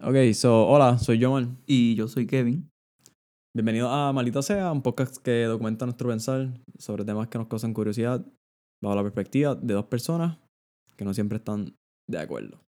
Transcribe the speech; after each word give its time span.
Ok, 0.00 0.14
so, 0.32 0.68
hola, 0.68 0.96
soy 0.98 1.20
Joel. 1.20 1.48
Y 1.66 1.96
yo 1.96 2.06
soy 2.06 2.24
Kevin. 2.24 2.70
Bienvenido 3.52 3.90
a 3.90 4.12
Malito 4.12 4.42
Sea, 4.42 4.70
un 4.70 4.80
podcast 4.80 5.16
que 5.16 5.42
documenta 5.42 5.86
nuestro 5.86 6.08
pensar 6.08 6.54
sobre 6.78 7.04
temas 7.04 7.26
que 7.26 7.38
nos 7.38 7.48
causan 7.48 7.74
curiosidad 7.74 8.24
bajo 8.80 8.94
la 8.94 9.02
perspectiva 9.02 9.56
de 9.56 9.74
dos 9.74 9.86
personas 9.86 10.38
que 10.96 11.04
no 11.04 11.12
siempre 11.14 11.38
están 11.38 11.74
de 12.08 12.18
acuerdo. 12.20 12.60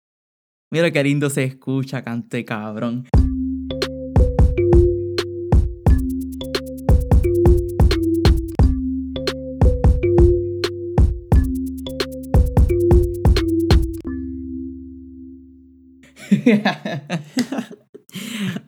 Mira 0.73 0.89
qué 0.89 1.03
lindo 1.03 1.29
se 1.29 1.43
escucha, 1.43 2.03
cante 2.03 2.43
cabrón. 2.43 3.05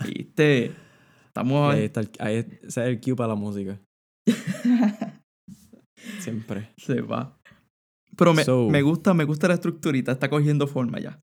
Viste, 0.05 0.71
estamos 1.27 1.73
Ahí 1.73 1.83
está 1.85 2.01
el, 2.01 2.09
ahí 2.19 2.35
es- 2.37 2.45
ese 2.63 2.67
es 2.67 2.77
el 2.77 3.01
cue 3.01 3.15
para 3.15 3.29
la 3.29 3.35
música. 3.35 3.79
Siempre. 6.19 6.69
se 6.77 7.01
va. 7.01 7.37
Pero 8.17 8.33
me, 8.33 8.43
So- 8.43 8.69
me 8.69 8.81
gusta, 8.81 9.13
me 9.13 9.23
gusta 9.23 9.47
la 9.47 9.53
estructurita, 9.55 10.11
está 10.11 10.29
cogiendo 10.29 10.67
forma 10.67 10.99
ya. 10.99 11.19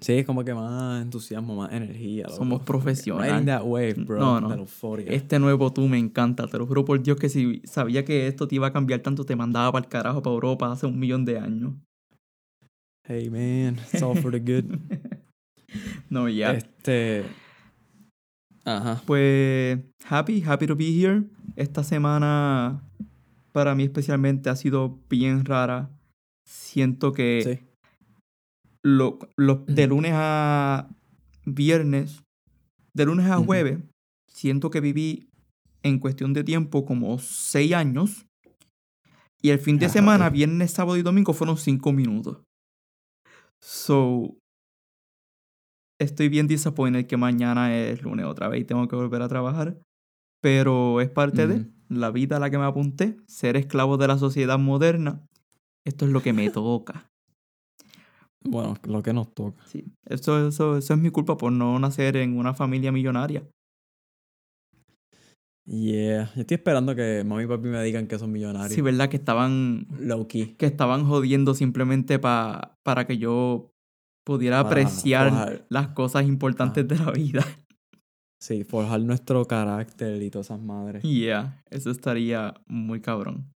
Sí, 0.00 0.14
es 0.14 0.24
como 0.24 0.42
que 0.44 0.54
más 0.54 1.02
entusiasmo, 1.02 1.54
más 1.56 1.72
energía. 1.72 2.24
loco. 2.24 2.36
Somos 2.36 2.62
profesionales. 2.62 3.32
Riding 3.32 3.46
that 3.46 3.62
wave, 3.64 3.94
bro. 4.04 4.18
No, 4.18 4.40
no. 4.40 4.66
Este 5.06 5.38
nuevo 5.38 5.70
tú 5.74 5.86
me 5.88 5.98
encanta, 5.98 6.46
te 6.46 6.56
lo 6.56 6.66
juro 6.66 6.86
por 6.86 7.02
Dios 7.02 7.18
que 7.18 7.28
si 7.28 7.60
sabía 7.64 8.02
que 8.04 8.26
esto 8.26 8.48
te 8.48 8.54
iba 8.54 8.68
a 8.68 8.72
cambiar 8.72 9.00
tanto, 9.00 9.24
te 9.24 9.36
mandaba 9.36 9.72
para 9.72 9.84
el 9.84 9.90
carajo 9.90 10.22
para 10.22 10.32
Europa 10.32 10.72
hace 10.72 10.86
un 10.86 10.98
millón 10.98 11.26
de 11.26 11.38
años. 11.38 11.74
Hey, 13.06 13.28
man, 13.28 13.76
it's 13.92 14.02
all 14.02 14.16
for 14.16 14.30
the 14.32 14.38
good. 14.40 14.64
No, 16.10 16.28
ya. 16.28 16.52
Este... 16.52 17.24
Ajá. 18.64 19.00
Pues 19.06 19.78
happy, 20.04 20.42
happy 20.42 20.66
to 20.66 20.76
be 20.76 20.92
here. 20.92 21.24
Esta 21.56 21.82
semana 21.82 22.82
para 23.52 23.74
mí 23.74 23.84
especialmente 23.84 24.50
ha 24.50 24.56
sido 24.56 24.98
bien 25.08 25.44
rara. 25.44 25.90
Siento 26.46 27.12
que 27.12 27.42
Sí. 27.60 27.66
lo, 28.82 29.18
lo- 29.36 29.64
de 29.66 29.86
lunes 29.86 30.12
a 30.14 30.88
viernes, 31.46 32.22
de 32.94 33.04
lunes 33.06 33.26
a 33.30 33.38
jueves, 33.38 33.78
siento 34.28 34.70
que 34.70 34.80
viví 34.80 35.28
en 35.82 35.98
cuestión 35.98 36.32
de 36.34 36.44
tiempo 36.44 36.84
como 36.84 37.18
seis 37.18 37.72
años. 37.72 38.26
Y 39.42 39.50
el 39.50 39.58
fin 39.58 39.78
de 39.78 39.86
Ajá, 39.86 39.94
semana, 39.94 40.28
viernes, 40.28 40.70
sábado 40.72 40.98
y 40.98 41.02
domingo, 41.02 41.32
fueron 41.32 41.56
cinco 41.56 41.92
minutos. 41.92 42.42
So, 43.62 44.36
estoy 46.00 46.28
bien 46.28 46.48
disappointed 46.48 47.06
que 47.06 47.16
mañana 47.16 47.76
es 47.76 48.02
lunes 48.02 48.26
otra 48.26 48.48
vez 48.48 48.62
y 48.62 48.64
tengo 48.64 48.88
que 48.88 48.96
volver 48.96 49.22
a 49.22 49.28
trabajar. 49.28 49.78
Pero 50.42 51.00
es 51.00 51.10
parte 51.10 51.46
de 51.46 51.54
Ujú. 51.60 51.70
la 51.90 52.10
vida 52.10 52.36
a 52.36 52.40
la 52.40 52.50
que 52.50 52.58
me 52.58 52.64
apunté, 52.64 53.16
ser 53.26 53.56
esclavo 53.56 53.96
de 53.98 54.08
la 54.08 54.18
sociedad 54.18 54.58
moderna. 54.58 55.22
Esto 55.84 56.06
es 56.06 56.10
lo 56.12 56.22
que 56.22 56.32
me 56.32 56.48
toca. 56.50 57.06
Bueno, 58.42 58.74
lo 58.84 59.02
que 59.02 59.12
nos 59.12 59.32
toca. 59.34 59.62
Sí, 59.66 59.84
eso, 60.06 60.48
eso, 60.48 60.78
eso 60.78 60.94
es 60.94 60.98
mi 61.00 61.10
culpa 61.10 61.36
por 61.36 61.52
no 61.52 61.78
nacer 61.78 62.16
en 62.16 62.38
una 62.38 62.54
familia 62.54 62.90
millonaria. 62.90 63.46
Yeah. 65.66 66.32
Yo 66.34 66.40
estoy 66.40 66.56
esperando 66.56 66.96
que 66.96 67.22
mami 67.24 67.44
y 67.44 67.46
papi 67.46 67.68
me 67.68 67.82
digan 67.84 68.06
que 68.08 68.18
son 68.18 68.32
millonarios. 68.32 68.74
Sí, 68.74 68.80
¿verdad? 68.80 69.08
Que 69.08 69.18
estaban, 69.18 69.86
Low 70.00 70.26
key. 70.26 70.54
que 70.56 70.66
estaban 70.66 71.04
jodiendo 71.06 71.54
simplemente 71.54 72.18
pa- 72.18 72.76
para 72.82 73.06
que 73.06 73.18
yo 73.18 73.70
pudiera 74.24 74.58
Para 74.62 74.68
apreciar 74.68 75.30
forjar. 75.30 75.66
las 75.68 75.88
cosas 75.88 76.26
importantes 76.26 76.86
de 76.86 76.98
la 76.98 77.10
vida. 77.12 77.44
Sí, 78.42 78.64
forjar 78.64 79.00
nuestro 79.02 79.44
carácter 79.44 80.22
y 80.22 80.30
todas 80.30 80.46
esas 80.46 80.60
madres. 80.60 81.02
Yeah, 81.02 81.62
eso 81.70 81.90
estaría 81.90 82.54
muy 82.66 83.00
cabrón. 83.00 83.52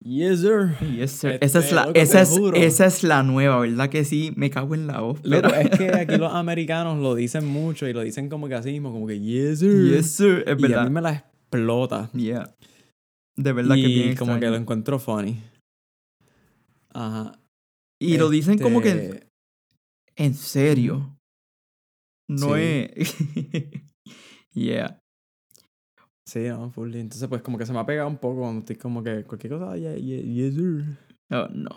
Yes, 0.00 0.40
sir. 0.40 0.76
Yes, 0.96 1.10
sir. 1.12 1.30
Este, 1.32 1.46
esa, 1.46 1.58
es 1.58 1.72
la, 1.72 1.90
esa, 1.94 2.20
es, 2.20 2.38
esa 2.54 2.86
es 2.86 3.02
la 3.02 3.22
nueva, 3.24 3.58
¿verdad? 3.60 3.88
Que 3.88 4.04
sí, 4.04 4.32
me 4.36 4.48
cago 4.48 4.74
en 4.74 4.86
la 4.86 5.00
voz. 5.00 5.18
Pero- 5.22 5.52
es 5.54 5.70
que 5.70 5.88
aquí 5.88 6.16
los 6.16 6.32
americanos 6.34 6.98
lo 6.98 7.14
dicen 7.14 7.46
mucho 7.46 7.88
y 7.88 7.92
lo 7.92 8.02
dicen 8.02 8.28
como 8.28 8.48
que 8.48 8.54
así 8.54 8.70
mismo, 8.70 8.92
como 8.92 9.06
que 9.06 9.18
yes, 9.18 9.58
sir. 9.60 9.92
Yes, 9.92 10.10
sir. 10.12 10.44
Es 10.46 10.56
y 10.60 10.72
a 10.72 10.84
mí 10.84 10.90
me 10.90 11.00
la 11.00 11.12
explota. 11.14 12.10
Yeah. 12.12 12.54
De 13.36 13.52
verdad 13.52 13.76
y 13.76 13.82
que 13.82 13.88
bien 13.88 14.16
como 14.16 14.38
que 14.38 14.46
lo 14.50 14.56
encuentro 14.56 14.98
funny. 14.98 15.42
Ajá. 16.92 17.32
Y 18.00 18.16
lo 18.16 18.30
dicen 18.30 18.58
como 18.58 18.80
que 18.80 18.90
Este, 18.90 19.28
en 20.16 20.34
serio. 20.34 21.18
No 22.28 22.54
Sí. 22.54 22.60
es. 22.94 23.16
yeah. 24.54 25.00
Sí, 26.26 26.40
no, 26.48 26.70
full. 26.70 26.94
Entonces, 26.94 27.26
pues 27.28 27.40
como 27.42 27.56
que 27.56 27.64
se 27.66 27.72
me 27.72 27.78
ha 27.78 27.86
pegado 27.86 28.08
un 28.08 28.18
poco 28.18 28.40
cuando 28.40 28.60
estoy 28.60 28.76
como 28.76 29.02
que 29.02 29.24
cualquier 29.24 29.54
cosa, 29.54 29.76
yeah, 29.76 29.94
yeah, 29.96 30.20
yes, 30.20 30.54
sir. 30.54 30.84
Oh, 31.30 31.48
no. 31.52 31.70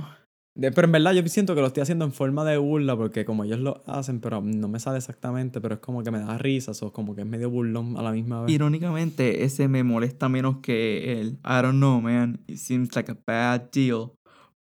Pero 0.54 0.84
en 0.84 0.92
verdad 0.92 1.14
yo 1.14 1.26
siento 1.30 1.56
que 1.56 1.62
lo 1.62 1.68
estoy 1.68 1.82
haciendo 1.82 2.04
en 2.04 2.12
forma 2.12 2.44
de 2.44 2.58
burla 2.58 2.98
porque 2.98 3.24
como 3.24 3.46
ellos 3.46 3.60
lo 3.60 3.82
hacen, 3.88 4.20
pero 4.20 4.42
no 4.42 4.68
me 4.68 4.82
sale 4.82 4.98
exactamente, 4.98 5.62
pero 5.62 5.76
es 5.76 5.80
como 5.80 6.04
que 6.04 6.12
me 6.12 6.20
da 6.20 6.38
risas 6.38 6.84
o 6.84 6.92
como 6.92 7.16
que 7.16 7.22
es 7.22 7.28
medio 7.28 7.50
burlón 7.50 7.96
a 7.96 8.02
la 8.02 8.12
misma 8.12 8.42
vez. 8.42 8.52
Irónicamente, 8.52 9.46
ese 9.46 9.70
me 9.70 9.84
molesta 9.86 10.28
menos 10.28 10.58
que 10.58 11.22
el 11.22 11.28
I 11.46 11.62
don't 11.62 11.78
know, 11.78 12.02
man. 12.02 12.44
It 12.48 12.58
seems 12.58 12.94
like 12.94 13.10
a 13.10 13.18
bad 13.26 13.72
deal. 13.72 14.12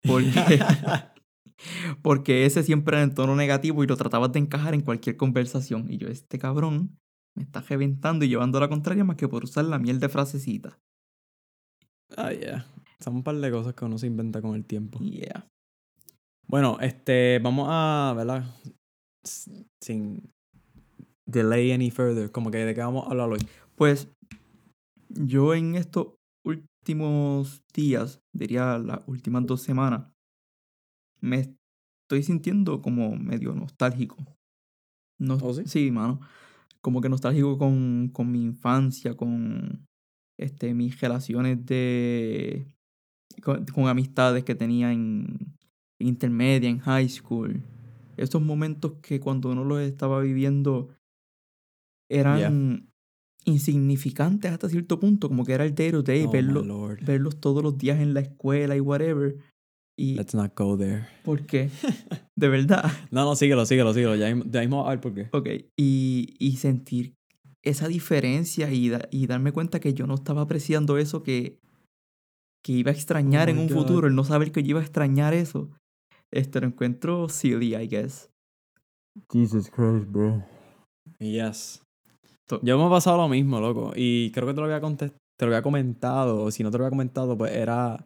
Porque, 0.02 0.32
porque 2.02 2.46
ese 2.46 2.64
siempre 2.64 2.98
era 2.98 3.04
en 3.04 3.14
tono 3.14 3.36
negativo 3.36 3.84
y 3.84 3.88
lo 3.88 3.98
tratabas 3.98 4.32
de 4.32 4.40
encajar 4.40 4.74
en 4.74 4.82
cualquier 4.82 5.18
conversación. 5.18 5.92
Y 5.92 5.98
yo, 5.98 6.08
este 6.08 6.40
cabrón 6.40 6.98
me 7.36 7.44
está 7.44 7.62
reventando 7.62 8.26
y 8.26 8.30
llevando 8.30 8.58
a 8.58 8.62
la 8.62 8.70
contraria 8.70 9.04
más 9.04 9.16
que 9.16 9.28
por 9.28 9.44
usar 9.44 9.66
la 9.66 9.80
miel 9.80 10.00
de 10.00 10.10
frasecita. 10.10 10.80
Ah, 12.16 12.32
yeah. 12.32 12.66
Son 13.00 13.16
un 13.16 13.24
par 13.24 13.36
de 13.36 13.52
cosas 13.52 13.74
que 13.74 13.86
uno 13.86 13.98
se 13.98 14.08
inventa 14.08 14.42
con 14.42 14.56
el 14.56 14.66
tiempo. 14.66 15.00
Yeah. 15.00 15.48
Bueno, 16.48 16.78
este, 16.82 17.40
vamos 17.40 17.68
a, 17.70 18.14
¿verdad? 18.16 18.46
Sin 19.82 20.32
delay 21.26 21.72
any 21.72 21.90
further, 21.90 22.32
como 22.32 22.52
que 22.52 22.60
de 22.60 22.76
qué 22.76 22.82
vamos 22.82 23.06
a 23.08 23.12
hablar 23.12 23.30
hoy. 23.30 23.40
Pues 23.76 24.12
yo 25.10 25.54
en 25.54 25.76
estos 25.76 26.16
últimos 26.46 27.64
días, 27.74 28.22
diría 28.34 28.78
las 28.78 29.02
últimas 29.08 29.46
dos 29.46 29.62
semanas, 29.62 30.13
me 31.24 31.40
estoy 32.04 32.22
sintiendo 32.24 32.82
como 32.82 33.16
medio 33.16 33.54
nostálgico. 33.56 34.18
No, 35.20 35.36
¿Oh, 35.42 35.54
sí? 35.54 35.90
mano. 35.92 36.20
Como 36.82 37.00
que 37.00 37.08
nostálgico 37.10 37.58
con, 37.58 38.10
con 38.12 38.30
mi 38.32 38.44
infancia, 38.44 39.16
con 39.16 39.88
este, 40.38 40.74
mis 40.74 41.00
relaciones 41.00 41.66
de. 41.66 42.68
Con, 43.42 43.66
con 43.66 43.88
amistades 43.88 44.44
que 44.44 44.54
tenía 44.54 44.92
en, 44.92 45.56
en 46.00 46.08
intermedia, 46.08 46.70
en 46.70 46.80
high 46.80 47.08
school. 47.10 47.62
Esos 48.18 48.42
momentos 48.42 48.94
que 49.02 49.20
cuando 49.20 49.50
uno 49.52 49.64
los 49.64 49.82
estaba 49.82 50.20
viviendo 50.20 50.90
eran 52.10 52.90
insignificantes 53.46 54.52
hasta 54.52 54.70
cierto 54.70 55.00
punto, 55.00 55.28
como 55.30 55.46
que 55.46 55.54
era 55.54 55.66
el 55.66 55.74
day 55.74 55.92
to 55.92 56.04
day, 56.04 56.26
Oh, 56.26 56.32
verlo- 56.32 56.64
verlos 57.06 57.40
todos 57.40 57.64
los 57.64 57.78
días 57.78 58.00
en 58.00 58.14
la 58.14 58.20
escuela 58.22 58.76
y 58.76 58.80
whatever. 58.80 59.38
Y 59.98 60.16
Let's 60.16 60.34
not 60.34 60.54
go 60.58 60.78
there. 60.78 61.06
¿por 61.24 61.46
qué? 61.46 61.70
De 62.36 62.48
verdad. 62.50 62.92
No, 63.12 63.26
no, 63.26 63.36
síguelo, 63.36 63.66
síguelo, 63.66 63.94
síguelo. 63.94 64.16
Ya, 64.16 64.28
mismo- 64.34 64.50
ya 64.52 64.62
mismo 64.62 64.86
a 64.88 64.90
ver 64.90 65.02
por 65.02 65.14
qué. 65.14 65.30
Ok, 65.32 65.48
y, 65.78 66.36
y 66.40 66.58
sentir 66.58 67.14
esa 67.64 67.88
diferencia 67.88 68.72
y, 68.72 68.90
da- 68.90 69.08
y 69.12 69.28
darme 69.28 69.52
cuenta 69.52 69.80
que 69.80 69.94
yo 69.94 70.08
no 70.08 70.16
estaba 70.16 70.42
apreciando 70.42 70.98
eso 70.98 71.22
que, 71.24 71.60
que 72.64 72.74
iba 72.74 72.92
a 72.92 72.94
extrañar 72.94 73.48
Oh 73.50 73.52
en 73.52 73.60
un 73.60 73.68
God. 73.68 73.76
futuro, 73.76 74.08
el 74.08 74.16
no 74.16 74.24
saber 74.24 74.52
que 74.52 74.64
yo 74.64 74.72
iba 74.72 74.80
a 74.80 74.84
extrañar 74.84 75.34
eso. 75.34 75.70
Este 76.32 76.60
lo 76.60 76.68
encuentro 76.68 77.30
silly, 77.30 77.76
I 77.76 77.88
guess. 77.88 78.30
Jesus 79.32 79.70
Christ, 79.70 80.08
bro. 80.10 80.44
Yes. 81.20 81.82
Yo 82.64 82.78
me 82.80 82.88
he 82.88 82.90
pasado 82.90 83.18
lo 83.18 83.30
mismo, 83.30 83.60
loco. 83.62 83.94
Y 83.96 84.32
creo 84.32 84.48
que 84.48 84.54
te 84.56 84.60
lo 84.60 84.66
había, 84.66 84.82
contest- 84.82 85.14
te 85.38 85.46
lo 85.46 85.52
había 85.52 85.62
comentado. 85.62 86.42
O 86.44 86.52
si 86.52 86.64
no 86.64 86.72
te 86.72 86.78
lo 86.80 86.84
había 86.86 86.90
comentado, 86.92 87.38
pues 87.38 87.52
era 87.54 88.04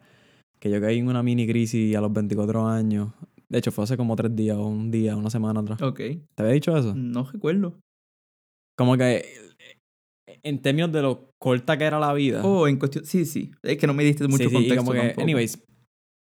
que 0.58 0.70
yo 0.70 0.80
caí 0.80 0.98
en 0.98 1.08
una 1.08 1.22
mini 1.22 1.46
crisis 1.46 1.94
a 1.96 2.00
los 2.00 2.12
24 2.12 2.66
años. 2.66 3.12
De 3.48 3.58
hecho, 3.58 3.72
fue 3.72 3.84
hace 3.84 3.96
como 3.96 4.14
tres 4.16 4.34
días, 4.36 4.56
o 4.56 4.66
un 4.66 4.90
día, 4.90 5.16
una 5.16 5.30
semana 5.30 5.60
atrás. 5.60 5.80
Ok, 5.80 5.96
¿Te 5.98 6.42
había 6.42 6.52
dicho 6.52 6.76
eso? 6.76 6.94
no 6.94 7.24
recuerdo. 7.24 7.78
Como 8.76 8.96
que 8.96 9.24
en 10.42 10.62
términos 10.62 10.92
de 10.92 11.02
lo 11.02 11.32
corta 11.38 11.76
que 11.76 11.84
era 11.84 11.98
la 11.98 12.12
vida. 12.12 12.44
Oh, 12.44 12.68
en 12.68 12.78
cuestión, 12.78 13.04
sí, 13.04 13.24
sí, 13.24 13.50
es 13.62 13.76
que 13.76 13.86
no 13.86 13.94
me 13.94 14.04
diste 14.04 14.26
mucho 14.28 14.44
sí, 14.44 14.50
sí, 14.50 14.50
y 14.50 14.54
contexto 14.54 14.84
como 14.84 14.92
que, 14.92 14.98
tampoco. 15.00 15.22
anyways, 15.22 15.62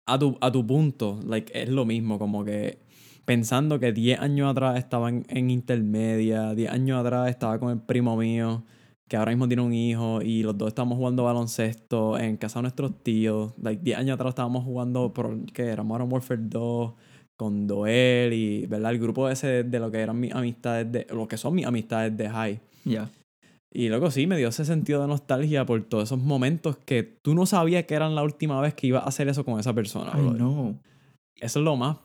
a 0.06 0.18
tu, 0.18 0.38
a 0.40 0.52
tu 0.52 0.66
punto, 0.66 1.20
like, 1.26 1.52
es 1.60 1.68
lo 1.68 1.84
mismo, 1.84 2.18
como 2.18 2.44
que 2.44 2.78
pensando 3.24 3.80
que 3.80 3.92
10 3.92 4.20
años 4.20 4.50
atrás 4.50 4.78
estaba 4.78 5.08
en, 5.08 5.26
en 5.28 5.50
intermedia, 5.50 6.54
10 6.54 6.70
años 6.70 7.00
atrás 7.00 7.28
estaba 7.28 7.58
con 7.58 7.70
el 7.70 7.80
primo 7.80 8.16
mío, 8.16 8.64
que 9.08 9.16
ahora 9.16 9.32
mismo 9.32 9.46
tiene 9.46 9.62
un 9.62 9.72
hijo, 9.72 10.20
y 10.22 10.42
los 10.42 10.56
dos 10.58 10.68
estábamos 10.68 10.98
jugando 10.98 11.24
baloncesto 11.24 12.18
en 12.18 12.36
casa 12.36 12.58
de 12.58 12.62
nuestros 12.62 13.02
tíos, 13.02 13.52
like 13.62 13.82
10 13.82 13.98
años 13.98 14.14
atrás 14.14 14.30
estábamos 14.30 14.64
jugando, 14.64 15.12
por, 15.12 15.44
¿qué 15.52 15.66
era? 15.66 15.82
Modern 15.82 16.12
Warfare 16.12 16.40
2, 16.42 16.92
con 17.36 17.66
Doel 17.66 18.32
y, 18.32 18.66
¿verdad? 18.66 18.92
El 18.92 18.98
grupo 18.98 19.28
ese 19.28 19.62
de 19.62 19.78
lo 19.78 19.90
que 19.90 19.98
eran 19.98 20.18
mis 20.18 20.34
amistades, 20.34 20.90
de, 20.90 21.06
lo 21.10 21.28
que 21.28 21.36
son 21.36 21.54
mis 21.54 21.66
amistades 21.66 22.16
de 22.16 22.28
high. 22.28 22.60
Ya. 22.84 23.10
Y 23.72 23.88
luego 23.88 24.10
sí, 24.10 24.26
me 24.26 24.38
dio 24.38 24.48
ese 24.48 24.64
sentido 24.64 25.02
de 25.02 25.08
nostalgia 25.08 25.66
por 25.66 25.82
todos 25.84 26.04
esos 26.04 26.18
momentos 26.18 26.78
que 26.78 27.02
tú 27.02 27.34
no 27.34 27.44
sabías 27.44 27.84
que 27.84 27.94
eran 27.94 28.14
la 28.14 28.22
última 28.22 28.60
vez 28.60 28.74
que 28.74 28.86
ibas 28.86 29.04
a 29.04 29.08
hacer 29.08 29.28
eso 29.28 29.44
con 29.44 29.60
esa 29.60 29.74
persona. 29.74 30.12
Ay, 30.14 30.22
no. 30.22 30.78
Eso 31.38 31.58
es 31.58 31.64
lo 31.64 31.76
más. 31.76 31.98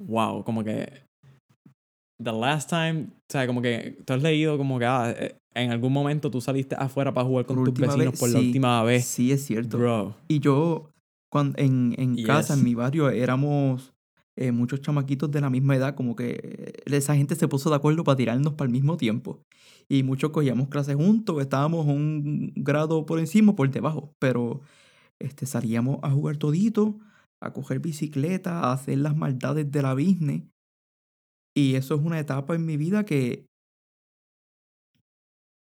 Wow, 0.00 0.44
como 0.44 0.62
que. 0.62 1.07
The 2.22 2.32
last 2.32 2.68
time. 2.68 3.08
O 3.10 3.26
sea, 3.28 3.46
como 3.46 3.62
que 3.62 3.98
tú 4.04 4.12
has 4.12 4.22
leído 4.22 4.58
como 4.58 4.78
que 4.78 4.86
ah, 4.86 5.14
eh, 5.16 5.36
en 5.54 5.70
algún 5.70 5.92
momento 5.92 6.30
tú 6.30 6.40
saliste 6.40 6.74
afuera 6.76 7.12
para 7.14 7.26
jugar 7.26 7.46
con 7.46 7.56
Por 7.56 7.66
tus 7.72 7.74
vecinos 7.78 8.10
vez, 8.12 8.18
por 8.20 8.28
la 8.30 8.38
sí. 8.40 8.46
última 8.46 8.82
vez. 8.82 9.04
Sí, 9.04 9.32
es 9.32 9.44
cierto. 9.44 9.78
Bro. 9.78 10.16
Y 10.28 10.40
yo, 10.40 10.90
cuando, 11.30 11.58
en, 11.58 11.94
en 11.98 12.22
casa, 12.24 12.54
Yes. 12.54 12.58
en 12.58 12.64
mi 12.64 12.74
barrio, 12.74 13.08
éramos 13.10 13.92
eh, 14.36 14.50
muchos 14.52 14.80
chamaquitos 14.80 15.30
de 15.30 15.40
la 15.40 15.50
misma 15.50 15.76
edad, 15.76 15.94
como 15.94 16.16
que 16.16 16.40
eh, 16.42 16.72
esa 16.86 17.14
gente 17.16 17.34
se 17.36 17.48
puso 17.48 17.70
de 17.70 17.76
acuerdo 17.76 18.02
para 18.04 18.16
tirarnos 18.16 18.54
para 18.54 18.66
el 18.66 18.72
mismo 18.72 18.96
tiempo. 18.96 19.42
Y 19.88 20.02
muchos 20.02 20.30
cogíamos 20.30 20.68
clases 20.68 20.96
juntos, 20.96 21.40
estábamos 21.40 21.86
un 21.86 22.52
grado 22.56 23.06
por 23.06 23.18
encima 23.20 23.52
o 23.52 23.56
por 23.56 23.70
debajo, 23.70 24.12
pero 24.18 24.60
este, 25.18 25.46
salíamos 25.46 25.98
a 26.02 26.10
jugar 26.10 26.36
todito, 26.36 26.98
a 27.40 27.52
coger 27.52 27.80
bicicleta, 27.80 28.60
a 28.60 28.72
hacer 28.72 28.98
las 28.98 29.16
maldades 29.16 29.70
de 29.70 29.82
la 29.82 29.94
business. 29.94 30.42
Y 31.58 31.74
eso 31.74 31.96
es 31.96 32.00
una 32.02 32.20
etapa 32.20 32.54
en 32.54 32.64
mi 32.64 32.76
vida 32.76 33.04
que, 33.04 33.46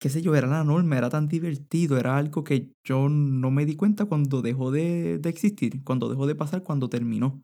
qué 0.02 0.10
sé 0.10 0.22
yo, 0.22 0.36
era 0.36 0.48
la 0.48 0.64
norma, 0.64 0.98
era 0.98 1.10
tan 1.10 1.28
divertido, 1.30 1.98
era 1.98 2.18
algo 2.18 2.44
que 2.44 2.74
yo 2.86 3.08
no 3.08 3.50
me 3.50 3.66
di 3.66 3.76
cuenta 3.76 4.06
cuando 4.06 4.42
dejó 4.42 4.72
de, 4.72 5.20
de 5.20 5.30
existir, 5.30 5.84
cuando 5.86 6.10
dejó 6.10 6.28
de 6.28 6.36
pasar, 6.36 6.64
cuando 6.64 6.90
terminó. 6.90 7.42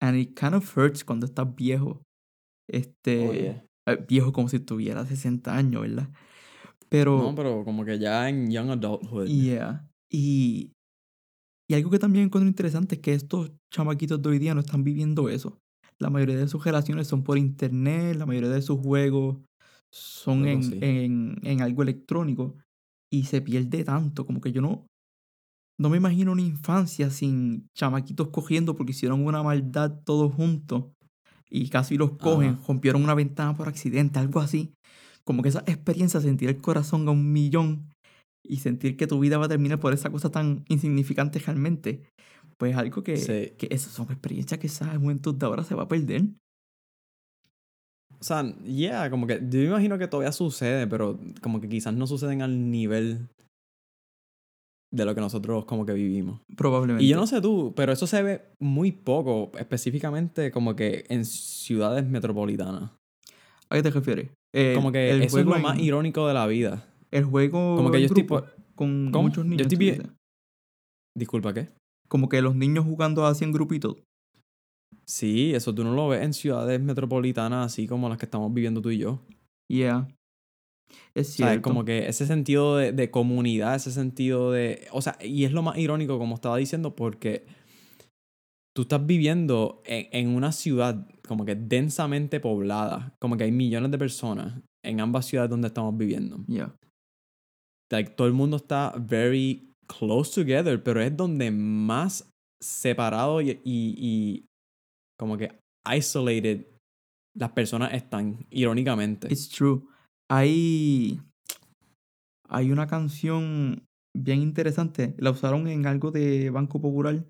And 0.00 0.16
it 0.16 0.38
kind 0.38 0.54
of 0.54 0.76
hurts 0.78 1.04
cuando 1.04 1.26
estás 1.26 1.54
viejo. 1.56 2.02
Este, 2.68 3.28
Oh, 3.28 3.32
yeah. 3.32 3.64
eh, 3.88 4.06
viejo 4.08 4.32
como 4.32 4.48
si 4.48 4.60
tuviera 4.60 5.04
60 5.04 5.56
años, 5.56 5.82
¿verdad? 5.82 6.08
Pero, 6.88 7.18
No, 7.18 7.34
pero 7.34 7.64
como 7.64 7.84
que 7.84 7.98
ya 7.98 8.28
en 8.28 8.50
young 8.50 8.70
adulthood. 8.70 9.26
yeah. 9.26 9.88
Y, 10.08 10.72
y 11.68 11.74
algo 11.74 11.90
que 11.90 11.98
también 11.98 12.26
encuentro 12.26 12.48
interesante 12.48 12.94
es 12.94 13.00
que 13.00 13.12
estos 13.12 13.50
chamaquitos 13.72 14.22
de 14.22 14.28
hoy 14.28 14.38
día 14.38 14.54
no 14.54 14.60
están 14.60 14.84
viviendo 14.84 15.28
eso. 15.28 15.58
La 16.00 16.10
mayoría 16.10 16.36
de 16.36 16.48
sus 16.48 16.64
relaciones 16.64 17.06
son 17.06 17.22
por 17.22 17.38
internet, 17.38 18.16
la 18.16 18.26
mayoría 18.26 18.50
de 18.50 18.62
sus 18.62 18.80
juegos 18.80 19.38
son 19.92 20.46
en, 20.46 20.62
sí. 20.62 20.78
en, 20.80 21.36
en 21.42 21.62
algo 21.62 21.82
electrónico 21.82 22.56
y 23.12 23.24
se 23.24 23.40
pierde 23.42 23.84
tanto, 23.84 24.24
como 24.24 24.40
que 24.40 24.52
yo 24.52 24.62
no, 24.62 24.86
no 25.78 25.88
me 25.88 25.96
imagino 25.96 26.32
una 26.32 26.42
infancia 26.42 27.10
sin 27.10 27.68
chamaquitos 27.74 28.28
cogiendo 28.28 28.76
porque 28.76 28.92
hicieron 28.92 29.26
una 29.26 29.42
maldad 29.42 30.02
todos 30.04 30.32
juntos 30.34 30.92
y 31.48 31.68
casi 31.68 31.96
los 31.96 32.12
cogen, 32.12 32.50
Ajá. 32.50 32.64
rompieron 32.68 33.02
una 33.02 33.14
ventana 33.14 33.56
por 33.56 33.66
accidente, 33.66 34.18
algo 34.18 34.40
así. 34.40 34.72
Como 35.24 35.42
que 35.42 35.48
esa 35.48 35.60
experiencia, 35.60 36.20
sentir 36.20 36.48
el 36.48 36.60
corazón 36.60 37.08
a 37.08 37.10
un 37.10 37.32
millón 37.32 37.88
y 38.44 38.58
sentir 38.58 38.96
que 38.96 39.06
tu 39.06 39.18
vida 39.18 39.38
va 39.38 39.46
a 39.46 39.48
terminar 39.48 39.80
por 39.80 39.92
esa 39.92 40.10
cosa 40.10 40.30
tan 40.30 40.64
insignificante 40.68 41.38
realmente, 41.38 42.02
pues 42.60 42.76
algo 42.76 43.02
que, 43.02 43.16
Sí. 43.16 43.54
que 43.56 43.68
esas 43.74 43.92
son 43.92 44.06
experiencias 44.12 44.60
que 44.60 44.66
esa 44.66 44.94
juventud 44.98 45.34
de 45.34 45.46
ahora 45.46 45.64
se 45.64 45.74
va 45.74 45.84
a 45.84 45.88
perder. 45.88 46.22
O 48.18 48.22
sea, 48.22 48.44
yeah, 48.64 49.08
como 49.08 49.26
que 49.26 49.36
yo 49.48 49.60
me 49.60 49.64
imagino 49.66 49.96
que 49.98 50.06
todavía 50.06 50.30
sucede, 50.30 50.86
pero 50.86 51.18
como 51.40 51.58
que 51.60 51.70
quizás 51.70 51.94
no 51.94 52.06
suceden 52.06 52.42
al 52.42 52.70
nivel 52.70 53.28
de 54.92 55.04
lo 55.06 55.14
que 55.14 55.22
nosotros 55.22 55.64
como 55.64 55.86
que 55.86 55.94
vivimos. 55.94 56.42
Probablemente. 56.54 57.02
Y 57.04 57.08
yo 57.08 57.16
no 57.16 57.26
sé 57.26 57.40
tú, 57.40 57.72
pero 57.74 57.92
eso 57.92 58.06
se 58.06 58.22
ve 58.22 58.42
muy 58.60 58.92
poco, 58.92 59.50
específicamente 59.58 60.50
como 60.50 60.76
que 60.76 61.06
en 61.08 61.24
ciudades 61.24 62.04
metropolitanas. 62.06 62.90
¿A 63.70 63.76
qué 63.76 63.82
te 63.82 63.90
refieres? 63.90 64.30
Eh, 64.54 64.72
Como 64.74 64.92
que 64.92 65.10
el 65.10 65.22
eso 65.22 65.26
es 65.38 65.44
juego 65.44 65.54
lo 65.56 65.62
más 65.62 65.78
en- 65.78 65.84
irónico 65.84 66.26
de 66.28 66.34
la 66.34 66.46
vida. 66.46 66.86
El 67.10 67.24
juego 67.24 67.76
Como 67.76 67.90
que 67.90 68.00
yo 68.00 68.06
estoy 68.06 68.26
con 68.26 69.10
¿Cómo? 69.12 69.22
muchos 69.28 69.44
Yo 69.44 69.50
niños. 69.50 69.66
estoy. 69.72 70.02
Disculpa, 71.16 71.54
¿qué? 71.54 71.68
Como 72.10 72.28
que 72.28 72.42
los 72.42 72.56
niños 72.56 72.84
jugando 72.84 73.24
así 73.24 73.44
en 73.44 73.52
grupitos. 73.52 73.96
Sí, 75.06 75.54
eso 75.54 75.74
tú 75.74 75.84
no 75.84 75.94
lo 75.94 76.08
ves 76.08 76.22
en 76.22 76.32
ciudades 76.34 76.80
metropolitanas 76.80 77.66
así 77.66 77.86
como 77.86 78.08
las 78.08 78.18
que 78.18 78.26
estamos 78.26 78.52
viviendo 78.52 78.82
tú 78.82 78.90
y 78.90 78.98
yo. 78.98 79.20
Yeah. 79.68 80.08
Es 81.14 81.30
O 81.30 81.32
sea, 81.32 81.48
cierto. 81.48 81.62
como 81.62 81.84
que 81.84 82.08
ese 82.08 82.26
sentido 82.26 82.76
de, 82.76 82.92
de 82.92 83.10
comunidad, 83.10 83.76
ese 83.76 83.92
sentido 83.92 84.50
de... 84.50 84.88
O 84.92 85.02
sea, 85.02 85.16
y 85.20 85.44
es 85.44 85.52
lo 85.52 85.62
más 85.62 85.78
irónico, 85.78 86.18
como 86.18 86.34
estaba 86.34 86.56
diciendo, 86.56 86.96
porque 86.96 87.46
tú 88.74 88.82
estás 88.82 89.04
viviendo 89.06 89.82
en, 89.84 90.08
en 90.12 90.34
una 90.34 90.52
ciudad 90.52 91.08
como 91.26 91.44
que 91.44 91.54
densamente 91.54 92.40
poblada, 92.40 93.14
como 93.20 93.36
que 93.36 93.44
hay 93.44 93.52
millones 93.52 93.90
de 93.92 93.98
personas 93.98 94.60
en 94.84 95.00
ambas 95.00 95.26
ciudades 95.26 95.50
donde 95.50 95.68
estamos 95.68 95.96
viviendo. 95.96 96.44
Yeah. 96.48 96.74
Like, 97.92 98.12
todo 98.12 98.26
el 98.26 98.32
mundo 98.32 98.56
está 98.56 98.94
very 98.98 99.69
close 99.98 100.42
together, 100.42 100.82
pero 100.82 101.00
es 101.00 101.16
donde 101.16 101.50
más 101.50 102.30
separado 102.62 103.40
y, 103.40 103.50
y, 103.50 103.94
y 103.96 104.46
como 105.18 105.36
que 105.36 105.58
isolated 105.96 106.66
las 107.36 107.52
personas 107.52 107.92
están, 107.94 108.46
irónicamente. 108.50 109.28
It's 109.30 109.48
true. 109.48 109.82
Hay. 110.30 111.20
Hay 112.48 112.72
una 112.72 112.86
canción 112.86 113.86
bien 114.16 114.42
interesante. 114.42 115.14
La 115.18 115.30
usaron 115.30 115.68
en 115.68 115.86
algo 115.86 116.10
de 116.10 116.50
Banco 116.50 116.80
Popular. 116.80 117.24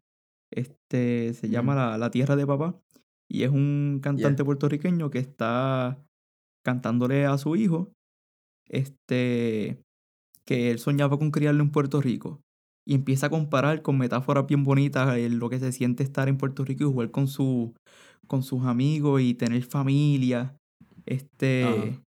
Este 0.51 1.35
se 1.35 1.49
llama 1.49 1.75
la, 1.75 1.99
La 1.99 2.11
Tierra 2.11 2.37
de 2.37 2.47
Papá. 2.47 2.81
Y 3.31 3.45
es 3.45 3.51
un 3.51 4.01
cantante 4.03 4.45
puertorriqueño 4.45 5.11
que 5.11 5.19
está 5.19 6.03
cantándole 6.65 7.27
a 7.27 7.37
su 7.39 7.55
hijo. 7.57 7.93
Este. 8.67 9.83
Que 10.47 10.71
él 10.71 10.79
soñaba 10.79 11.19
con 11.19 11.31
criarlo 11.31 11.62
en 11.62 11.71
Puerto 11.71 12.01
Rico. 12.01 12.41
Y 12.87 12.94
empieza 12.94 13.27
a 13.27 13.31
comparar 13.31 13.82
con 13.82 13.99
metáforas 13.99 14.47
bien 14.47 14.65
bonitas 14.65 15.17
eh, 15.17 15.29
lo 15.29 15.49
que 15.49 15.59
se 15.59 15.73
siente 15.73 16.03
estar 16.03 16.29
en 16.29 16.38
Puerto 16.38 16.65
Rico 16.65 16.85
y 16.85 16.87
jugar 16.87 17.11
con, 17.11 17.29
su, 17.29 17.75
con 18.27 18.43
sus 18.43 18.65
amigos 18.65 19.21
y 19.21 19.35
tener 19.35 19.62
familia. 19.65 20.56
Este. 21.06 21.65
Ajá. 21.65 22.03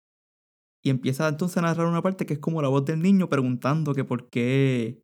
Y 0.85 0.89
empieza 0.89 1.29
entonces 1.29 1.57
a 1.57 1.61
narrar 1.61 1.87
una 1.87 2.01
parte 2.01 2.25
que 2.25 2.33
es 2.33 2.39
como 2.39 2.61
la 2.61 2.67
voz 2.67 2.83
del 2.83 3.01
niño 3.01 3.29
preguntando 3.29 3.93
que 3.93 4.03
por 4.03 4.29
qué, 4.29 5.01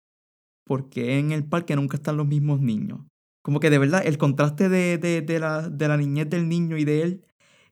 por 0.66 0.90
qué 0.90 1.20
en 1.20 1.32
el 1.32 1.46
parque 1.46 1.76
nunca 1.76 1.96
están 1.96 2.18
los 2.18 2.28
mismos 2.28 2.60
niños. 2.60 3.00
Como 3.42 3.62
que 3.62 3.70
de 3.70 3.80
verdad 3.80 4.06
el 4.06 4.18
contraste 4.18 4.68
de, 4.68 4.98
de, 4.98 5.22
de 5.22 5.40
la, 5.40 5.70
de 5.70 5.88
la 5.88 5.96
niñez 5.96 6.30
del 6.30 6.50
niño 6.50 6.78
y 6.78 6.84
de 6.84 7.02
él 7.02 7.26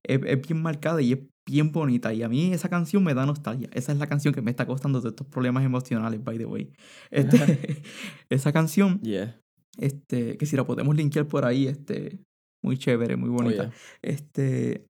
es, 0.08 0.20
es 0.26 0.42
bien 0.42 0.62
marcada 0.62 1.02
y 1.02 1.14
es 1.14 1.20
bien 1.46 1.72
bonita. 1.72 2.14
Y 2.14 2.24
a 2.24 2.30
mí 2.30 2.52
esa 2.54 2.70
canción 2.70 3.04
me 3.04 3.14
da 3.14 3.26
nostalgia. 3.26 3.70
Esa 3.74 3.92
es 3.92 3.98
la 3.98 4.08
canción 4.08 4.34
que 4.34 4.42
me 4.42 4.52
está 4.52 4.66
costando 4.66 5.00
de 5.02 5.10
estos 5.10 5.28
problemas 5.28 5.64
emocionales, 5.64 6.24
by 6.24 6.38
the 6.38 6.46
way. 6.46 6.72
Este, 7.12 7.38
esa 8.30 8.52
canción, 8.52 9.00
Yeah. 9.02 9.40
este, 9.78 10.38
que 10.38 10.46
si 10.46 10.56
la 10.56 10.66
podemos 10.66 10.96
linkear 10.96 11.28
por 11.28 11.46
ahí, 11.46 11.68
este, 11.68 12.20
muy 12.64 12.78
chévere, 12.78 13.16
muy 13.16 13.30
bonita 13.30 13.64
Oye. 13.64 13.72
este, 14.02 14.86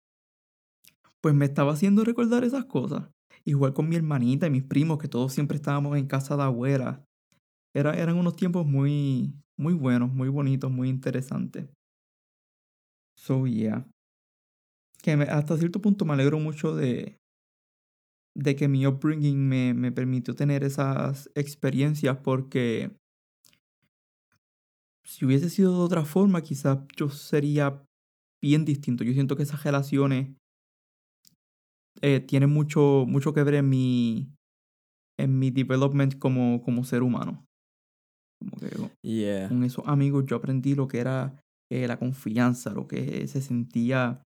pues 1.21 1.35
me 1.35 1.45
estaba 1.45 1.73
haciendo 1.73 2.05
recordar 2.05 2.45
esas 2.45 2.65
cosas. 2.67 3.11
Igual 3.45 3.75
con 3.75 3.89
mi 3.89 3.97
hermanita 3.97 4.47
y 4.47 4.51
mis 4.51 4.65
primos, 4.65 4.99
que 4.99 5.09
todos 5.09 5.33
siempre 5.33 5.57
estábamos 5.57 5.97
en 5.99 6.07
casa 6.07 6.37
de 6.37 6.43
abuela. 6.45 7.05
Era, 7.75 7.95
eran 7.95 8.17
unos 8.17 8.35
tiempos 8.37 8.67
muy, 8.67 9.35
muy 9.59 9.75
buenos, 9.75 10.13
muy 10.13 10.29
bonitos, 10.31 10.71
muy 10.71 10.89
interesantes. 10.89 11.69
So, 13.17 13.47
yeah. 13.47 13.87
Que 15.03 15.17
me- 15.17 15.25
hasta 15.25 15.57
cierto 15.57 15.81
punto 15.81 16.05
me 16.05 16.15
alegro 16.15 16.39
mucho 16.39 16.75
de, 16.75 17.19
de 18.35 18.57
que 18.57 18.69
mi 18.69 18.87
upbringing 18.87 19.49
me, 19.49 19.75
me 19.75 19.93
permitió 19.93 20.35
tener 20.35 20.65
esas 20.65 21.31
experiencias 21.35 22.19
porque 22.19 22.97
si 25.05 25.25
hubiese 25.25 25.49
sido 25.51 25.73
de 25.73 25.79
otra 25.85 26.05
forma, 26.05 26.43
quizás 26.43 26.79
yo 26.97 27.09
sería 27.09 27.83
bien 28.43 28.65
distinto. 28.65 29.05
Yo 29.05 29.13
siento 29.13 29.37
que 29.37 29.45
esas 29.45 29.63
relaciones 29.63 30.37
eh, 32.03 32.21
tienen 32.21 32.51
mucho, 32.51 33.05
mucho 33.07 33.33
que 33.33 33.43
ver 33.43 33.55
en 33.55 33.69
mi, 33.69 34.33
en 35.19 35.39
mi 35.39 35.51
development 35.51 36.19
como, 36.19 36.63
como 36.63 36.85
ser 36.85 37.03
humano. 37.03 37.47
Como 38.41 38.57
que 38.59 38.77
con- 38.77 38.91
Yeah. 39.03 39.49
con 39.49 39.65
esos 39.65 39.87
amigos 39.87 40.25
yo 40.27 40.37
aprendí 40.37 40.75
lo 40.75 40.89
que 40.89 40.99
era 40.99 41.41
eh, 41.71 41.87
la 41.87 41.99
confianza, 41.99 42.71
lo 42.73 42.87
que 42.87 43.27
se 43.29 43.41
sentía 43.41 44.23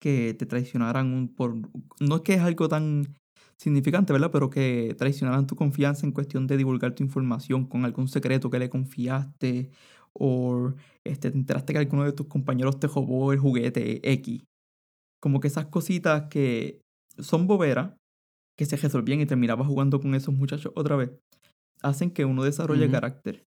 que 0.00 0.34
te 0.34 0.46
traicionaran 0.46 1.12
un- 1.12 1.28
por... 1.28 1.54
No 2.00 2.16
es 2.16 2.20
que 2.22 2.34
es 2.34 2.40
algo 2.40 2.68
tan 2.68 3.16
significante, 3.56 4.12
¿verdad? 4.12 4.30
Pero 4.32 4.50
que 4.50 4.94
traicionaran 4.98 5.46
tu 5.46 5.54
confianza 5.54 6.06
en 6.06 6.12
cuestión 6.12 6.46
de 6.46 6.56
divulgar 6.56 6.94
tu 6.94 7.04
información 7.04 7.66
con 7.66 7.84
algún 7.84 8.08
secreto 8.08 8.50
que 8.50 8.58
le 8.58 8.70
confiaste 8.70 9.70
o 10.12 10.72
este, 11.04 11.30
te 11.30 11.36
enteraste 11.36 11.72
que 11.72 11.78
alguno 11.78 12.04
de 12.04 12.12
tus 12.12 12.26
compañeros 12.26 12.80
te 12.80 12.86
robó 12.88 13.32
el 13.32 13.38
juguete 13.38 14.00
X. 14.12 14.42
Como 15.20 15.40
que 15.40 15.48
esas 15.48 15.66
cositas 15.66 16.24
que 16.30 16.80
son 17.18 17.46
boberas, 17.46 17.94
que 18.56 18.64
se 18.64 18.76
resolvían 18.76 19.20
y 19.20 19.26
terminabas 19.26 19.66
jugando 19.66 20.00
con 20.00 20.14
esos 20.14 20.34
muchachos 20.34 20.72
otra 20.74 20.96
vez, 20.96 21.10
hacen 21.82 22.10
que 22.10 22.24
uno 22.24 22.42
desarrolle 22.42 22.90
carácter. 22.90 23.44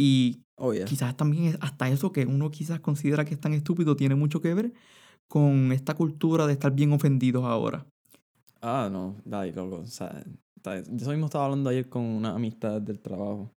Y 0.00 0.42
Oh, 0.60 0.74
yeah. 0.74 0.84
Quizás 0.84 1.16
también 1.16 1.56
hasta 1.60 1.88
eso 1.88 2.10
que 2.10 2.26
uno 2.26 2.50
quizás 2.50 2.80
considera 2.80 3.24
que 3.24 3.34
es 3.34 3.40
tan 3.40 3.54
estúpido 3.54 3.94
tiene 3.94 4.16
mucho 4.16 4.40
que 4.40 4.54
ver 4.54 4.72
con 5.28 5.72
esta 5.72 5.94
cultura 5.94 6.46
de 6.46 6.54
estar 6.54 6.72
bien 6.72 6.92
ofendidos 6.92 7.44
ahora. 7.44 7.86
Ah, 8.60 8.88
no, 8.90 9.16
dale, 9.24 9.52
loco. 9.52 9.76
O 9.76 9.86
sea, 9.86 10.24
yo 10.64 11.10
mismo 11.10 11.26
estaba 11.26 11.44
hablando 11.44 11.70
ayer 11.70 11.88
con 11.88 12.02
una 12.02 12.34
amistad 12.34 12.80
del 12.80 12.98
trabajo. 12.98 13.52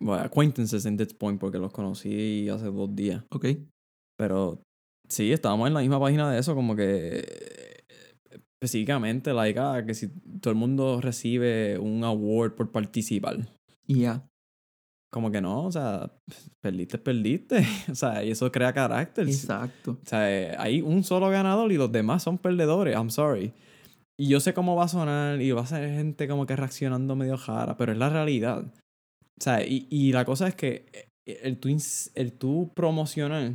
Bueno, 0.00 0.22
acquaintances 0.22 0.84
in 0.84 0.96
this 0.96 1.14
point, 1.14 1.38
porque 1.38 1.58
los 1.58 1.72
conocí 1.72 2.48
hace 2.48 2.66
dos 2.66 2.94
días. 2.94 3.22
¿Ok? 3.30 3.46
Pero 4.16 4.60
sí, 5.08 5.30
estábamos 5.32 5.68
en 5.68 5.74
la 5.74 5.80
misma 5.80 6.00
página 6.00 6.30
de 6.30 6.40
eso, 6.40 6.54
como 6.54 6.74
que 6.74 7.84
específicamente, 8.54 9.32
like, 9.32 9.58
ah, 9.60 9.84
que 9.86 9.94
si 9.94 10.08
todo 10.40 10.50
el 10.50 10.58
mundo 10.58 11.00
recibe 11.00 11.78
un 11.78 12.02
award 12.02 12.54
por 12.54 12.72
participar. 12.72 13.36
Ya. 13.86 14.26
Como 15.16 15.30
que 15.30 15.40
no, 15.40 15.64
o 15.64 15.72
sea, 15.72 16.12
perdiste, 16.60 16.98
perdiste. 16.98 17.66
o 17.90 17.94
sea, 17.94 18.22
y 18.22 18.32
eso 18.32 18.52
crea 18.52 18.74
carácter. 18.74 19.26
Exacto. 19.26 19.92
O 19.92 20.06
sea, 20.06 20.30
eh, 20.30 20.54
hay 20.58 20.82
un 20.82 21.04
solo 21.04 21.30
ganador 21.30 21.72
y 21.72 21.78
los 21.78 21.90
demás 21.90 22.22
son 22.22 22.36
perdedores. 22.36 22.94
I'm 22.94 23.08
sorry. 23.08 23.54
Y 24.20 24.28
yo 24.28 24.40
sé 24.40 24.52
cómo 24.52 24.76
va 24.76 24.84
a 24.84 24.88
sonar 24.88 25.40
y 25.40 25.52
va 25.52 25.62
a 25.62 25.66
ser 25.66 25.88
gente 25.88 26.28
como 26.28 26.44
que 26.44 26.54
reaccionando 26.54 27.16
medio 27.16 27.38
jara, 27.38 27.78
pero 27.78 27.92
es 27.92 27.98
la 27.98 28.10
realidad. 28.10 28.66
O 28.66 29.42
sea, 29.42 29.66
y, 29.66 29.86
y 29.88 30.12
la 30.12 30.26
cosa 30.26 30.48
es 30.48 30.54
que 30.54 30.84
eh, 30.92 31.40
el 31.44 31.56
tú, 31.60 31.74
el 32.14 32.32
tú 32.34 32.70
promocionar 32.74 33.54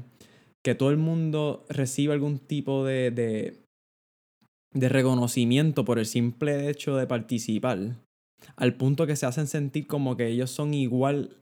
que 0.64 0.74
todo 0.74 0.90
el 0.90 0.98
mundo 0.98 1.64
reciba 1.70 2.16
algún 2.16 2.40
tipo 2.40 2.84
de, 2.86 3.12
de, 3.12 3.62
de 4.74 4.90
reconocimiento 4.90 5.86
por 5.86 6.00
el 6.00 6.08
simple 6.08 6.72
hecho 6.72 6.98
de 6.98 7.06
participar, 7.06 7.98
al 8.56 8.74
punto 8.74 9.06
que 9.06 9.16
se 9.16 9.28
hacen 9.28 9.46
sentir 9.46 9.86
como 9.86 10.18
que 10.18 10.28
ellos 10.28 10.50
son 10.50 10.74
igual 10.74 11.41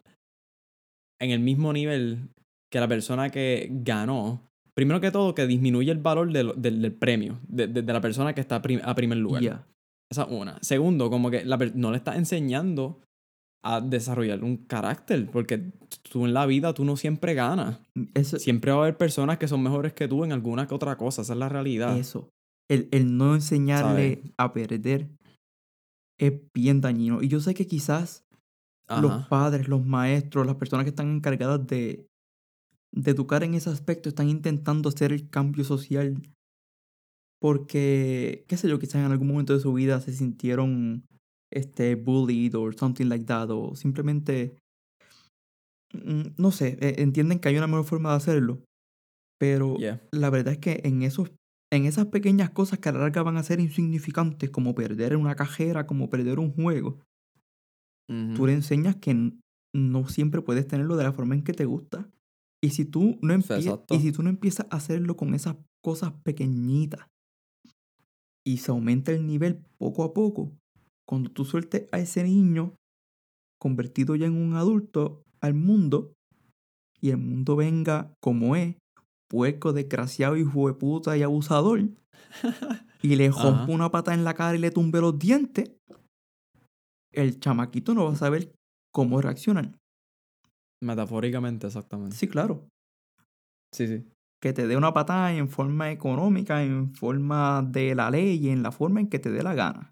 en 1.20 1.32
el 1.32 1.40
mismo 1.40 1.74
nivel 1.74 2.30
que 2.72 2.80
la 2.80 2.88
persona 2.88 3.30
que 3.30 3.68
ganó. 3.72 4.42
Primero 4.74 5.02
que 5.02 5.12
todo, 5.12 5.36
que 5.36 5.46
disminuye 5.48 5.92
el 5.92 5.98
valor 6.00 6.32
de 6.32 6.44
lo- 6.44 6.54
del, 6.54 6.82
del 6.82 6.94
premio, 6.94 7.40
de, 7.48 7.68
de- 7.68 7.82
de 7.82 7.94
la 7.94 8.00
persona 8.02 8.34
que 8.34 8.42
está 8.42 8.58
a, 8.58 8.62
prim- 8.62 8.82
a 8.84 8.96
primer 8.96 9.18
lugar. 9.18 9.42
Ya. 9.42 9.66
Esa 10.10 10.24
es 10.24 10.30
una. 10.32 10.58
Segundo, 10.62 11.10
como 11.10 11.30
que 11.30 11.44
la 11.46 11.58
no 11.76 11.92
le 11.92 11.98
estás 11.98 12.16
enseñando 12.18 13.02
a 13.64 13.82
desarrollar 13.82 14.42
un 14.44 14.56
carácter, 14.56 15.30
porque 15.30 15.72
tú 16.10 16.26
en 16.26 16.34
la 16.34 16.46
vida 16.46 16.74
tú 16.74 16.86
no 16.86 16.96
siempre 16.96 17.34
ganas. 17.34 17.80
Eso, 18.14 18.40
Siempre 18.40 18.72
va 18.72 18.78
a 18.78 18.82
haber 18.84 18.98
personas 18.98 19.38
que 19.38 19.50
son 19.50 19.62
mejores 19.62 19.92
que 19.94 20.08
tú 20.08 20.24
en 20.24 20.32
alguna 20.32 20.66
que 20.66 20.74
otra 20.74 20.96
cosa, 20.96 21.24
esa 21.24 21.34
es 21.34 21.40
la 21.40 21.50
realidad. 21.50 21.98
eso. 21.98 22.30
El, 22.70 22.88
el 22.92 23.18
no 23.18 23.36
enseñarle 23.36 24.22
a 24.38 24.54
perder 24.54 25.08
es 26.20 26.34
bien 26.54 26.82
dañino. 26.82 27.22
Y 27.22 27.28
yo 27.28 27.40
sé 27.42 27.54
que 27.54 27.68
quizás 27.68 28.24
los 28.94 29.16
padres, 29.30 29.68
los 29.68 29.86
maestros, 29.86 30.46
las 30.46 30.56
personas 30.56 30.86
que 30.86 30.90
están 30.90 31.10
encargadas 31.16 31.66
de, 31.68 32.08
de 32.94 33.12
educar 33.12 33.44
en 33.44 33.54
ese 33.56 33.70
aspecto 33.70 34.10
están 34.10 34.30
intentando 34.30 34.90
hacer 34.90 35.14
el 35.14 35.30
cambio 35.30 35.64
social 35.64 36.22
porque, 37.42 38.46
qué 38.48 38.58
sé 38.58 38.68
yo, 38.68 38.80
quizás 38.80 38.96
en 39.06 39.12
algún 39.12 39.28
momento 39.28 39.54
de 39.54 39.60
su 39.60 39.74
vida 39.74 40.02
se 40.02 40.14
sintieron 40.14 41.06
este, 41.52 41.96
bullied 41.96 42.56
or 42.56 42.76
something 42.76 43.06
like 43.08 43.26
that, 43.26 43.50
o 43.50 43.76
simplemente, 43.76 44.58
mm, 45.94 46.36
no 46.38 46.52
sé, 46.52 46.78
eh, 46.82 46.96
entienden 46.98 47.40
que 47.40 47.50
hay 47.50 47.58
una 47.58 47.68
mejor 47.68 47.86
forma 47.86 48.12
de 48.12 48.18
hacerlo, 48.18 48.64
pero 49.40 49.78
Yeah. 49.78 50.02
la 50.12 50.30
verdad 50.30 50.54
es 50.54 50.60
que 50.60 50.82
en 50.84 51.04
esos 51.04 51.32
en 51.72 51.86
esas 51.86 52.08
pequeñas 52.08 52.50
cosas 52.50 52.80
que 52.80 52.90
a 52.90 52.94
la 52.94 53.00
larga 53.00 53.22
van 53.24 53.38
a 53.38 53.44
ser 53.44 53.60
insignificantes, 53.60 54.50
como 54.50 54.74
perder 54.74 55.16
una 55.16 55.36
cajera, 55.36 55.86
como 55.86 56.10
perder 56.10 56.40
un 56.40 56.52
juego, 56.52 57.00
Tú 58.36 58.48
le 58.48 58.54
enseñas 58.54 58.96
que 58.96 59.34
no 59.74 60.08
siempre 60.08 60.42
puedes 60.42 60.68
tenerlo 60.68 60.96
de 60.98 61.04
la 61.04 61.14
forma 61.14 61.36
en 61.36 61.44
que 61.44 61.54
te 61.54 61.66
gusta. 61.66 62.10
Y 62.62 62.72
si 62.72 62.84
tú 62.86 63.18
no, 63.22 63.34
empie- 63.34 63.84
y 63.96 64.00
si 64.00 64.12
tú 64.12 64.24
no 64.24 64.30
empiezas 64.30 64.66
a 64.70 64.78
hacerlo 64.78 65.16
con 65.16 65.34
esas 65.36 65.56
cosas 65.84 66.12
pequeñitas 66.24 67.06
y 68.46 68.58
se 68.58 68.72
aumenta 68.72 69.12
el 69.12 69.26
nivel 69.28 69.62
poco 69.78 70.04
a 70.04 70.14
poco, 70.14 70.52
cuando 71.08 71.30
tú 71.32 71.46
sueltes 71.46 71.88
a 71.92 72.00
ese 72.00 72.24
niño 72.24 72.74
convertido 73.62 74.16
ya 74.16 74.26
en 74.26 74.36
un 74.36 74.56
adulto 74.56 75.24
al 75.42 75.54
mundo 75.54 76.14
y 77.02 77.12
el 77.12 77.18
mundo 77.18 77.56
venga 77.56 78.12
como 78.22 78.56
es, 78.56 78.76
puerco, 79.30 79.72
desgraciado, 79.74 80.36
hijo 80.36 80.68
de 80.68 80.74
puta 80.74 81.16
y 81.18 81.24
abusador, 81.24 81.82
y 83.02 83.16
le 83.16 83.28
Ajá. 83.28 83.44
rompa 83.44 83.72
una 83.72 83.92
pata 83.92 84.14
en 84.14 84.24
la 84.24 84.34
cara 84.34 84.56
y 84.56 84.60
le 84.60 84.72
tumbe 84.72 85.00
los 85.00 85.18
dientes, 85.18 85.72
el 87.12 87.40
chamaquito 87.40 87.94
no 87.94 88.06
va 88.06 88.14
a 88.14 88.16
saber 88.16 88.54
cómo 88.92 89.22
reaccionar. 89.22 89.78
Metafóricamente, 90.82 91.68
exactamente. 91.68 92.16
Sí, 92.16 92.28
claro. 92.28 92.68
Sí, 93.74 93.88
sí. 93.88 94.06
Que 94.42 94.54
te 94.54 94.68
dé 94.68 94.78
una 94.78 94.94
patada 94.94 95.34
en 95.34 95.50
forma 95.50 95.92
económica, 95.92 96.64
en 96.64 96.94
forma 96.94 97.62
de 97.62 97.94
la 97.94 98.10
ley, 98.10 98.50
en 98.50 98.64
la 98.64 98.72
forma 98.72 99.02
en 99.02 99.10
que 99.10 99.20
te 99.20 99.30
dé 99.30 99.44
la 99.44 99.54
gana. 99.54 99.92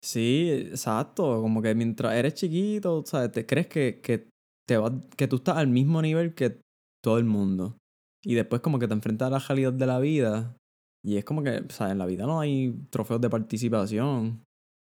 Sí, 0.00 0.48
exacto. 0.50 1.40
Como 1.42 1.60
que 1.60 1.74
mientras 1.74 2.14
eres 2.14 2.34
chiquito, 2.34 3.02
¿sabes? 3.04 3.32
Te 3.32 3.46
crees 3.46 3.66
que, 3.66 4.00
que, 4.00 4.28
te 4.66 4.76
va, 4.76 4.92
que 5.16 5.26
tú 5.26 5.36
estás 5.36 5.56
al 5.56 5.68
mismo 5.68 6.00
nivel 6.00 6.34
que 6.34 6.60
todo 7.02 7.18
el 7.18 7.24
mundo. 7.24 7.76
Y 8.24 8.34
después 8.34 8.60
como 8.60 8.78
que 8.78 8.86
te 8.86 8.94
enfrentas 8.94 9.26
a 9.26 9.30
la 9.30 9.38
realidad 9.40 9.72
de 9.72 9.86
la 9.86 9.98
vida. 9.98 10.56
Y 11.04 11.16
es 11.16 11.24
como 11.24 11.42
que, 11.42 11.64
¿sabes? 11.70 11.92
En 11.92 11.98
la 11.98 12.06
vida 12.06 12.26
no 12.26 12.38
hay 12.38 12.86
trofeos 12.90 13.20
de 13.20 13.30
participación. 13.30 14.44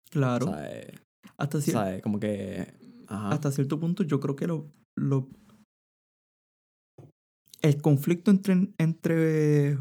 Claro. 0.09 0.47
¿Sabes? 0.47 0.87
Hasta, 1.37 1.57
cier- 1.59 1.71
¿Sabes? 1.73 2.01
Como 2.01 2.19
que... 2.19 2.67
Ajá. 3.09 3.29
hasta 3.29 3.51
cierto 3.51 3.79
punto 3.79 4.03
yo 4.03 4.19
creo 4.19 4.35
que 4.35 4.47
lo, 4.47 4.69
lo- 4.97 5.29
el 7.61 7.81
conflicto 7.81 8.31
entre, 8.31 8.69
entre 8.77 9.77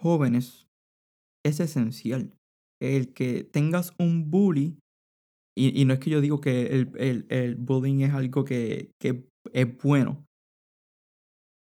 jóvenes 0.00 0.66
es 1.44 1.60
esencial. 1.60 2.32
El 2.80 3.12
que 3.12 3.44
tengas 3.44 3.92
un 3.98 4.30
bully, 4.30 4.78
y, 5.56 5.80
y 5.80 5.84
no 5.84 5.94
es 5.94 6.00
que 6.00 6.10
yo 6.10 6.20
digo 6.20 6.40
que 6.40 6.66
el, 6.66 6.90
el, 6.96 7.26
el 7.28 7.54
bullying 7.56 8.00
es 8.00 8.12
algo 8.12 8.44
que, 8.44 8.90
que 9.00 9.28
es 9.52 9.76
bueno, 9.82 10.24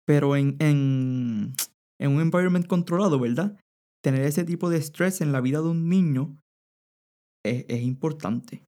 pero 0.05 0.35
en, 0.35 0.57
en, 0.59 1.53
en 1.99 2.11
un 2.11 2.21
environment 2.21 2.67
controlado, 2.67 3.19
¿verdad? 3.19 3.57
Tener 4.03 4.23
ese 4.23 4.43
tipo 4.43 4.69
de 4.69 4.77
estrés 4.77 5.21
en 5.21 5.31
la 5.31 5.41
vida 5.41 5.61
de 5.61 5.69
un 5.69 5.89
niño 5.89 6.37
es, 7.43 7.65
es 7.67 7.81
importante. 7.81 8.63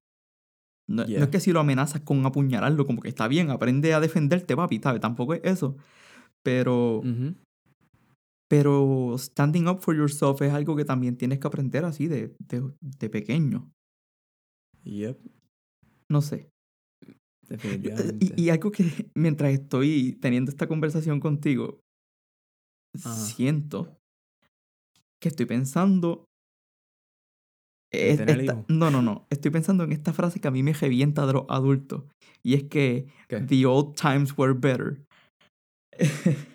No, 0.86 1.02
es 1.02 1.28
que 1.28 1.40
si 1.40 1.52
lo 1.52 1.60
amenazas 1.60 2.02
con 2.02 2.26
apuñalarlo, 2.26 2.84
como 2.84 3.00
que 3.00 3.08
está 3.08 3.26
bien, 3.26 3.50
aprende 3.50 3.94
a 3.94 4.00
defenderte, 4.00 4.54
papi, 4.54 4.80
¿sabes? 4.82 5.00
Tampoco 5.00 5.32
es 5.32 5.40
eso. 5.44 5.76
Pero, 6.42 7.02
pero 8.48 9.16
standing 9.16 9.66
up 9.66 9.80
for 9.80 9.96
yourself 9.96 10.42
es 10.42 10.52
algo 10.52 10.76
que 10.76 10.84
también 10.84 11.16
tienes 11.16 11.38
que 11.38 11.46
aprender 11.46 11.86
así 11.86 12.06
de, 12.06 12.36
de, 12.38 12.70
de 12.80 13.08
pequeño. 13.08 13.70
Yep. 14.82 15.18
No 16.10 16.20
sé. 16.20 16.50
Definitivamente. 17.48 18.34
Y, 18.36 18.42
y 18.42 18.50
algo 18.50 18.70
que 18.70 19.10
mientras 19.14 19.52
estoy 19.52 20.18
teniendo 20.20 20.50
esta 20.50 20.66
conversación 20.66 21.18
contigo, 21.18 21.80
Ajá. 22.94 23.14
siento 23.14 23.96
que 25.18 25.28
estoy 25.28 25.46
pensando. 25.46 26.26
Es- 28.10 28.16
tener 28.18 28.40
esta- 28.40 28.52
hijos? 28.54 28.64
no, 28.68 28.90
no, 28.90 29.02
no. 29.02 29.26
Estoy 29.30 29.50
pensando 29.50 29.84
en 29.84 29.92
esta 29.92 30.12
frase 30.12 30.40
que 30.40 30.48
a 30.48 30.50
mí 30.50 30.62
me 30.62 30.72
revienta 30.72 31.26
de 31.26 31.32
los 31.34 31.44
adultos. 31.48 32.04
Y 32.42 32.54
es 32.54 32.64
que 32.64 33.06
¿Qué? 33.28 33.40
the 33.40 33.66
old 33.66 33.94
times 33.96 34.36
were 34.36 34.52
better. 34.52 35.02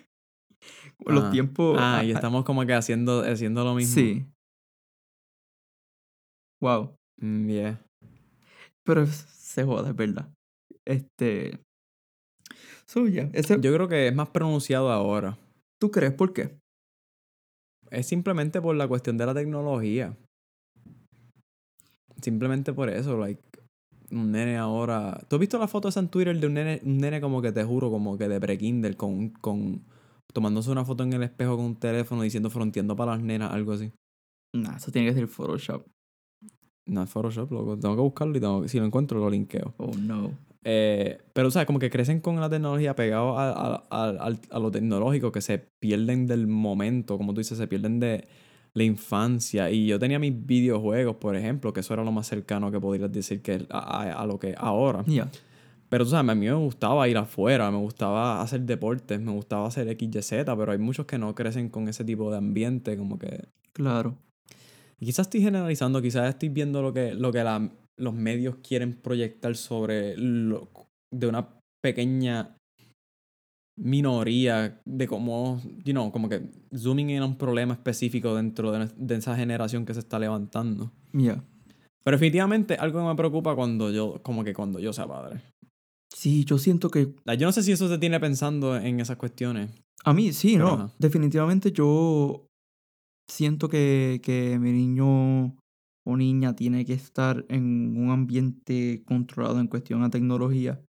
Los 1.06 1.24
Ah. 1.24 1.30
tiempos. 1.30 1.76
Ah, 1.80 2.04
y 2.04 2.10
estamos 2.12 2.44
como 2.44 2.64
que 2.66 2.74
haciendo, 2.74 3.22
haciendo 3.22 3.64
lo 3.64 3.74
mismo. 3.74 3.94
Sí. 3.94 4.26
Wow. 6.62 6.94
Mm, 7.20 7.48
yeah. 7.48 7.80
Pero 8.84 9.06
se 9.06 9.64
joda, 9.64 9.90
es 9.90 9.96
verdad. 9.96 10.28
Este. 10.86 11.58
So, 12.86 13.06
yeah, 13.08 13.30
ese- 13.32 13.58
Yo 13.60 13.72
creo 13.74 13.88
que 13.88 14.08
es 14.08 14.14
más 14.14 14.28
pronunciado 14.30 14.90
ahora. 14.92 15.38
¿Tú 15.80 15.90
crees 15.90 16.12
por 16.12 16.32
qué? 16.32 16.58
Es 17.90 18.06
simplemente 18.06 18.60
por 18.60 18.76
la 18.76 18.86
cuestión 18.86 19.16
de 19.16 19.26
la 19.26 19.34
tecnología. 19.34 20.16
Simplemente 22.22 22.72
por 22.72 22.88
eso, 22.88 23.16
like, 23.18 23.42
un 24.10 24.32
nene 24.32 24.56
ahora... 24.56 25.18
¿Tú 25.28 25.36
has 25.36 25.40
visto 25.40 25.58
la 25.58 25.68
foto 25.68 25.88
esa 25.88 26.00
en 26.00 26.08
Twitter 26.08 26.38
de 26.38 26.46
un 26.46 26.54
nene, 26.54 26.80
un 26.84 26.98
nene 26.98 27.20
como 27.20 27.40
que 27.40 27.52
te 27.52 27.62
juro, 27.64 27.90
como 27.90 28.18
que 28.18 28.28
de 28.28 28.40
pre-Kindle, 28.40 28.96
con, 28.96 29.30
con... 29.30 29.82
tomándose 30.32 30.70
una 30.70 30.84
foto 30.84 31.04
en 31.04 31.12
el 31.12 31.22
espejo 31.22 31.56
con 31.56 31.66
un 31.66 31.76
teléfono 31.76 32.22
diciendo 32.22 32.50
fronteando 32.50 32.96
para 32.96 33.12
las 33.12 33.22
nenas, 33.22 33.52
algo 33.52 33.72
así? 33.72 33.92
Nah, 34.54 34.76
eso 34.76 34.90
tiene 34.90 35.08
que 35.08 35.14
ser 35.14 35.28
Photoshop. 35.28 35.86
No 36.88 37.04
es 37.04 37.10
Photoshop, 37.10 37.52
loco. 37.52 37.78
Tengo 37.78 37.94
que 37.94 38.02
buscarlo 38.02 38.36
y 38.36 38.40
tengo, 38.40 38.66
si 38.66 38.78
lo 38.78 38.84
encuentro 38.84 39.20
lo 39.20 39.30
linkeo. 39.30 39.74
Oh 39.76 39.92
no. 39.96 40.32
Eh, 40.64 41.18
pero, 41.32 41.48
o 41.48 41.50
sea, 41.50 41.64
como 41.64 41.78
que 41.78 41.88
crecen 41.88 42.20
con 42.20 42.40
la 42.40 42.50
tecnología 42.50 42.94
pegados 42.96 43.38
a, 43.38 43.50
a, 43.50 43.82
a, 43.90 44.08
al- 44.08 44.40
a 44.50 44.58
lo 44.58 44.70
tecnológico, 44.70 45.30
que 45.32 45.40
se 45.40 45.58
pierden 45.80 46.26
del 46.26 46.48
momento, 46.48 47.16
como 47.16 47.32
tú 47.32 47.40
dices, 47.40 47.56
se 47.58 47.66
pierden 47.68 48.00
de 48.00 48.26
la 48.74 48.84
infancia. 48.84 49.70
Y 49.70 49.86
yo 49.86 49.98
tenía 49.98 50.18
mis 50.18 50.34
videojuegos, 50.46 51.16
por 51.16 51.36
ejemplo, 51.36 51.72
que 51.72 51.80
eso 51.80 51.94
era 51.94 52.04
lo 52.04 52.12
más 52.12 52.26
cercano 52.26 52.70
que 52.70 52.80
podrías 52.80 53.10
decir 53.12 53.42
que 53.42 53.66
a, 53.70 53.78
a- 53.78 54.22
a 54.22 54.26
lo 54.26 54.38
que 54.38 54.54
ahora. 54.56 55.04
Ya. 55.06 55.28
Pero 55.88 56.04
tú 56.04 56.10
sabes, 56.10 56.30
a 56.30 56.34
mí 56.36 56.46
me 56.46 56.54
gustaba 56.54 57.08
ir 57.08 57.16
afuera, 57.18 57.68
me 57.70 57.78
gustaba 57.78 58.40
hacer 58.42 58.60
deportes, 58.60 59.20
me 59.20 59.32
gustaba 59.32 59.66
hacer 59.66 59.88
XYZ, 59.88 60.44
pero 60.56 60.70
hay 60.70 60.78
muchos 60.78 61.04
que 61.06 61.18
no 61.18 61.34
crecen 61.34 61.68
con 61.68 61.88
ese 61.88 62.04
tipo 62.04 62.30
de 62.30 62.36
ambiente, 62.38 62.96
como 62.96 63.18
que... 63.18 63.44
Claro. 63.72 64.16
Y 65.00 65.06
quizás 65.06 65.26
estoy 65.26 65.40
generalizando, 65.42 66.00
quizás 66.00 66.28
estoy 66.28 66.48
viendo 66.50 66.80
lo 66.82 66.92
que, 66.92 67.14
lo 67.14 67.32
que 67.32 67.42
la- 67.42 67.70
los 67.98 68.14
medios 68.14 68.56
quieren 68.62 68.94
proyectar 68.94 69.56
sobre 69.56 70.16
lo, 70.16 70.68
de 71.12 71.26
una 71.26 71.48
pequeña 71.82 72.56
minoría 73.80 74.80
de 74.84 75.06
cómo, 75.06 75.60
you 75.84 75.92
know, 75.92 76.12
como 76.12 76.28
que 76.28 76.42
zooming 76.76 77.10
in 77.10 77.22
a 77.22 77.26
un 77.26 77.36
problema 77.36 77.74
específico 77.74 78.34
dentro 78.34 78.72
de, 78.72 78.88
de 78.96 79.14
esa 79.16 79.34
generación 79.36 79.86
que 79.86 79.94
se 79.94 80.00
está 80.00 80.18
levantando. 80.18 80.92
Ya. 81.12 81.42
Pero 82.04 82.16
definitivamente 82.16 82.74
algo 82.74 83.00
que 83.00 83.06
me 83.06 83.14
preocupa 83.14 83.54
cuando 83.54 83.90
yo, 83.90 84.20
como 84.22 84.44
que 84.44 84.54
cuando 84.54 84.78
yo 84.78 84.92
sea 84.92 85.06
padre. 85.06 85.42
Sí, 86.14 86.44
yo 86.44 86.58
siento 86.58 86.90
que 86.90 87.14
yo 87.38 87.46
no 87.46 87.52
sé 87.52 87.62
si 87.62 87.72
eso 87.72 87.88
se 87.88 87.98
tiene 87.98 88.20
pensando 88.20 88.76
en 88.76 89.00
esas 89.00 89.16
cuestiones. 89.16 89.70
A 90.04 90.12
mí, 90.12 90.32
sí, 90.32 90.54
Pero 90.54 90.64
no. 90.64 90.72
ajá. 90.72 90.94
Definitivamente 90.98 91.72
yo 91.72 92.46
siento 93.30 93.68
que, 93.68 94.20
que 94.22 94.58
mi 94.58 94.72
niño 94.72 95.56
o 96.04 96.16
niña 96.16 96.56
tiene 96.56 96.84
que 96.84 96.94
estar 96.94 97.44
en 97.48 97.96
un 97.96 98.10
ambiente 98.10 99.02
controlado 99.06 99.60
en 99.60 99.68
cuestión 99.68 100.02
a 100.02 100.10
tecnología. 100.10 100.80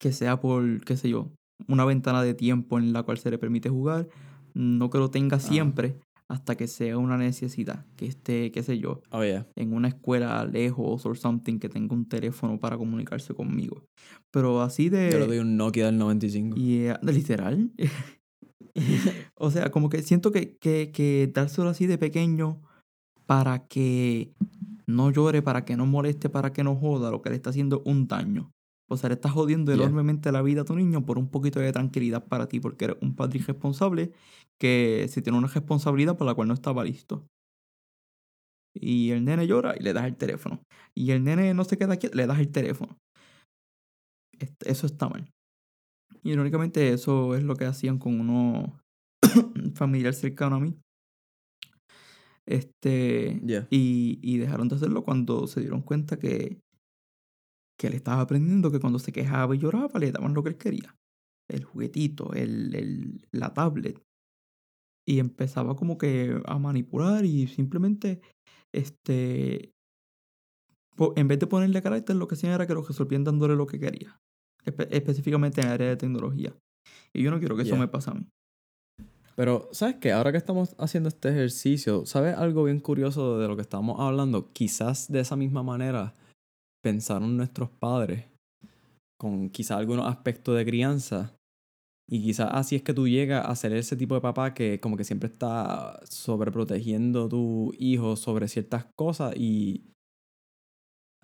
Que 0.00 0.12
sea 0.12 0.40
por, 0.40 0.84
qué 0.84 0.96
sé 0.96 1.08
yo, 1.08 1.30
una 1.68 1.84
ventana 1.84 2.22
de 2.22 2.34
tiempo 2.34 2.78
en 2.78 2.92
la 2.92 3.02
cual 3.02 3.18
se 3.18 3.30
le 3.30 3.38
permite 3.38 3.68
jugar. 3.68 4.08
No 4.54 4.88
que 4.90 4.98
lo 4.98 5.10
tenga 5.10 5.38
siempre 5.38 5.98
hasta 6.28 6.56
que 6.56 6.66
sea 6.66 6.98
una 6.98 7.16
necesidad. 7.16 7.84
Que 7.96 8.06
esté, 8.06 8.50
qué 8.50 8.62
sé 8.62 8.78
yo, 8.78 9.02
Oh, 9.10 9.22
yeah. 9.22 9.46
en 9.54 9.72
una 9.72 9.88
escuela 9.88 10.44
lejos 10.44 11.06
o 11.06 11.14
something 11.14 11.58
que 11.58 11.68
tenga 11.68 11.94
un 11.94 12.08
teléfono 12.08 12.58
para 12.58 12.76
comunicarse 12.76 13.34
conmigo. 13.34 13.84
Pero 14.32 14.62
así 14.62 14.88
de... 14.88 15.10
Yo 15.12 15.18
le 15.18 15.26
doy 15.26 15.38
un 15.38 15.56
Nokia 15.56 15.86
del 15.86 15.98
95. 15.98 16.58
Y 16.58 16.86
eh, 16.86 16.96
literal. 17.02 17.70
o 19.36 19.50
sea, 19.50 19.70
como 19.70 19.88
que 19.88 20.02
siento 20.02 20.32
que, 20.32 20.56
que, 20.56 20.90
que 20.92 21.30
dárselo 21.32 21.68
así 21.68 21.86
de 21.86 21.98
pequeño 21.98 22.60
para 23.26 23.66
que 23.66 24.32
no 24.86 25.10
llore, 25.10 25.42
para 25.42 25.64
que 25.64 25.76
no 25.76 25.86
moleste, 25.86 26.28
para 26.28 26.52
que 26.52 26.64
no 26.64 26.76
joda, 26.76 27.10
lo 27.10 27.22
que 27.22 27.30
le 27.30 27.36
está 27.36 27.50
haciendo 27.50 27.82
un 27.84 28.06
daño. 28.06 28.52
O 28.88 28.96
sea, 28.96 29.08
le 29.08 29.14
estás 29.14 29.32
jodiendo 29.32 29.72
Yeah. 29.72 29.82
enormemente 29.84 30.30
la 30.30 30.42
vida 30.42 30.62
a 30.62 30.64
tu 30.64 30.74
niño 30.76 31.04
por 31.04 31.18
un 31.18 31.28
poquito 31.28 31.58
de 31.60 31.72
tranquilidad 31.72 32.24
para 32.26 32.46
ti, 32.46 32.60
porque 32.60 32.86
eres 32.86 32.96
un 33.00 33.16
padre 33.16 33.38
irresponsable 33.40 34.12
que 34.60 35.06
se 35.08 35.22
tiene 35.22 35.38
una 35.38 35.48
responsabilidad 35.48 36.16
por 36.16 36.26
la 36.26 36.34
cual 36.34 36.48
no 36.48 36.54
estaba 36.54 36.84
listo. 36.84 37.26
Y 38.78 39.10
el 39.10 39.24
nene 39.24 39.46
llora 39.46 39.74
y 39.78 39.82
le 39.82 39.92
das 39.92 40.04
el 40.04 40.16
teléfono. 40.16 40.60
Y 40.94 41.10
el 41.10 41.24
nene 41.24 41.52
no 41.54 41.64
se 41.64 41.78
queda 41.78 41.96
quieto, 41.96 42.16
le 42.16 42.26
das 42.26 42.38
el 42.38 42.52
teléfono. 42.52 42.96
Eso 44.64 44.86
está 44.86 45.08
mal. 45.08 45.30
Y 46.22 46.32
irónicamente 46.32 46.92
eso 46.92 47.34
es 47.34 47.42
lo 47.42 47.56
que 47.56 47.64
hacían 47.64 47.98
con 47.98 48.20
uno 48.20 48.78
familiar 49.74 50.12
cercano 50.14 50.56
a 50.56 50.60
mí. 50.60 50.76
Este. 52.46 53.40
Yeah. 53.44 53.66
Y, 53.70 54.18
y 54.22 54.38
dejaron 54.38 54.68
de 54.68 54.76
hacerlo 54.76 55.02
cuando 55.04 55.46
se 55.46 55.60
dieron 55.60 55.82
cuenta 55.82 56.18
que, 56.18 56.60
que 57.78 57.88
él 57.88 57.94
estaba 57.94 58.22
aprendiendo 58.22 58.70
que 58.70 58.80
cuando 58.80 58.98
se 58.98 59.12
quejaba 59.12 59.54
y 59.54 59.58
lloraba 59.58 59.98
le 60.00 60.12
daban 60.12 60.34
lo 60.34 60.42
que 60.42 60.50
él 60.50 60.56
quería. 60.56 60.96
El 61.48 61.64
juguetito, 61.64 62.32
el, 62.32 62.74
el, 62.74 63.28
la 63.30 63.52
tablet. 63.54 64.02
Y 65.08 65.20
empezaba 65.20 65.76
como 65.76 65.98
que 65.98 66.40
a 66.46 66.58
manipular 66.58 67.24
y 67.24 67.46
simplemente, 67.46 68.20
este, 68.72 69.72
en 71.14 71.28
vez 71.28 71.38
de 71.38 71.46
ponerle 71.46 71.82
carácter, 71.82 72.16
lo 72.16 72.26
que 72.26 72.34
hacían 72.34 72.54
era 72.54 72.66
que 72.66 72.74
lo 72.74 72.82
resolvían 72.82 73.22
dándole 73.22 73.54
lo 73.54 73.66
que 73.66 73.78
quería. 73.78 74.20
Espe- 74.64 74.88
específicamente 74.90 75.60
en 75.60 75.68
el 75.68 75.72
área 75.74 75.88
de 75.90 75.96
tecnología. 75.96 76.56
Y 77.12 77.22
yo 77.22 77.30
no 77.30 77.38
quiero 77.38 77.56
que 77.56 77.62
eso 77.62 77.76
me 77.76 77.86
pase 77.86 78.10
a 78.10 78.14
mí. 78.14 78.28
Pero, 79.36 79.68
¿sabes 79.70 79.96
qué? 79.96 80.12
Ahora 80.12 80.32
que 80.32 80.38
estamos 80.38 80.74
haciendo 80.78 81.08
este 81.08 81.28
ejercicio, 81.28 82.06
¿sabes 82.06 82.36
algo 82.36 82.64
bien 82.64 82.80
curioso 82.80 83.38
de 83.38 83.46
lo 83.46 83.54
que 83.54 83.62
estamos 83.62 84.00
hablando? 84.00 84.50
Quizás 84.52 85.12
de 85.12 85.20
esa 85.20 85.36
misma 85.36 85.62
manera 85.62 86.16
pensaron 86.90 87.36
nuestros 87.36 87.68
padres 87.70 88.26
con 89.18 89.50
quizás 89.50 89.78
algunos 89.78 90.06
aspectos 90.06 90.56
de 90.56 90.64
crianza. 90.64 91.34
Y 92.08 92.22
quizás 92.22 92.50
así 92.52 92.76
es 92.76 92.82
que 92.82 92.94
tú 92.94 93.08
llegas 93.08 93.44
a 93.44 93.56
ser 93.56 93.72
ese 93.72 93.96
tipo 93.96 94.14
de 94.14 94.20
papá 94.20 94.54
que 94.54 94.78
como 94.78 94.96
que 94.96 95.02
siempre 95.02 95.28
está 95.28 95.98
sobreprotegiendo 96.08 97.24
a 97.24 97.28
tu 97.28 97.72
hijo 97.78 98.14
sobre 98.14 98.46
ciertas 98.46 98.86
cosas 98.96 99.34
y 99.36 99.90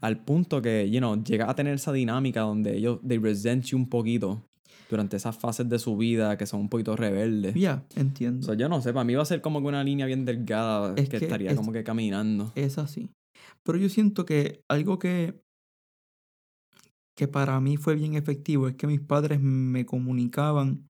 al 0.00 0.24
punto 0.24 0.60
que, 0.60 0.90
you 0.90 0.98
know, 0.98 1.22
llega 1.22 1.48
a 1.48 1.54
tener 1.54 1.74
esa 1.74 1.92
dinámica 1.92 2.40
donde 2.40 2.76
ellos, 2.76 2.98
they 3.06 3.18
resent 3.18 3.66
you 3.66 3.78
un 3.78 3.88
poquito 3.88 4.42
durante 4.90 5.16
esas 5.16 5.36
fases 5.36 5.68
de 5.68 5.78
su 5.78 5.96
vida 5.96 6.36
que 6.36 6.46
son 6.46 6.60
un 6.62 6.68
poquito 6.68 6.96
rebeldes. 6.96 7.54
Ya, 7.54 7.84
entiendo. 7.94 8.40
O 8.40 8.42
sea, 8.42 8.54
yo 8.56 8.68
no 8.68 8.80
sé, 8.82 8.92
para 8.92 9.04
mí 9.04 9.14
va 9.14 9.22
a 9.22 9.26
ser 9.26 9.40
como 9.40 9.60
que 9.60 9.68
una 9.68 9.84
línea 9.84 10.06
bien 10.06 10.24
delgada 10.24 10.94
Es 10.96 11.08
que, 11.08 11.18
que 11.18 11.24
estaría 11.26 11.50
es- 11.52 11.56
como 11.56 11.70
que 11.72 11.84
caminando. 11.84 12.50
Es 12.56 12.78
así. 12.78 13.10
Pero 13.64 13.78
yo 13.78 13.88
siento 13.88 14.26
que 14.26 14.62
algo 14.68 14.98
que, 14.98 15.40
que 17.16 17.28
para 17.28 17.60
mí 17.60 17.76
fue 17.76 17.94
bien 17.94 18.14
efectivo 18.14 18.68
es 18.68 18.74
que 18.74 18.86
mis 18.86 19.00
padres 19.00 19.40
me 19.40 19.84
comunicaban 19.84 20.88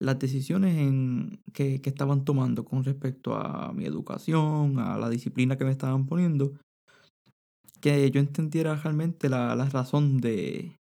las 0.00 0.18
decisiones 0.18 0.78
en, 0.78 1.42
que, 1.52 1.80
que 1.80 1.90
estaban 1.90 2.24
tomando 2.24 2.64
con 2.64 2.84
respecto 2.84 3.34
a 3.34 3.72
mi 3.72 3.84
educación, 3.84 4.78
a 4.78 4.96
la 4.96 5.10
disciplina 5.10 5.58
que 5.58 5.64
me 5.64 5.70
estaban 5.70 6.06
poniendo, 6.06 6.54
que 7.80 8.10
yo 8.10 8.20
entendiera 8.20 8.74
realmente 8.76 9.28
la, 9.28 9.54
la 9.54 9.66
razón 9.66 10.18
de, 10.18 10.76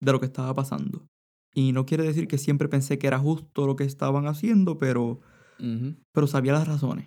de 0.00 0.12
lo 0.12 0.20
que 0.20 0.26
estaba 0.26 0.52
pasando. 0.52 1.06
Y 1.54 1.72
no 1.72 1.86
quiere 1.86 2.04
decir 2.04 2.28
que 2.28 2.38
siempre 2.38 2.68
pensé 2.68 2.98
que 2.98 3.06
era 3.06 3.18
justo 3.18 3.66
lo 3.66 3.76
que 3.76 3.84
estaban 3.84 4.26
haciendo, 4.26 4.78
pero, 4.78 5.20
pero 6.12 6.26
sabía 6.26 6.52
las 6.52 6.66
razones. 6.66 7.06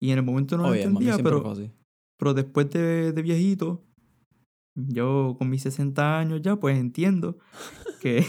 Y 0.00 0.10
en 0.10 0.18
el 0.18 0.24
momento 0.24 0.56
no 0.56 0.64
lo 0.64 0.74
entendía, 0.74 1.18
pero, 1.18 1.54
pero 2.18 2.34
después 2.34 2.70
de, 2.70 3.12
de 3.12 3.22
viejito, 3.22 3.84
yo 4.76 5.34
con 5.38 5.48
mis 5.50 5.62
60 5.62 6.18
años 6.18 6.42
ya, 6.42 6.56
pues 6.56 6.78
entiendo 6.78 7.38
que, 8.00 8.20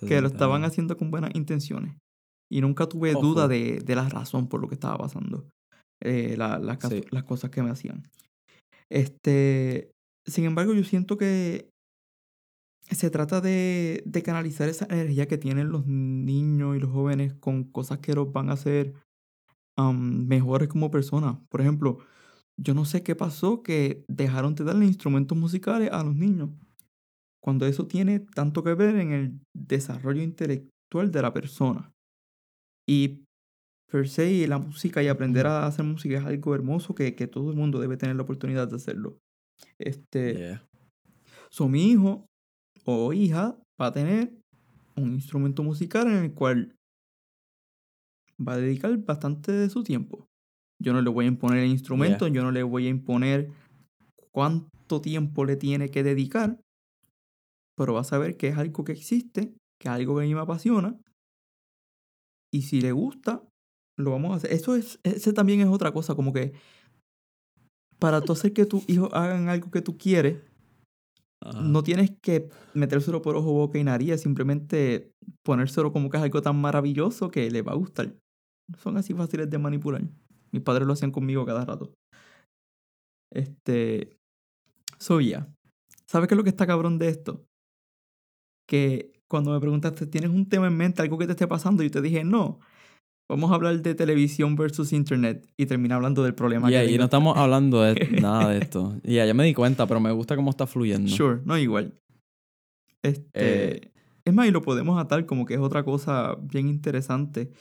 que 0.00 0.20
lo 0.20 0.28
60 0.28 0.28
estaban 0.28 0.64
haciendo 0.64 0.96
con 0.96 1.10
buenas 1.10 1.32
intenciones. 1.34 1.96
Y 2.52 2.60
nunca 2.62 2.88
tuve 2.88 3.14
Ojo. 3.14 3.22
duda 3.26 3.48
de, 3.48 3.78
de 3.84 3.94
la 3.94 4.08
razón 4.08 4.48
por 4.48 4.60
lo 4.60 4.68
que 4.68 4.74
estaba 4.74 4.98
pasando. 4.98 5.48
eh, 6.02 6.34
la- 6.36 6.58
Sí. 6.88 7.02
las 7.10 7.24
cosas 7.24 7.50
que 7.50 7.62
me 7.62 7.70
hacían. 7.70 8.08
Este, 8.90 9.92
sin 10.26 10.44
embargo, 10.46 10.74
yo 10.74 10.82
siento 10.84 11.16
que 11.16 11.68
se 12.90 13.10
trata 13.10 13.40
de, 13.40 14.02
de 14.04 14.22
canalizar 14.22 14.68
esa 14.68 14.86
energía 14.90 15.28
que 15.28 15.38
tienen 15.38 15.70
los 15.70 15.86
niños 15.86 16.76
y 16.76 16.80
los 16.80 16.90
jóvenes 16.90 17.34
con 17.34 17.64
cosas 17.64 17.98
que 17.98 18.14
los 18.14 18.32
van 18.32 18.50
a 18.50 18.54
hacer 18.54 18.94
mejores 19.94 20.68
como 20.68 20.90
personas. 20.90 21.36
Por 21.48 21.60
ejemplo, 21.60 21.98
yo 22.58 22.74
no 22.74 22.84
sé 22.84 23.02
qué 23.02 23.16
pasó 23.16 23.62
que 23.62 24.04
dejaron 24.08 24.54
de 24.54 24.64
darle 24.64 24.86
instrumentos 24.86 25.36
musicales 25.36 25.90
a 25.92 26.02
los 26.02 26.14
niños. 26.14 26.50
Cuando 27.42 27.66
eso 27.66 27.86
tiene 27.86 28.20
tanto 28.20 28.62
que 28.62 28.74
ver 28.74 28.96
en 28.96 29.12
el 29.12 29.40
desarrollo 29.54 30.22
intelectual 30.22 31.10
de 31.10 31.22
la 31.22 31.32
persona. 31.32 31.92
Y 32.86 33.24
per 33.90 34.08
se, 34.08 34.46
la 34.46 34.58
música 34.58 35.02
y 35.02 35.08
aprender 35.08 35.46
a 35.46 35.66
hacer 35.66 35.84
música 35.84 36.18
es 36.18 36.24
algo 36.24 36.54
hermoso 36.54 36.94
que, 36.94 37.14
que 37.14 37.26
todo 37.26 37.50
el 37.50 37.56
mundo 37.56 37.80
debe 37.80 37.96
tener 37.96 38.16
la 38.16 38.22
oportunidad 38.22 38.68
de 38.68 38.76
hacerlo. 38.76 39.18
Este, 39.78 40.34
Yeah. 40.34 40.66
So, 41.50 41.68
mi 41.68 41.90
hijo 41.90 42.26
o 42.84 43.12
hija 43.12 43.58
va 43.80 43.86
a 43.86 43.92
tener 43.92 44.32
un 44.96 45.14
instrumento 45.14 45.62
musical 45.62 46.06
en 46.06 46.24
el 46.24 46.34
cual 46.34 46.76
va 48.38 48.54
a 48.54 48.58
dedicar 48.58 48.96
bastante 48.98 49.52
de 49.52 49.68
su 49.68 49.82
tiempo. 49.82 50.29
Yo 50.82 50.92
no 50.92 51.02
le 51.02 51.10
voy 51.10 51.26
a 51.26 51.28
imponer 51.28 51.58
el 51.58 51.70
instrumento, 51.70 52.26
yo 52.26 52.42
no 52.42 52.50
le 52.50 52.62
voy 52.62 52.86
a 52.86 52.90
imponer 52.90 53.50
cuánto 54.32 55.00
tiempo 55.00 55.44
le 55.44 55.56
tiene 55.56 55.90
que 55.90 56.02
dedicar, 56.02 56.58
pero 57.76 57.94
va 57.94 58.00
a 58.00 58.04
saber 58.04 58.36
que 58.36 58.48
es 58.48 58.56
algo 58.56 58.84
que 58.84 58.92
existe, 58.92 59.54
que 59.78 59.88
es 59.88 59.94
algo 59.94 60.16
que 60.16 60.24
a 60.24 60.26
mí 60.26 60.34
me 60.34 60.40
apasiona, 60.40 60.98
y 62.52 62.62
si 62.62 62.80
le 62.80 62.92
gusta, 62.92 63.42
lo 63.96 64.10
vamos 64.10 64.32
a 64.32 64.36
hacer. 64.36 64.52
Eso 64.52 64.74
es, 64.74 64.98
ese 65.04 65.32
también 65.32 65.60
es 65.60 65.68
otra 65.68 65.92
cosa, 65.92 66.14
como 66.14 66.32
que 66.32 66.52
para 67.98 68.22
tú 68.22 68.32
hacer 68.32 68.52
que 68.52 68.64
tus 68.64 68.88
hijos 68.88 69.10
hagan 69.12 69.48
algo 69.48 69.70
que 69.70 69.82
tú 69.82 69.98
quieres, 69.98 70.38
Ajá. 71.42 71.60
no 71.60 71.82
tienes 71.82 72.10
que 72.22 72.48
metérselo 72.74 73.22
por 73.22 73.36
ojo, 73.36 73.52
boca 73.52 73.78
y 73.78 73.84
nariz, 73.84 74.20
simplemente 74.20 75.12
ponérselo 75.42 75.92
como 75.92 76.08
que 76.10 76.16
es 76.16 76.22
algo 76.22 76.42
tan 76.42 76.60
maravilloso 76.60 77.30
que 77.30 77.50
le 77.50 77.62
va 77.62 77.72
a 77.72 77.76
gustar. 77.76 78.16
Son 78.78 78.96
así 78.96 79.14
fáciles 79.14 79.50
de 79.50 79.58
manipular. 79.58 80.02
Mis 80.52 80.62
padres 80.62 80.86
lo 80.86 80.92
hacían 80.92 81.12
conmigo 81.12 81.44
cada 81.46 81.64
rato. 81.64 81.92
Este. 83.32 84.16
So. 84.98 85.18
¿Sabes 86.06 86.28
qué 86.28 86.34
es 86.34 86.36
lo 86.36 86.44
que 86.44 86.50
está 86.50 86.66
cabrón 86.66 86.98
de 86.98 87.08
esto? 87.08 87.44
Que 88.68 89.12
cuando 89.28 89.52
me 89.52 89.60
preguntaste, 89.60 90.06
¿tienes 90.06 90.30
un 90.30 90.48
tema 90.48 90.66
en 90.66 90.76
mente, 90.76 91.02
algo 91.02 91.18
que 91.18 91.26
te 91.26 91.32
esté 91.32 91.46
pasando? 91.46 91.82
Yo 91.82 91.90
te 91.90 92.02
dije, 92.02 92.24
no. 92.24 92.58
Vamos 93.30 93.52
a 93.52 93.54
hablar 93.54 93.80
de 93.80 93.94
televisión 93.94 94.56
versus 94.56 94.92
internet 94.92 95.48
y 95.56 95.66
termina 95.66 95.94
hablando 95.94 96.24
del 96.24 96.34
problema 96.34 96.68
Yeah, 96.68 96.84
que 96.84 96.90
y 96.90 96.98
no 96.98 97.04
estamos 97.04 97.36
hablando 97.36 97.80
de 97.80 97.94
nada 98.20 98.48
de 98.48 98.58
esto. 98.58 98.96
Ya, 99.04 99.24
ya 99.24 99.34
me 99.34 99.44
di 99.44 99.54
cuenta, 99.54 99.86
pero 99.86 100.00
me 100.00 100.10
gusta 100.10 100.34
cómo 100.34 100.50
está 100.50 100.66
fluyendo. 100.66 101.08
Sure, 101.08 101.40
no 101.44 101.56
igual. 101.56 101.94
Este, 103.04 103.76
Eh. 103.76 103.92
es 104.24 104.34
más, 104.34 104.48
y 104.48 104.50
lo 104.50 104.62
podemos 104.62 105.00
atar 105.00 105.26
como 105.26 105.46
que 105.46 105.54
es 105.54 105.60
otra 105.60 105.84
cosa 105.84 106.34
bien 106.42 106.68
interesante. 106.68 107.52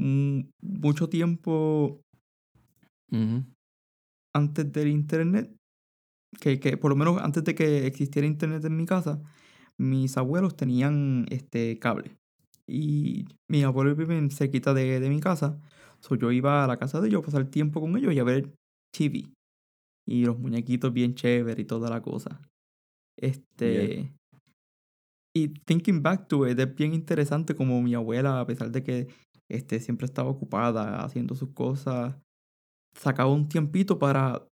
Mm, 0.00 0.40
mucho 0.60 1.08
tiempo 1.08 2.00
Antes 4.34 4.72
del 4.72 4.88
internet, 4.88 5.54
que, 6.40 6.58
que 6.58 6.76
por 6.76 6.90
lo 6.90 6.96
menos 6.96 7.20
antes 7.20 7.44
de 7.44 7.54
que 7.54 7.86
existiera 7.86 8.26
internet 8.26 8.64
en 8.64 8.76
mi 8.76 8.86
casa, 8.86 9.20
mis 9.78 10.16
abuelos 10.16 10.56
tenían 10.56 11.26
este 11.30 11.78
cable. 11.78 12.16
Y 12.66 13.26
mis 13.48 13.64
abuelos 13.64 13.96
viven 13.96 14.30
cerquita 14.30 14.72
de, 14.72 15.00
de 15.00 15.10
mi 15.10 15.20
casa. 15.20 15.60
So 16.00 16.14
yo 16.14 16.32
iba 16.32 16.64
a 16.64 16.66
la 16.66 16.78
casa 16.78 17.00
de 17.00 17.08
ellos 17.08 17.22
a 17.22 17.26
pasar 17.26 17.46
tiempo 17.46 17.80
con 17.80 17.96
ellos 17.96 18.14
y 18.14 18.18
a 18.18 18.24
ver 18.24 18.54
TV. 18.92 19.30
Y 20.06 20.24
los 20.24 20.38
muñequitos 20.38 20.92
bien 20.92 21.14
chéveres 21.14 21.62
y 21.62 21.66
toda 21.66 21.90
la 21.90 22.00
cosa. 22.02 22.40
Este. 23.16 24.12
Y 25.34 25.48
thinking 25.48 26.02
back 26.02 26.28
to 26.28 26.46
it, 26.46 26.58
es 26.58 26.74
bien 26.74 26.92
interesante 26.92 27.54
como 27.54 27.80
mi 27.82 27.94
abuela, 27.94 28.40
a 28.40 28.46
pesar 28.46 28.70
de 28.70 28.82
que 28.82 29.08
este, 29.48 29.80
siempre 29.80 30.04
estaba 30.04 30.28
ocupada 30.28 31.02
haciendo 31.02 31.34
sus 31.34 31.50
cosas, 31.52 32.16
sacaba 32.94 33.32
un 33.32 33.48
tiempito 33.48 33.98
para 33.98 34.46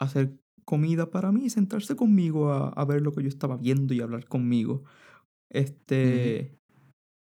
hacer 0.00 0.36
comida 0.64 1.10
para 1.10 1.32
mí 1.32 1.44
y 1.44 1.50
sentarse 1.50 1.96
conmigo 1.96 2.50
a, 2.50 2.68
a 2.68 2.84
ver 2.84 3.02
lo 3.02 3.12
que 3.12 3.22
yo 3.22 3.28
estaba 3.28 3.56
viendo 3.56 3.94
y 3.94 4.00
hablar 4.00 4.26
conmigo. 4.26 4.84
Este, 5.50 6.56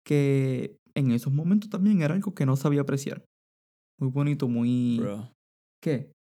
que 0.05 0.77
en 0.95 1.11
esos 1.11 1.33
momentos 1.33 1.69
también 1.69 2.01
era 2.01 2.13
algo 2.13 2.33
que 2.33 2.45
no 2.45 2.55
sabía 2.55 2.81
apreciar. 2.81 3.25
Muy 3.99 4.11
bonito, 4.11 4.47
muy... 4.47 4.99
Bro. 4.99 5.31
¿Qué? 5.81 6.11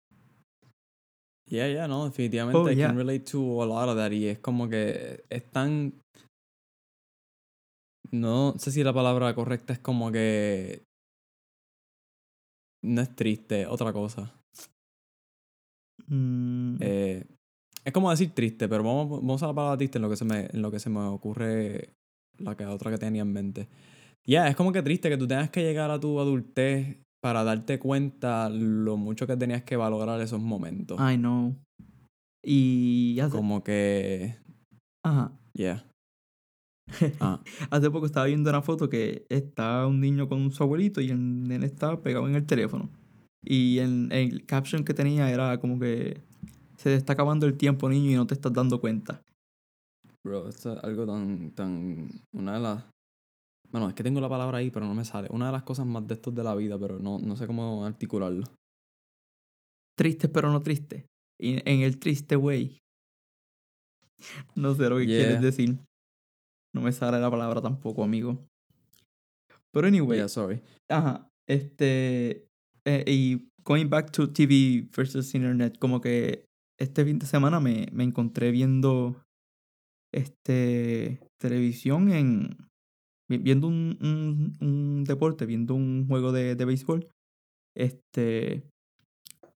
Yeah, 1.49 1.69
yeah, 1.69 1.89
no, 1.89 2.05
definitivamente 2.05 2.59
Oh, 2.59 2.71
I 2.71 2.77
yeah. 2.77 2.89
can 2.89 2.97
relate 2.97 3.25
to 3.31 3.63
a 3.63 3.67
lot 3.67 3.89
of 3.89 3.97
that 3.97 4.13
y 4.13 4.27
es 4.27 4.39
como 4.39 4.69
que 4.69 5.25
es 5.29 5.51
tan... 5.51 5.95
No 8.11 8.55
sé 8.59 8.71
si 8.71 8.83
la 8.83 8.93
palabra 8.93 9.35
correcta 9.35 9.73
es 9.73 9.79
como 9.79 10.11
que... 10.11 10.83
No 12.83 13.03
es 13.03 13.15
triste, 13.15 13.67
otra 13.67 13.93
cosa. 13.93 14.38
Mm, 16.09 16.77
Eh, 16.81 17.25
es 17.85 17.93
como 17.93 18.11
decir 18.11 18.33
triste, 18.35 18.69
pero 18.69 18.83
vamos, 18.83 19.09
vamos 19.09 19.43
a 19.43 19.47
la 19.47 19.55
palabra 19.55 19.77
triste 19.79 19.99
en 19.99 20.03
lo 20.03 20.11
que 20.11 20.17
se 20.17 20.25
me, 20.25 20.49
en 20.53 20.63
lo 20.63 20.71
que 20.71 20.79
se 20.79 20.91
me 20.91 21.01
ocurre 21.01 21.95
la 22.39 22.57
que 22.57 22.67
otra 22.67 22.91
que 22.91 22.99
tenía 22.99 23.23
en 23.23 23.33
mente. 23.33 23.69
Ya, 24.27 24.49
es 24.49 24.57
como 24.57 24.73
que 24.73 24.83
triste 24.83 25.09
que 25.09 25.17
tú 25.17 25.27
tengas 25.27 25.51
que 25.51 25.63
llegar 25.63 25.91
a 25.91 25.99
tu 25.99 26.21
adultez 26.21 26.99
para 27.23 27.45
darte 27.45 27.79
cuenta 27.79 28.49
lo 28.49 28.97
mucho 28.97 29.27
que 29.27 29.37
tenías 29.37 29.63
que 29.63 29.77
valorar 29.77 30.21
esos 30.21 30.41
momentos. 30.41 30.99
I 31.01 31.17
know. 31.17 31.57
Y 32.45 33.19
hace, 33.21 33.37
Como 33.37 33.65
que... 33.65 34.37
ajá, 35.05 35.33
Yeah. 35.55 35.85
Ah, 37.21 37.43
hace 37.71 37.91
poco 37.91 38.07
estaba 38.07 38.27
viendo 38.27 38.49
una 38.51 38.63
foto 38.63 38.89
que 38.89 39.27
está 39.29 39.87
un 39.87 40.01
niño 40.01 40.29
con 40.29 40.51
su 40.53 40.63
abuelito 40.63 41.01
y 41.01 41.11
el 41.11 41.45
nene 41.49 41.67
está 41.67 42.01
pegado 42.01 42.29
en 42.29 42.35
el 42.35 42.47
teléfono. 42.47 42.91
Y 43.45 43.79
el, 43.79 44.11
el 44.13 44.45
caption 44.47 44.85
que 44.85 44.95
tenía 44.95 45.31
era 45.31 45.59
como 45.61 45.79
que 45.79 46.21
se 46.77 46.91
te 46.91 46.95
está 46.95 47.13
acabando 47.15 47.47
el 47.47 47.57
tiempo, 47.57 47.89
niño, 47.89 48.11
y 48.11 48.15
no 48.15 48.27
te 48.27 48.35
estás 48.35 48.53
dando 48.53 48.81
cuenta. 48.81 49.23
bro, 50.25 50.49
esto 50.49 50.75
es 50.75 50.85
algo 50.85 51.07
tan, 51.07 51.51
tan... 51.53 52.09
Una 52.33 52.55
de 52.55 52.61
las... 52.61 52.85
Bueno, 53.71 53.89
es 53.89 53.95
que 53.95 54.03
tengo 54.03 54.21
la 54.21 54.29
palabra 54.29 54.59
ahí, 54.59 54.71
pero 54.71 54.87
no 54.87 54.95
me 54.95 55.05
sale. 55.05 55.29
Una 55.31 55.47
de 55.47 55.53
las 55.53 55.63
cosas 55.63 55.87
más 55.87 56.07
de 56.07 56.15
estos 56.15 56.35
de 56.35 56.43
la 56.43 56.55
vida, 56.55 56.79
pero 56.79 56.99
no, 56.99 57.19
no 57.19 57.37
sé 57.37 57.47
cómo 57.47 57.85
articularlo. 57.85 58.45
Triste, 59.97 60.29
pero 60.29 60.51
no 60.51 60.63
triste. 60.63 61.07
Y 61.41 61.59
en 61.69 61.83
el 61.83 61.99
triste 61.99 62.37
way. 62.37 62.79
No 64.57 64.75
sé 64.75 64.89
lo 64.89 64.97
que 64.99 65.07
Yeah. 65.07 65.19
quieres 65.19 65.43
decir. 65.43 65.79
No 66.75 66.83
me 66.83 66.93
sale 66.93 67.19
la 67.21 67.31
palabra 67.31 67.61
tampoco, 67.63 68.03
amigo. 68.05 68.47
Pero 69.73 69.87
anyway, 69.87 70.19
Yeah, 70.19 70.29
sorry. 70.29 70.61
Ajá, 70.91 71.29
este, 71.47 72.48
eh, 72.89 73.05
y 73.07 73.49
going 73.65 73.89
back 73.91 74.11
to 74.13 74.33
TV 74.33 74.89
versus 74.97 75.35
internet, 75.35 75.79
como 75.79 76.01
que 76.01 76.45
este 76.79 77.05
fin 77.05 77.19
de 77.19 77.27
semana 77.27 77.61
me, 77.61 77.89
me 77.93 78.05
encontré 78.05 78.51
viendo, 78.53 79.23
este, 80.13 81.21
televisión 81.39 82.11
en, 82.11 82.57
vi- 83.29 83.39
viendo 83.39 83.69
un, 83.69 83.99
un, 84.01 84.57
un 84.67 85.05
deporte, 85.05 85.47
viendo 85.47 85.75
un 85.75 86.07
juego 86.09 86.33
de, 86.33 86.57
de 86.57 86.65
béisbol, 86.65 87.09
este, 87.77 88.65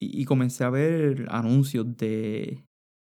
y, 0.01 0.23
y 0.23 0.25
comencé 0.25 0.64
a 0.64 0.71
ver 0.71 1.27
anuncios 1.31 1.97
de 1.97 2.64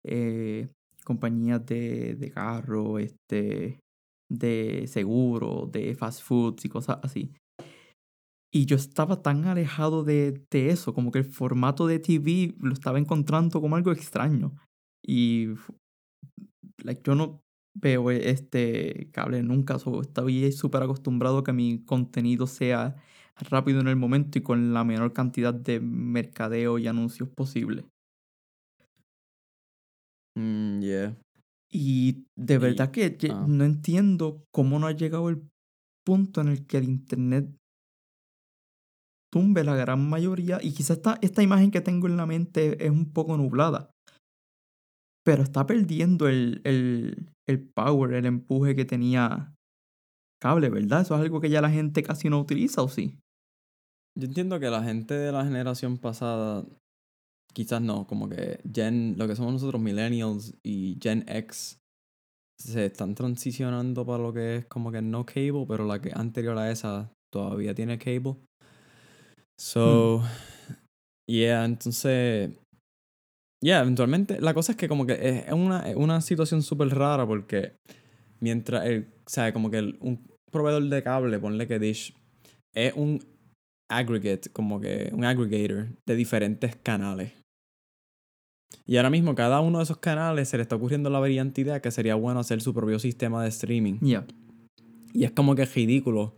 eh, 0.05 0.69
compañías 1.05 1.65
de, 1.65 2.15
de 2.15 2.31
carro, 2.31 2.99
este, 2.99 3.79
de 4.29 4.85
seguro, 4.87 5.69
de 5.71 5.95
fast 5.95 6.23
foods 6.23 6.65
y 6.65 6.69
cosas 6.69 6.99
así. 7.03 7.33
Y 8.51 8.65
yo 8.65 8.75
estaba 8.75 9.21
tan 9.21 9.45
alejado 9.45 10.03
de, 10.03 10.43
de 10.49 10.69
eso, 10.69 10.93
como 10.93 11.11
que 11.11 11.19
el 11.19 11.25
formato 11.25 11.85
de 11.85 11.99
TV 11.99 12.55
lo 12.59 12.73
estaba 12.73 12.97
encontrando 12.97 13.61
como 13.61 13.75
algo 13.75 13.91
extraño. 13.91 14.55
Y 15.05 15.49
like, 16.83 17.01
yo 17.03 17.15
no 17.15 17.43
veo 17.75 18.11
este 18.11 19.09
cable 19.11 19.43
nunca, 19.43 19.79
so, 19.79 20.01
estoy 20.01 20.51
súper 20.51 20.83
acostumbrado 20.83 21.39
a 21.39 21.43
que 21.43 21.53
mi 21.53 21.83
contenido 21.85 22.47
sea 22.47 22.95
rápido 23.35 23.79
en 23.79 23.87
el 23.87 23.95
momento 23.95 24.37
y 24.37 24.41
con 24.41 24.73
la 24.73 24.83
menor 24.83 25.13
cantidad 25.13 25.53
de 25.53 25.79
mercadeo 25.79 26.77
y 26.77 26.87
anuncios 26.87 27.29
posible. 27.29 27.85
Mm, 30.35 30.81
yeah. 30.81 31.17
Y 31.71 32.25
de 32.35 32.57
verdad 32.57 32.91
que 32.91 33.15
que 33.17 33.29
ah. 33.31 33.45
no 33.47 33.63
entiendo 33.63 34.43
cómo 34.51 34.79
no 34.79 34.87
ha 34.87 34.91
llegado 34.91 35.29
el 35.29 35.47
punto 36.03 36.41
en 36.41 36.47
el 36.47 36.65
que 36.65 36.77
el 36.77 36.85
internet 36.85 37.58
tumbe 39.31 39.63
la 39.63 39.75
gran 39.75 40.09
mayoría. 40.09 40.59
Y 40.61 40.73
quizás 40.73 40.97
esta, 40.97 41.17
esta 41.21 41.43
imagen 41.43 41.71
que 41.71 41.81
tengo 41.81 42.07
en 42.07 42.17
la 42.17 42.25
mente 42.25 42.83
es 42.83 42.91
un 42.91 43.11
poco 43.11 43.37
nublada. 43.37 43.91
Pero 45.23 45.43
está 45.43 45.65
perdiendo 45.65 46.27
el, 46.27 46.61
el, 46.63 47.29
el 47.47 47.69
power, 47.69 48.13
el 48.13 48.25
empuje 48.25 48.75
que 48.75 48.85
tenía 48.85 49.53
cable, 50.41 50.69
¿verdad? 50.69 51.01
Eso 51.01 51.15
es 51.15 51.21
algo 51.21 51.41
que 51.41 51.49
ya 51.49 51.61
la 51.61 51.69
gente 51.69 52.03
casi 52.03 52.29
no 52.29 52.39
utiliza, 52.39 52.81
¿o 52.81 52.87
sí? 52.87 53.19
Yo 54.17 54.25
entiendo 54.25 54.59
que 54.59 54.69
la 54.69 54.83
gente 54.83 55.13
de 55.13 55.31
la 55.31 55.43
generación 55.43 55.97
pasada, 55.97 56.65
quizás 57.53 57.81
no, 57.81 58.07
como 58.07 58.27
que 58.27 58.59
Gen, 58.73 59.15
lo 59.17 59.27
que 59.27 59.35
somos 59.35 59.53
nosotros, 59.53 59.81
Millennials 59.81 60.57
y 60.63 60.97
Gen 61.01 61.25
X, 61.27 61.79
se 62.57 62.85
están 62.85 63.15
transicionando 63.15 64.05
para 64.05 64.23
lo 64.23 64.33
que 64.33 64.57
es 64.57 64.65
como 64.65 64.91
que 64.91 65.01
no 65.01 65.25
cable, 65.25 65.65
pero 65.67 65.85
la 65.85 66.01
que 66.01 66.11
anterior 66.13 66.57
a 66.57 66.71
esa 66.71 67.13
todavía 67.31 67.73
tiene 67.73 67.97
cable. 67.97 68.37
So, 69.59 70.23
yeah, 71.27 71.65
entonces, 71.65 72.51
yeah, 73.61 73.81
eventualmente, 73.81 74.39
la 74.39 74.53
cosa 74.53 74.71
es 74.71 74.77
que 74.77 74.87
como 74.87 75.05
que 75.05 75.13
es 75.13 75.47
es 75.47 75.53
una, 75.53 75.89
es 75.89 75.97
una 75.97 76.21
situación 76.21 76.63
súper 76.63 76.87
rara 76.89 77.27
porque 77.27 77.73
mientras 78.39 78.85
el, 78.85 79.09
o 79.25 79.29
sea, 79.29 79.51
como 79.51 79.69
que 79.69 79.79
el- 79.79 79.97
un 79.99 80.25
proveedor 80.49 80.83
de 80.83 81.03
cable, 81.03 81.39
ponle 81.39 81.67
que 81.67 81.77
Dish, 81.77 82.15
es 82.73 82.93
un 82.95 83.19
aggregate, 83.91 84.49
como 84.53 84.79
que 84.79 85.09
un 85.13 85.25
aggregator 85.25 85.87
de 86.07 86.15
diferentes 86.15 86.77
canales. 86.77 87.33
Y 88.85 88.95
ahora 88.95 89.09
mismo 89.09 89.35
cada 89.35 89.59
uno 89.59 89.79
de 89.79 89.83
esos 89.83 89.97
canales 89.97 90.47
se 90.47 90.55
le 90.55 90.63
está 90.63 90.77
ocurriendo 90.77 91.09
la 91.09 91.19
brillante 91.19 91.59
idea 91.61 91.81
que 91.81 91.91
sería 91.91 92.15
bueno 92.15 92.39
hacer 92.39 92.61
su 92.61 92.73
propio 92.73 92.97
sistema 92.97 93.43
de 93.43 93.49
streaming. 93.49 93.97
Ya. 93.99 94.25
Y 95.13 95.25
es 95.25 95.31
como 95.31 95.53
que 95.55 95.65
ridículo 95.65 96.35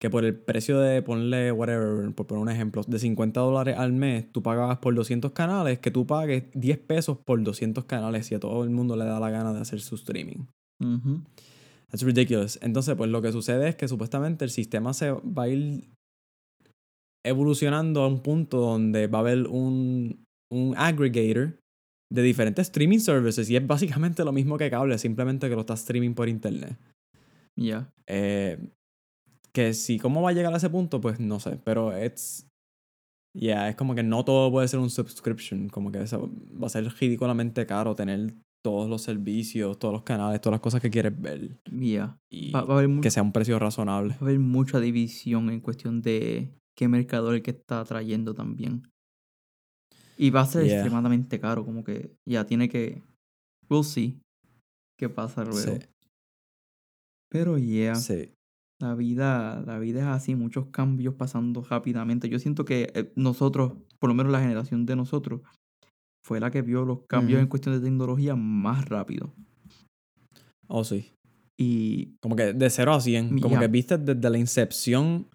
que 0.00 0.08
por 0.08 0.24
el 0.24 0.34
precio 0.34 0.80
de, 0.80 1.02
ponle, 1.02 1.52
whatever, 1.52 2.12
por 2.14 2.26
poner 2.26 2.42
un 2.42 2.48
ejemplo, 2.48 2.82
de 2.86 2.98
50 2.98 3.38
dólares 3.38 3.76
al 3.76 3.92
mes, 3.92 4.32
tú 4.32 4.42
pagabas 4.42 4.78
por 4.78 4.94
200 4.94 5.32
canales, 5.32 5.78
que 5.78 5.90
tú 5.90 6.06
pagues 6.06 6.44
10 6.54 6.78
pesos 6.78 7.18
por 7.18 7.42
200 7.42 7.84
canales 7.84 8.26
si 8.26 8.34
a 8.34 8.40
todo 8.40 8.64
el 8.64 8.70
mundo 8.70 8.96
le 8.96 9.04
da 9.04 9.20
la 9.20 9.30
gana 9.30 9.52
de 9.52 9.60
hacer 9.60 9.80
su 9.80 9.96
streaming. 9.96 10.46
Ujú. 10.82 11.20
That's 11.90 12.02
ridiculous. 12.02 12.58
Entonces, 12.62 12.94
pues 12.96 13.10
lo 13.10 13.20
que 13.20 13.30
sucede 13.30 13.68
es 13.68 13.76
que 13.76 13.88
supuestamente 13.88 14.44
el 14.44 14.50
sistema 14.50 14.94
se 14.94 15.10
va 15.12 15.42
a 15.42 15.48
ir 15.48 15.84
evolucionando 17.22 18.02
a 18.02 18.08
un 18.08 18.22
punto 18.22 18.58
donde 18.58 19.06
va 19.06 19.18
a 19.18 19.20
haber 19.20 19.48
un, 19.48 20.24
un 20.50 20.74
aggregator 20.78 21.58
de 22.10 22.22
diferentes 22.22 22.68
streaming 22.68 23.00
services 23.00 23.50
y 23.50 23.56
es 23.56 23.66
básicamente 23.66 24.24
lo 24.24 24.32
mismo 24.32 24.56
que 24.56 24.70
cable, 24.70 24.96
simplemente 24.96 25.50
que 25.50 25.54
lo 25.54 25.60
está 25.60 25.74
streaming 25.74 26.14
por 26.14 26.30
internet. 26.30 26.78
Ya. 27.54 27.92
Eh, 28.06 28.58
que 29.52 29.74
si 29.74 29.98
cómo 29.98 30.22
va 30.22 30.30
a 30.30 30.32
llegar 30.32 30.52
a 30.52 30.56
ese 30.56 30.70
punto, 30.70 31.00
pues 31.00 31.20
no 31.20 31.40
sé, 31.40 31.58
pero 31.64 31.92
es... 31.96 32.46
Ya, 33.36 33.68
es 33.68 33.76
como 33.76 33.94
que 33.94 34.02
no 34.02 34.24
todo 34.24 34.50
puede 34.50 34.66
ser 34.66 34.80
un 34.80 34.90
subscription, 34.90 35.68
como 35.68 35.92
que 35.92 36.02
eso 36.02 36.28
va 36.60 36.66
a 36.66 36.70
ser 36.70 36.84
ridículamente 36.98 37.64
caro 37.64 37.94
tener 37.94 38.34
todos 38.62 38.90
los 38.90 39.02
servicios, 39.02 39.78
todos 39.78 39.94
los 39.94 40.02
canales, 40.02 40.40
todas 40.40 40.54
las 40.54 40.60
cosas 40.60 40.82
que 40.82 40.90
quieres 40.90 41.18
ver 41.20 41.56
Ya. 41.70 42.18
y 42.28 42.50
Va, 42.50 42.62
va 42.64 42.74
a 42.74 42.76
haber 42.78 42.88
mu- 42.88 43.00
que 43.00 43.10
sea 43.10 43.22
un 43.22 43.32
precio 43.32 43.58
razonable. 43.58 44.14
va 44.14 44.16
a 44.16 44.24
haber 44.24 44.40
mucha 44.40 44.80
división 44.80 45.48
en 45.50 45.60
cuestión 45.60 46.02
de, 46.02 46.52
qué 46.76 46.88
mercador 46.88 47.34
el 47.36 47.42
que 47.42 47.52
está 47.52 47.84
trayendo 47.84 48.34
también. 48.34 48.90
Y 50.18 50.30
va 50.30 50.40
a 50.40 50.46
ser 50.46 50.64
Yeah. 50.66 50.74
extremadamente 50.80 51.38
caro, 51.40 51.64
como 51.64 51.84
que 51.84 52.14
ya 52.28 52.44
tiene 52.46 52.68
que... 52.68 53.02
We'll 53.70 53.84
see 53.84 54.20
qué 54.98 55.08
pasa 55.08 55.44
luego. 55.44 55.76
Sí, 55.80 55.86
Pero 57.30 57.56
yeah, 57.58 57.94
sí. 57.94 58.34
La 58.80 58.94
vida, 58.94 59.62
la 59.66 59.78
vida 59.78 60.00
es 60.00 60.06
así, 60.06 60.34
muchos 60.34 60.66
cambios 60.72 61.14
pasando 61.14 61.62
rápidamente. 61.62 62.28
Yo 62.28 62.38
siento 62.38 62.64
que 62.64 62.90
eh, 62.94 63.12
nosotros, 63.14 63.74
por 63.98 64.08
lo 64.08 64.14
menos 64.14 64.32
la 64.32 64.40
generación 64.40 64.86
de 64.86 64.96
nosotros, 64.96 65.42
fue 66.24 66.40
la 66.40 66.50
que 66.50 66.62
vio 66.62 66.84
los 66.84 67.00
cambios 67.06 67.40
en 67.40 67.46
cuestión 67.48 67.74
de 67.74 67.80
tecnología 67.84 68.36
más 68.36 68.88
rápido. 68.88 69.32
Oh, 70.68 70.84
sí. 70.84 71.12
Y 71.58 72.16
Como 72.20 72.36
que 72.36 72.52
de 72.54 72.70
0 72.70 72.94
a 72.94 73.00
100. 73.00 73.38
Como 73.40 73.54
Ya. 73.56 73.60
que 73.60 73.68
viste 73.68 73.98
desde 73.98 74.30
la 74.30 74.38
incepción 74.38 75.28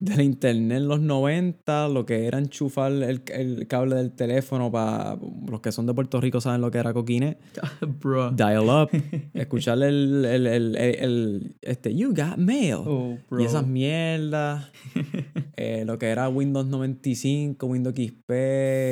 del 0.00 0.22
internet 0.22 0.78
en 0.78 0.88
los 0.88 1.00
90, 1.00 1.88
lo 1.88 2.06
que 2.06 2.26
era 2.26 2.38
enchufar 2.38 2.90
el, 2.90 3.22
el 3.26 3.66
cable 3.68 3.96
del 3.96 4.12
teléfono 4.12 4.72
para 4.72 5.18
los 5.46 5.60
que 5.60 5.72
son 5.72 5.84
de 5.84 5.92
Puerto 5.92 6.20
Rico 6.22 6.40
saben 6.40 6.62
lo 6.62 6.70
que 6.70 6.78
era 6.78 6.94
coquine. 6.94 7.36
bro. 8.00 8.30
Dial 8.30 8.68
up, 8.68 8.88
escuchar 9.34 9.82
el, 9.82 10.24
el, 10.24 10.46
el, 10.76 11.56
este, 11.60 11.94
you 11.94 12.14
got 12.14 12.38
mail. 12.38 12.78
Oh, 12.86 13.18
bro. 13.28 13.42
Y 13.42 13.44
esas 13.44 13.66
mierdas, 13.66 14.70
eh, 15.56 15.84
lo 15.84 15.98
que 15.98 16.06
era 16.06 16.30
Windows 16.30 16.66
95, 16.66 17.66
Windows 17.66 17.94
XP 17.94 18.30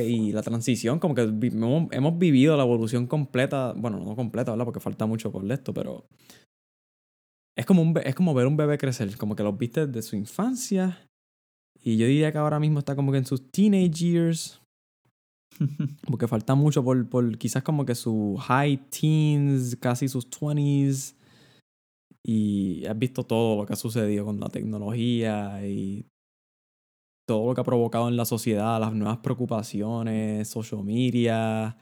y 0.06 0.32
la 0.32 0.42
transición, 0.42 0.98
como 0.98 1.14
que 1.14 1.22
hemos, 1.22 1.88
hemos 1.90 2.18
vivido 2.18 2.54
la 2.58 2.64
evolución 2.64 3.06
completa, 3.06 3.72
bueno, 3.74 3.98
no 3.98 4.14
completa, 4.14 4.50
¿verdad? 4.50 4.66
Porque 4.66 4.80
falta 4.80 5.06
mucho 5.06 5.32
por 5.32 5.50
esto, 5.50 5.72
pero 5.72 6.04
es 7.58 7.66
como, 7.66 7.82
un, 7.82 7.98
es 8.04 8.14
como 8.14 8.34
ver 8.34 8.46
un 8.46 8.56
bebé 8.56 8.78
crecer, 8.78 9.16
como 9.16 9.34
que 9.34 9.42
los 9.42 9.58
viste 9.58 9.86
desde 9.86 10.08
su 10.08 10.16
infancia 10.16 11.08
y 11.82 11.96
yo 11.96 12.06
diría 12.06 12.32
que 12.32 12.38
ahora 12.38 12.60
mismo 12.60 12.80
está 12.80 12.94
como 12.96 13.12
que 13.12 13.18
en 13.18 13.26
sus 13.26 13.50
teenage 13.50 13.90
years, 13.90 14.60
porque 16.06 16.28
falta 16.28 16.54
mucho 16.54 16.84
por, 16.84 17.08
por 17.08 17.38
quizás 17.38 17.62
como 17.62 17.84
que 17.84 17.94
sus 17.94 18.40
high 18.40 18.76
teens, 18.90 19.76
casi 19.76 20.08
sus 20.08 20.28
20s. 20.28 21.14
Y 22.24 22.84
has 22.84 22.98
visto 22.98 23.24
todo 23.24 23.56
lo 23.56 23.66
que 23.66 23.72
ha 23.72 23.76
sucedido 23.76 24.24
con 24.26 24.38
la 24.38 24.48
tecnología 24.48 25.66
y 25.66 26.04
todo 27.26 27.46
lo 27.46 27.54
que 27.54 27.60
ha 27.60 27.64
provocado 27.64 28.08
en 28.08 28.16
la 28.16 28.24
sociedad, 28.24 28.80
las 28.80 28.92
nuevas 28.92 29.18
preocupaciones, 29.18 30.48
social 30.48 30.84
media, 30.84 31.76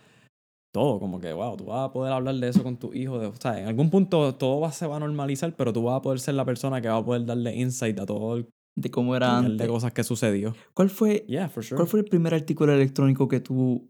todo. 0.76 1.00
Como 1.00 1.18
que, 1.18 1.32
wow, 1.32 1.56
tú 1.56 1.64
vas 1.66 1.88
a 1.88 1.92
poder 1.92 2.12
hablar 2.12 2.34
de 2.34 2.48
eso 2.48 2.62
con 2.62 2.76
tu 2.76 2.92
hijo. 2.92 3.18
De, 3.18 3.26
o 3.28 3.34
sea, 3.34 3.58
en 3.58 3.66
algún 3.66 3.90
punto 3.90 4.34
todo 4.34 4.60
va, 4.60 4.70
se 4.72 4.86
va 4.86 4.96
a 4.96 5.00
normalizar, 5.00 5.56
pero 5.56 5.72
tú 5.72 5.84
vas 5.84 5.96
a 5.96 6.02
poder 6.02 6.20
ser 6.20 6.34
la 6.34 6.44
persona 6.44 6.80
que 6.80 6.88
va 6.88 6.98
a 6.98 7.04
poder 7.04 7.24
darle 7.24 7.56
insight 7.56 7.98
a 7.98 8.06
todo 8.06 8.36
el 8.36 8.48
de 8.78 8.90
cómo 8.90 9.16
era 9.16 9.38
antes. 9.38 9.56
de 9.56 9.66
cosas 9.66 9.92
que 9.92 10.04
sucedió. 10.04 10.54
¿Cuál 10.74 10.90
fue, 10.90 11.24
Yeah, 11.28 11.48
for 11.48 11.64
sure. 11.64 11.76
¿Cuál 11.76 11.88
fue 11.88 12.00
el 12.00 12.06
primer 12.06 12.34
artículo 12.34 12.74
electrónico 12.74 13.26
que 13.26 13.40
tú 13.40 13.88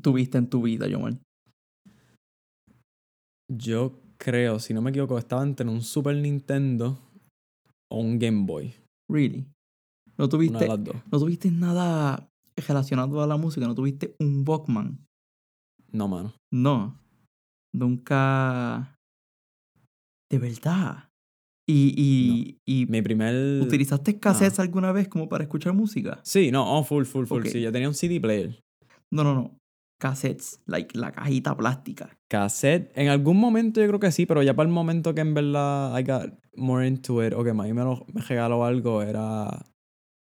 tuviste 0.00 0.38
en 0.38 0.48
tu 0.48 0.62
vida, 0.62 0.88
Yomar? 0.88 1.18
Yo 3.52 3.92
creo, 4.16 4.58
si 4.58 4.72
no 4.72 4.80
me 4.80 4.90
equivoco, 4.90 5.18
estaba 5.18 5.42
entre 5.42 5.68
un 5.68 5.82
Super 5.82 6.16
Nintendo 6.16 6.98
o 7.90 8.00
un 8.00 8.18
Game 8.18 8.46
Boy. 8.46 8.74
Really? 9.08 9.46
¿No 10.18 10.24
Una 10.24 10.26
de 10.26 10.28
tuviste, 10.30 10.66
las 10.66 10.82
dos. 10.82 10.96
¿No 11.12 11.18
tuviste 11.18 11.50
nada 11.50 12.26
relacionado 12.56 13.22
a 13.22 13.26
la 13.26 13.36
música? 13.36 13.66
¿No 13.66 13.74
tuviste 13.74 14.16
un 14.18 14.44
Walkman? 14.48 15.05
No, 15.96 16.08
mano. 16.08 16.34
No. 16.52 16.98
Nunca. 17.74 18.98
De 20.30 20.38
verdad. 20.38 21.08
¿Y, 21.68 21.94
y, 21.96 22.58
y 22.82 22.86
Mi 22.86 23.02
primer... 23.02 23.60
utilizaste 23.62 24.20
cassettes 24.20 24.60
alguna 24.60 24.92
vez 24.92 25.08
como 25.08 25.28
para 25.28 25.44
escuchar 25.44 25.72
música? 25.72 26.20
Sí, 26.22 26.50
no, 26.52 26.78
oh, 26.78 26.84
full, 26.84 27.04
full, 27.04 27.26
full. 27.26 27.44
Sí, 27.46 27.60
yo 27.60 27.72
tenía 27.72 27.88
un 27.88 27.94
CD 27.94 28.20
player. 28.20 28.62
No, 29.10 29.24
no, 29.24 29.34
no. 29.34 29.58
Cassettes, 29.98 30.60
like 30.66 30.96
la 30.98 31.10
cajita 31.10 31.56
plástica. 31.56 32.10
Cassette, 32.30 32.92
en 32.96 33.08
algún 33.08 33.38
momento 33.40 33.80
yo 33.80 33.86
creo 33.88 33.98
que 34.00 34.12
sí, 34.12 34.26
pero 34.26 34.42
ya 34.42 34.54
para 34.54 34.68
el 34.68 34.72
momento 34.74 35.14
que 35.14 35.22
en 35.22 35.32
verdad 35.32 35.98
I 35.98 36.02
got 36.04 36.38
more 36.54 36.86
into 36.86 37.24
it, 37.26 37.32
o 37.32 37.42
que 37.42 37.54
mami 37.54 37.72
me, 37.72 37.82
lo- 37.82 38.04
me 38.12 38.20
regaló 38.20 38.64
algo, 38.64 39.02
era, 39.02 39.48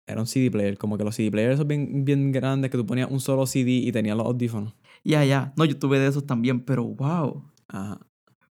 era 0.08 0.20
un 0.20 0.26
CD 0.26 0.50
player. 0.50 0.76
Como 0.76 0.98
que 0.98 1.04
los 1.04 1.14
CD 1.14 1.30
players 1.30 1.58
son 1.58 1.68
bien, 1.68 2.04
bien 2.04 2.32
grandes, 2.32 2.70
que 2.70 2.76
tú 2.76 2.84
ponías 2.84 3.10
un 3.10 3.20
solo 3.20 3.46
CD 3.46 3.70
y 3.70 3.92
tenías 3.92 4.16
los 4.16 4.26
audífonos. 4.26 4.74
Ya, 5.04 5.24
ya. 5.24 5.52
No, 5.56 5.64
yo 5.64 5.78
tuve 5.78 5.98
de 5.98 6.08
esos 6.08 6.26
también, 6.26 6.64
pero 6.64 6.84
wow. 6.84 7.44
Ajá. 7.68 8.00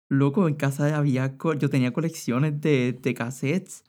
Loco, 0.10 0.48
en 0.48 0.56
casa 0.56 0.98
había. 0.98 1.38
Yo 1.58 1.70
tenía 1.70 1.94
colecciones 1.94 2.60
de, 2.60 3.00
de 3.02 3.14
cassettes. 3.14 3.84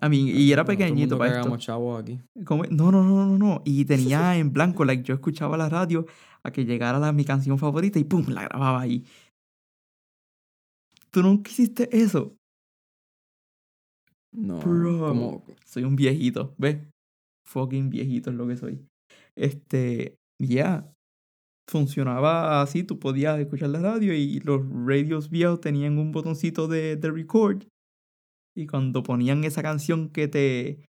A 0.00 0.08
mí, 0.08 0.28
y 0.30 0.50
era 0.50 0.64
pequeñito 0.64 1.16
para 1.16 1.40
esto. 1.40 1.56
chavos 1.58 2.02
aquí. 2.02 2.18
No, 2.34 2.90
no, 2.90 3.04
no, 3.04 3.26
no, 3.26 3.38
no. 3.38 3.62
Y 3.64 3.84
tenía 3.84 4.36
en 4.36 4.52
blanco, 4.52 4.84
like, 4.84 5.04
yo 5.04 5.14
escuchaba 5.14 5.56
la 5.56 5.68
radio 5.68 6.06
a 6.42 6.50
que 6.50 6.64
llegara 6.64 6.98
la, 6.98 7.12
mi 7.12 7.24
canción 7.24 7.56
favorita 7.56 8.00
y 8.00 8.04
pum, 8.04 8.26
la 8.28 8.42
grababa 8.42 8.80
ahí. 8.80 9.04
¿Tú 11.12 11.22
nunca 11.22 11.50
hiciste 11.50 11.88
eso? 11.96 12.34
No, 14.32 14.58
Bro. 14.58 15.44
Soy 15.64 15.84
un 15.84 15.94
viejito, 15.94 16.54
¿ves? 16.58 16.78
Fucking 17.46 17.90
viejito 17.90 18.30
es 18.30 18.36
lo 18.36 18.48
que 18.48 18.56
soy. 18.56 18.84
Este, 19.36 20.16
ya. 20.40 20.90
Funcionaba 21.72 22.60
así, 22.60 22.84
tú 22.84 22.98
podías 22.98 23.40
escuchar 23.40 23.70
la 23.70 23.80
radio 23.80 24.12
y 24.12 24.40
los 24.40 24.60
radios 24.86 25.30
viejos 25.30 25.58
tenían 25.62 25.96
un 25.96 26.12
botoncito 26.12 26.68
de, 26.68 26.96
de 26.96 27.10
record. 27.10 27.62
Y 28.54 28.66
cuando 28.66 29.02
ponían 29.02 29.44
esa 29.44 29.62
canción 29.62 30.10
que 30.10 30.28
te 30.28 30.84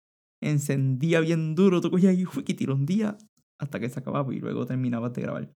encendía 0.43 1.21
bien 1.21 1.55
duro, 1.55 1.83
tú 1.83 1.91
cogías 1.91 2.15
y 2.17 2.25
y 2.25 2.55
tiró 2.55 2.75
un 2.77 2.87
día 2.87 3.19
hasta 3.61 3.79
que 3.79 3.91
se 3.91 4.01
acababa 4.01 4.35
y 4.35 4.41
luego 4.41 4.65
terminabas 4.65 5.13
de 5.13 5.21
grabar. 5.21 5.53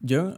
Yo, 0.00 0.36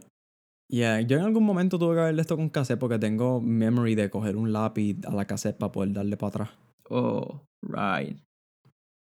yeah, 0.67 1.01
yo 1.01 1.17
en 1.17 1.23
algún 1.25 1.43
momento 1.43 1.77
tuve 1.77 1.93
que 1.95 2.01
verle 2.01 2.21
esto 2.21 2.37
con 2.37 2.49
cassette 2.49 2.79
porque 2.79 2.97
tengo 2.97 3.39
memory 3.39 3.93
de 3.93 4.09
coger 4.09 4.35
un 4.35 4.51
lápiz 4.51 4.97
a 5.05 5.13
la 5.13 5.25
cassette 5.27 5.59
para 5.59 5.71
poder 5.71 5.93
darle 5.93 6.17
para 6.17 6.29
atrás. 6.29 6.49
Oh, 6.89 7.45
right. 7.61 8.17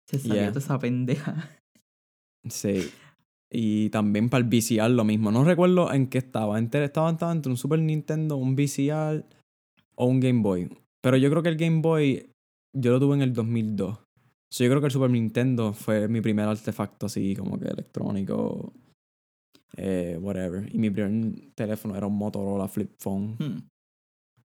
Se 0.10 0.20
sabía 0.20 0.42
Yeah. 0.44 0.52
toda 0.52 0.60
esa 0.60 0.78
pendeja. 0.80 1.58
Sí. 2.50 2.92
Y 3.50 3.90
también 3.92 4.30
para 4.30 4.44
el 4.44 4.50
VCR 4.50 4.90
lo 4.90 5.04
mismo. 5.06 5.32
No 5.32 5.44
recuerdo 5.44 5.92
en 5.94 6.08
qué 6.08 6.18
estaba. 6.18 6.58
Entre, 6.60 6.84
estaba, 6.84 7.10
estaba 7.12 7.32
entre 7.32 7.50
un 7.52 7.58
Super 7.58 7.80
Nintendo, 7.80 8.36
un 8.36 8.56
VCR 8.56 9.26
o 9.96 10.06
un 10.06 10.20
Game 10.20 10.42
Boy. 10.42 10.70
Pero 11.02 11.18
yo 11.18 11.30
creo 11.30 11.42
que 11.44 11.50
el 11.50 11.58
Game 11.58 11.82
Boy 11.82 12.30
yo 12.76 12.92
lo 12.92 13.00
tuve 13.00 13.16
en 13.16 13.22
el 13.22 13.34
2002. 13.34 13.98
So, 14.50 14.64
yo 14.64 14.70
creo 14.70 14.80
que 14.82 14.88
el 14.88 14.92
Super 14.92 15.10
Nintendo 15.10 15.74
fue 15.74 16.08
mi 16.08 16.22
primer 16.22 16.48
artefacto 16.48 17.06
así 17.06 17.36
como 17.36 17.58
que 17.60 17.68
electrónico. 17.68 18.74
Eh, 19.76 20.18
whatever. 20.22 20.68
Y 20.74 20.78
mi 20.80 20.90
primer 20.90 21.52
teléfono 21.56 21.96
era 21.96 22.08
un 22.08 22.18
Motorola 22.18 22.68
Flip 22.68 22.92
Phone. 23.00 23.36
Hmm, 23.40 23.68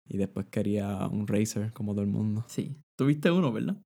Y 0.09 0.17
después 0.17 0.47
quería 0.47 1.07
un 1.09 1.27
Razer 1.27 1.73
como 1.73 1.93
todo 1.93 2.03
el 2.03 2.11
mundo. 2.11 2.45
sí. 2.49 2.77
Tuviste 2.97 3.31
uno, 3.31 3.53
¿verdad? 3.53 3.77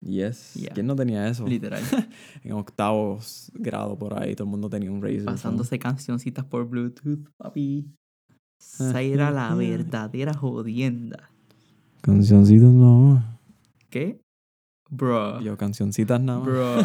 Yes. 0.00 0.54
Yeah. 0.54 0.74
¿Quién 0.74 0.86
no 0.86 0.94
tenía 0.94 1.26
eso? 1.28 1.46
Literal. 1.46 1.82
En 2.44 2.52
octavo 2.52 3.18
grado 3.54 3.98
por 3.98 4.18
ahí 4.20 4.34
todo 4.34 4.44
el 4.44 4.50
mundo 4.50 4.70
tenía 4.70 4.90
un 4.90 5.02
Razer. 5.02 5.24
pasándose 5.24 5.78
cancioncitas 5.78 6.44
por 6.44 6.68
Bluetooth, 6.68 7.28
papi. 7.36 7.86
Esa 8.60 9.00
era 9.02 9.30
la 9.30 9.54
verdadera 9.54 10.34
jodienda. 10.34 11.30
Cancioncitas 12.00 12.70
no. 12.70 13.22
¿Qué? 13.90 14.20
Bro. 14.90 15.40
Yo, 15.40 15.56
cancioncitas 15.56 16.20
nada 16.20 16.38
más. 16.40 16.48
Bro. 16.48 16.76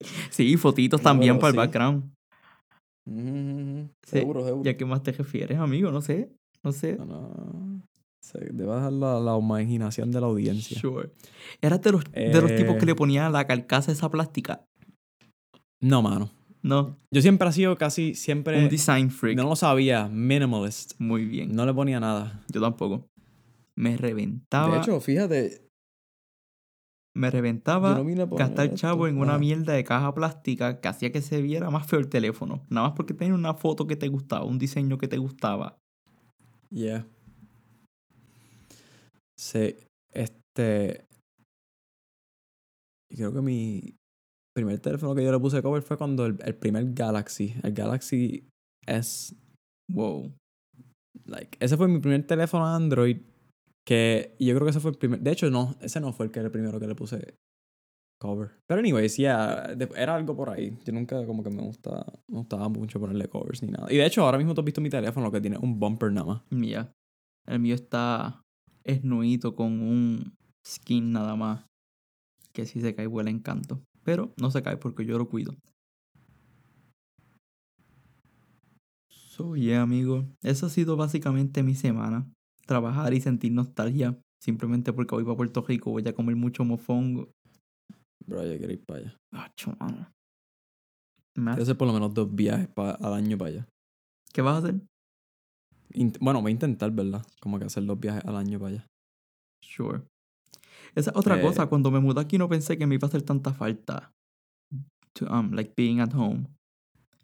sí, 0.30 0.56
fotitos 0.56 1.00
No, 1.00 1.04
también 1.04 1.38
para 1.38 1.50
el 1.50 1.56
background. 1.56 2.12
Sí, 3.06 3.88
Seguro, 4.04 4.44
seguro. 4.44 4.62
¿Y 4.64 4.68
a 4.68 4.76
qué 4.76 4.84
más 4.84 5.02
te 5.02 5.12
refieres, 5.12 5.58
amigo? 5.58 5.90
No 5.90 6.02
sé. 6.02 6.30
No 6.62 6.72
sé. 6.72 6.96
No, 6.96 7.04
no. 7.06 7.82
Se 8.30 8.38
debe 8.38 8.74
dejar 8.74 8.92
la, 8.92 9.18
la 9.20 9.38
imaginación 9.38 10.10
de 10.10 10.20
la 10.20 10.26
audiencia. 10.26 10.78
Sure. 10.78 11.10
Eras 11.62 11.80
de 11.80 11.92
los, 11.92 12.04
de 12.12 12.40
los 12.42 12.54
tipos 12.56 12.74
Eh. 12.74 12.78
que 12.78 12.86
le 12.86 12.94
ponían 12.94 13.32
la 13.32 13.46
carcasa 13.46 13.90
esa 13.90 14.10
plástica. 14.10 14.64
No, 15.80 16.02
mano. 16.02 16.30
No. 16.62 16.96
Yo 17.10 17.22
siempre 17.22 17.48
he 17.48 17.52
sido 17.52 17.76
casi, 17.78 18.14
siempre. 18.14 18.58
un 18.62 18.68
design 18.68 19.10
freak. 19.10 19.36
No 19.36 19.44
lo 19.44 19.56
sabía, 19.56 20.08
minimalist. 20.08 20.92
Muy 20.98 21.24
bien. 21.24 21.54
No 21.54 21.64
le 21.64 21.72
ponía 21.72 22.00
nada. 22.00 22.42
Yo 22.52 22.60
tampoco. 22.60 23.06
Me 23.76 23.96
reventaba. 23.96 24.74
De 24.74 24.80
hecho, 24.82 25.00
fíjate. 25.00 25.64
me 27.14 27.30
reventaba 27.30 27.98
no 27.98 28.26
gastar 28.36 28.74
chavo 28.74 29.06
esto. 29.06 29.16
en 29.16 29.20
una 29.22 29.34
Ah. 29.34 29.38
mierda 29.38 29.72
de 29.72 29.82
caja 29.84 30.14
plástica 30.14 30.80
que 30.80 30.86
hacía 30.88 31.10
que 31.10 31.20
se 31.22 31.42
viera 31.42 31.68
más 31.70 31.86
feo 31.86 31.98
el 31.98 32.08
teléfono. 32.08 32.64
Nada 32.68 32.88
más 32.88 32.96
porque 32.96 33.14
tenía 33.14 33.34
una 33.34 33.54
foto 33.54 33.86
que 33.86 33.96
te 33.96 34.06
gustaba, 34.08 34.44
un 34.44 34.58
diseño 34.58 34.98
que 34.98 35.08
te 35.08 35.16
gustaba. 35.18 35.78
Yeah. 36.70 37.06
Sí, 39.38 39.76
este. 40.12 41.04
y 43.10 43.16
Creo 43.16 43.32
que 43.32 43.40
mi 43.40 43.94
primer 44.54 44.80
teléfono 44.80 45.14
que 45.14 45.22
yo 45.24 45.30
le 45.30 45.38
puse 45.38 45.62
cover 45.62 45.82
fue 45.82 45.96
cuando 45.96 46.26
el, 46.26 46.36
el 46.44 46.56
primer 46.56 46.92
Galaxy, 46.92 47.54
el 47.62 47.72
Galaxy 47.72 48.48
S, 48.86 49.34
Wow. 49.90 50.34
like, 51.24 51.56
ese 51.60 51.76
fue 51.76 51.88
mi 51.88 52.00
primer 52.00 52.26
teléfono 52.26 52.66
Android 52.66 53.18
Que 53.86 54.34
yo 54.38 54.54
creo 54.54 54.64
que 54.66 54.70
ese 54.70 54.80
fue 54.80 54.90
el 54.90 54.98
primer. 54.98 55.20
De 55.20 55.30
hecho, 55.30 55.48
no, 55.50 55.76
ese 55.80 56.00
no 56.00 56.12
fue 56.12 56.26
el 56.26 56.32
que 56.32 56.40
el 56.40 56.50
primero 56.50 56.78
que 56.80 56.86
le 56.86 56.94
puse 56.94 57.36
cover. 58.20 58.50
Pero 58.66 58.80
anyways, 58.80 59.16
yeah, 59.16 59.74
era 59.96 60.14
algo 60.16 60.36
por 60.36 60.50
ahí. 60.50 60.76
Yo 60.84 60.92
nunca 60.92 61.24
como 61.24 61.42
que 61.42 61.50
me 61.50 61.62
gusta, 61.62 62.04
me 62.28 62.38
gustaba 62.38 62.68
mucho 62.68 62.98
ponerle 63.00 63.28
covers 63.28 63.62
ni 63.62 63.70
nada. 63.70 63.90
Y 63.90 63.96
de 63.96 64.04
hecho, 64.04 64.24
ahora 64.24 64.36
mismo 64.36 64.52
tú 64.54 64.60
has 64.60 64.64
visto 64.66 64.80
mi 64.80 64.90
teléfono, 64.90 65.30
que 65.30 65.40
tiene 65.40 65.56
un 65.56 65.78
bumper 65.78 66.12
nada 66.12 66.26
más. 66.26 66.42
Mía. 66.50 66.92
El 67.46 67.60
mío 67.60 67.76
está 67.76 68.42
esnuito 68.88 69.54
con 69.54 69.80
un 69.80 70.34
skin 70.66 71.12
nada 71.12 71.36
más. 71.36 71.64
Que 72.52 72.66
si 72.66 72.80
se 72.80 72.94
cae 72.94 73.06
huele 73.06 73.30
encanto. 73.30 73.82
Pero 74.02 74.32
no 74.40 74.50
se 74.50 74.62
cae 74.62 74.76
porque 74.78 75.04
yo 75.04 75.18
lo 75.18 75.28
cuido. 75.28 75.54
So 79.10 79.54
yeah, 79.56 79.82
amigo. 79.82 80.24
Esa 80.42 80.66
ha 80.66 80.70
sido 80.70 80.96
básicamente 80.96 81.62
mi 81.62 81.74
semana. 81.74 82.26
Trabajar 82.66 83.14
y 83.14 83.20
sentir 83.20 83.52
nostalgia. 83.52 84.18
Simplemente 84.40 84.92
porque 84.92 85.14
voy 85.14 85.24
para 85.24 85.36
Puerto 85.36 85.62
Rico. 85.62 85.90
Voy 85.90 86.06
a 86.06 86.14
comer 86.14 86.36
mucho 86.36 86.64
mofongo. 86.64 87.30
Bro, 88.26 88.44
yo 88.44 88.58
quiero 88.58 88.72
ir 88.72 88.84
para 88.84 89.00
allá. 89.00 89.16
Acho, 89.32 89.74
mano. 89.78 90.10
Me 91.36 91.44
Quiero 91.44 91.52
hace- 91.52 91.62
hacer 91.62 91.76
por 91.78 91.86
lo 91.88 91.94
menos 91.94 92.12
dos 92.14 92.34
viajes 92.34 92.68
pa- 92.68 92.92
al 92.92 93.14
año 93.14 93.38
para 93.38 93.50
allá. 93.50 93.68
¿Qué 94.32 94.42
vas 94.42 94.56
a 94.56 94.58
hacer? 94.66 94.80
Bueno, 96.20 96.42
voy 96.42 96.50
a 96.50 96.52
intentar, 96.52 96.90
¿verdad? 96.92 97.24
Como 97.40 97.58
que 97.58 97.64
hacer 97.64 97.84
dos 97.86 97.98
viajes 97.98 98.24
al 98.24 98.36
año 98.36 98.58
para 98.58 98.72
allá. 98.72 98.86
Sure. 99.62 100.02
Esa 100.94 101.10
es 101.10 101.16
otra 101.16 101.38
Eh, 101.38 101.42
cosa. 101.42 101.66
Cuando 101.66 101.90
me 101.90 102.00
mudé 102.00 102.20
aquí 102.20 102.38
no 102.38 102.48
pensé 102.48 102.76
que 102.78 102.86
me 102.86 102.94
iba 102.96 103.06
a 103.06 103.08
hacer 103.08 103.22
tanta 103.22 103.52
falta. 103.52 104.10
To, 105.14 105.26
um, 105.26 105.52
like 105.52 105.72
being 105.76 106.00
at 106.00 106.12
home. 106.14 106.46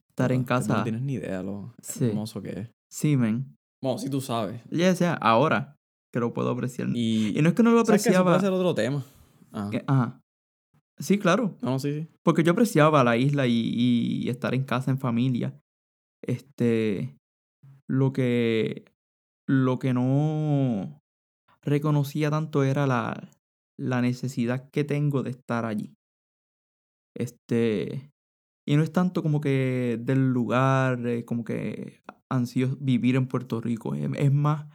Estar 0.08 0.32
en 0.32 0.42
que 0.42 0.46
casa. 0.48 0.78
No 0.78 0.82
tienes 0.82 1.02
ni 1.02 1.14
idea 1.14 1.42
lo 1.42 1.74
Sí. 1.82 2.06
hermoso 2.06 2.40
que 2.42 2.50
es. 2.60 2.70
Sí, 2.90 3.16
men. 3.16 3.56
Bueno, 3.82 3.98
si 3.98 4.08
tú 4.08 4.20
sabes. 4.20 4.62
Ya 4.70 4.94
sea, 4.94 5.14
ahora 5.14 5.76
que 6.12 6.20
lo 6.20 6.32
puedo 6.32 6.50
apreciar. 6.50 6.88
Y, 6.94 7.36
Y, 7.38 7.42
no 7.42 7.48
es 7.50 7.54
que 7.54 7.62
no 7.62 7.70
lo 7.72 7.84
¿sabes 7.84 8.02
qué? 8.02 8.10
Eso 8.10 8.20
apreciaba. 8.20 8.38
puede 8.38 8.40
ser 8.40 8.52
otro 8.52 8.74
tema. 8.74 9.04
Ajá. 9.52 9.70
que- 9.70 9.84
ajá. 9.86 10.20
Sí, 10.98 11.18
claro. 11.18 11.56
No, 11.60 11.70
no, 11.70 11.78
sí, 11.80 11.92
sí. 12.02 12.08
Porque 12.22 12.44
yo 12.44 12.52
apreciaba 12.52 13.02
la 13.02 13.16
isla 13.16 13.46
y, 13.48 13.52
y 13.52 14.28
estar 14.28 14.54
en 14.54 14.64
casa 14.64 14.90
en 14.92 14.98
familia. 14.98 15.58
Este. 16.22 17.16
Lo 17.88 18.12
que. 18.12 18.84
Lo 19.46 19.78
que 19.78 19.92
no 19.92 21.02
reconocía 21.62 22.30
tanto 22.30 22.64
era 22.64 22.86
la, 22.86 23.30
la 23.78 24.00
necesidad 24.02 24.70
que 24.70 24.84
tengo 24.84 25.22
de 25.22 25.30
estar 25.30 25.66
allí. 25.66 25.94
Este. 27.14 28.10
Y 28.66 28.76
no 28.76 28.82
es 28.82 28.92
tanto 28.92 29.22
como 29.22 29.40
que 29.40 29.98
del 30.02 30.32
lugar, 30.32 31.06
eh, 31.06 31.24
como 31.24 31.44
que 31.44 32.02
ansío 32.30 32.76
vivir 32.80 33.16
en 33.16 33.28
Puerto 33.28 33.60
Rico. 33.60 33.94
Es, 33.94 34.32
más 34.32 34.68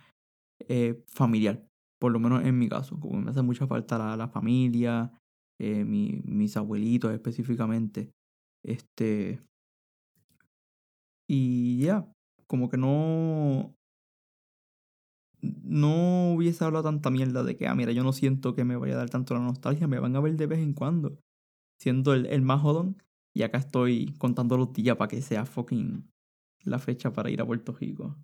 eh, 0.67 1.04
familiar. 1.08 1.67
Por 2.00 2.12
lo 2.12 2.19
menos 2.19 2.43
en 2.45 2.58
mi 2.60 2.69
caso. 2.69 3.00
Como 3.00 3.22
me 3.22 3.32
hace 3.32 3.41
mucha 3.41 3.67
falta 3.67 3.98
la, 3.98 4.17
la 4.17 4.30
familia, 4.30 5.12
eh, 5.60 5.86
mi- 5.86 6.22
mis 6.26 6.58
abuelitos 6.58 7.13
específicamente. 7.13 8.12
Este. 8.63 9.41
Y 11.28 11.82
ya, 11.84 12.12
como 12.49 12.69
que 12.69 12.77
no. 12.77 13.75
No 15.41 16.33
hubiese 16.33 16.65
hablado 16.65 16.83
tanta 16.83 17.09
mierda 17.12 17.43
de 17.43 17.55
que, 17.55 17.67
ah, 17.67 17.75
mira, 17.75 17.93
yo 17.93 18.03
no 18.03 18.12
siento 18.12 18.55
que 18.55 18.65
me 18.65 18.75
vaya 18.75 18.95
a 18.95 18.97
dar 18.97 19.09
tanto 19.09 19.35
la 19.35 19.39
nostalgia, 19.39 19.88
me 19.88 19.99
van 19.99 20.15
a 20.15 20.19
ver 20.19 20.35
de 20.35 20.47
vez 20.47 20.59
en 20.59 20.73
cuando, 20.73 21.17
siendo 21.79 22.13
el, 22.13 22.25
el 22.25 22.41
más 22.41 22.62
jodón. 22.62 23.01
Y 23.33 23.43
acá 23.43 23.59
estoy 23.59 24.15
contando 24.17 24.57
los 24.57 24.73
días 24.73 24.97
para 24.97 25.07
que 25.07 25.21
sea 25.21 25.45
fucking 25.45 26.12
la 26.65 26.79
fecha 26.79 27.13
para 27.13 27.29
ir 27.29 27.39
a 27.41 27.45
Puerto 27.45 27.71
Rico. 27.71 28.17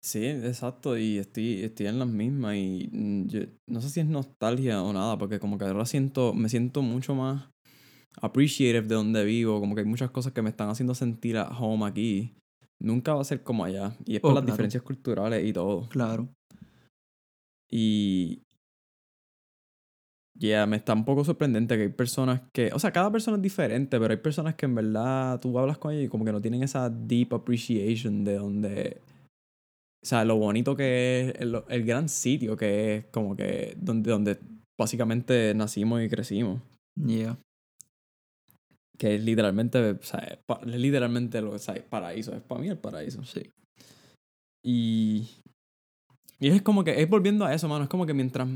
Sí, 0.00 0.26
exacto. 0.26 0.98
Y 0.98 1.18
estoy, 1.18 1.62
estoy 1.62 1.86
en 1.86 1.98
las 1.98 2.08
mismas. 2.08 2.56
Y 2.56 2.88
mm, 2.92 3.26
yo, 3.28 3.40
no 3.66 3.80
sé 3.80 3.88
si 3.88 4.00
es 4.00 4.06
nostalgia 4.06 4.82
o 4.82 4.92
nada, 4.92 5.16
porque 5.18 5.40
como 5.40 5.58
que 5.58 5.64
ahora 5.64 5.86
siento, 5.86 6.34
me 6.34 6.48
siento 6.48 6.82
mucho 6.82 7.14
más 7.14 7.51
appreciative 8.20 8.86
de 8.86 8.94
donde 8.94 9.24
vivo. 9.24 9.60
Como 9.60 9.74
que 9.74 9.82
hay 9.82 9.86
muchas 9.86 10.10
cosas 10.10 10.32
que 10.32 10.42
me 10.42 10.50
están 10.50 10.68
haciendo 10.68 10.94
sentir 10.94 11.36
at 11.36 11.52
home 11.58 11.86
aquí. 11.86 12.34
Nunca 12.80 13.14
va 13.14 13.20
a 13.20 13.24
ser 13.24 13.42
como 13.42 13.64
allá. 13.64 13.96
Y 14.04 14.16
es 14.16 14.20
por 14.20 14.32
Oh, 14.32 14.34
las 14.34 14.42
claro. 14.42 14.54
diferencias 14.54 14.82
culturales 14.82 15.44
y 15.46 15.52
todo. 15.52 15.88
Claro. 15.88 16.28
Y. 17.70 18.42
Ya, 20.38 20.66
me 20.66 20.76
está 20.76 20.94
un 20.94 21.04
poco 21.04 21.24
sorprendente 21.24 21.76
que 21.76 21.82
hay 21.82 21.88
personas 21.90 22.40
que. 22.52 22.70
O 22.72 22.78
sea, 22.78 22.90
cada 22.92 23.10
persona 23.12 23.36
es 23.36 23.42
diferente, 23.42 23.98
pero 24.00 24.12
hay 24.12 24.18
personas 24.18 24.54
que 24.54 24.66
en 24.66 24.74
verdad 24.74 25.38
tú 25.40 25.58
hablas 25.58 25.78
con 25.78 25.92
ellos 25.92 26.06
y 26.06 26.08
como 26.08 26.24
que 26.24 26.32
no 26.32 26.40
tienen 26.40 26.62
esa 26.62 26.88
deep 26.90 27.34
appreciation 27.34 28.24
de 28.24 28.38
donde. 28.38 29.00
O 30.02 30.06
sea, 30.06 30.24
lo 30.24 30.36
bonito 30.36 30.74
que 30.74 31.20
es, 31.20 31.34
el, 31.40 31.62
el 31.68 31.84
gran 31.84 32.08
sitio 32.08 32.56
que 32.56 32.96
es, 32.96 33.04
como 33.06 33.36
que. 33.36 33.76
Donde, 33.78 34.10
donde 34.10 34.38
básicamente 34.80 35.54
nacimos 35.54 36.02
y 36.02 36.08
crecimos. 36.08 36.60
Yeah. 36.96 37.38
Que 38.98 39.14
es 39.16 39.22
literalmente. 39.24 39.78
O 39.90 40.02
sea, 40.02 40.20
es, 40.20 40.38
pa- 40.46 40.60
es 40.64 40.76
literalmente 40.78 41.40
lo 41.40 41.52
o 41.52 41.58
sea, 41.58 41.74
es 41.74 41.82
paraíso. 41.82 42.34
Es 42.34 42.42
para 42.42 42.60
mí 42.60 42.68
el 42.68 42.78
paraíso. 42.78 43.24
Sí. 43.24 43.42
Y. 44.64 45.28
Y 46.38 46.48
es 46.48 46.62
como 46.62 46.82
que 46.82 47.00
es 47.00 47.08
volviendo 47.08 47.44
a 47.44 47.54
eso, 47.54 47.68
mano. 47.68 47.84
Es 47.84 47.90
como 47.90 48.04
que 48.06 48.14
mientras 48.14 48.48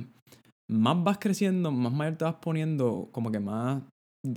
más 0.69 1.05
vas 1.05 1.19
creciendo, 1.19 1.71
más 1.71 1.93
mayor 1.93 2.17
te 2.17 2.25
vas 2.25 2.35
poniendo, 2.37 3.09
como 3.13 3.31
que 3.31 3.39
más, 3.39 3.83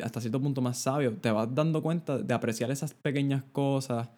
hasta 0.03 0.21
cierto 0.21 0.39
punto 0.39 0.61
más 0.61 0.77
sabio, 0.77 1.17
te 1.17 1.31
vas 1.31 1.53
dando 1.55 1.81
cuenta 1.81 2.19
de 2.19 2.33
apreciar 2.33 2.69
esas 2.69 2.93
pequeñas 2.93 3.43
cosas 3.51 4.09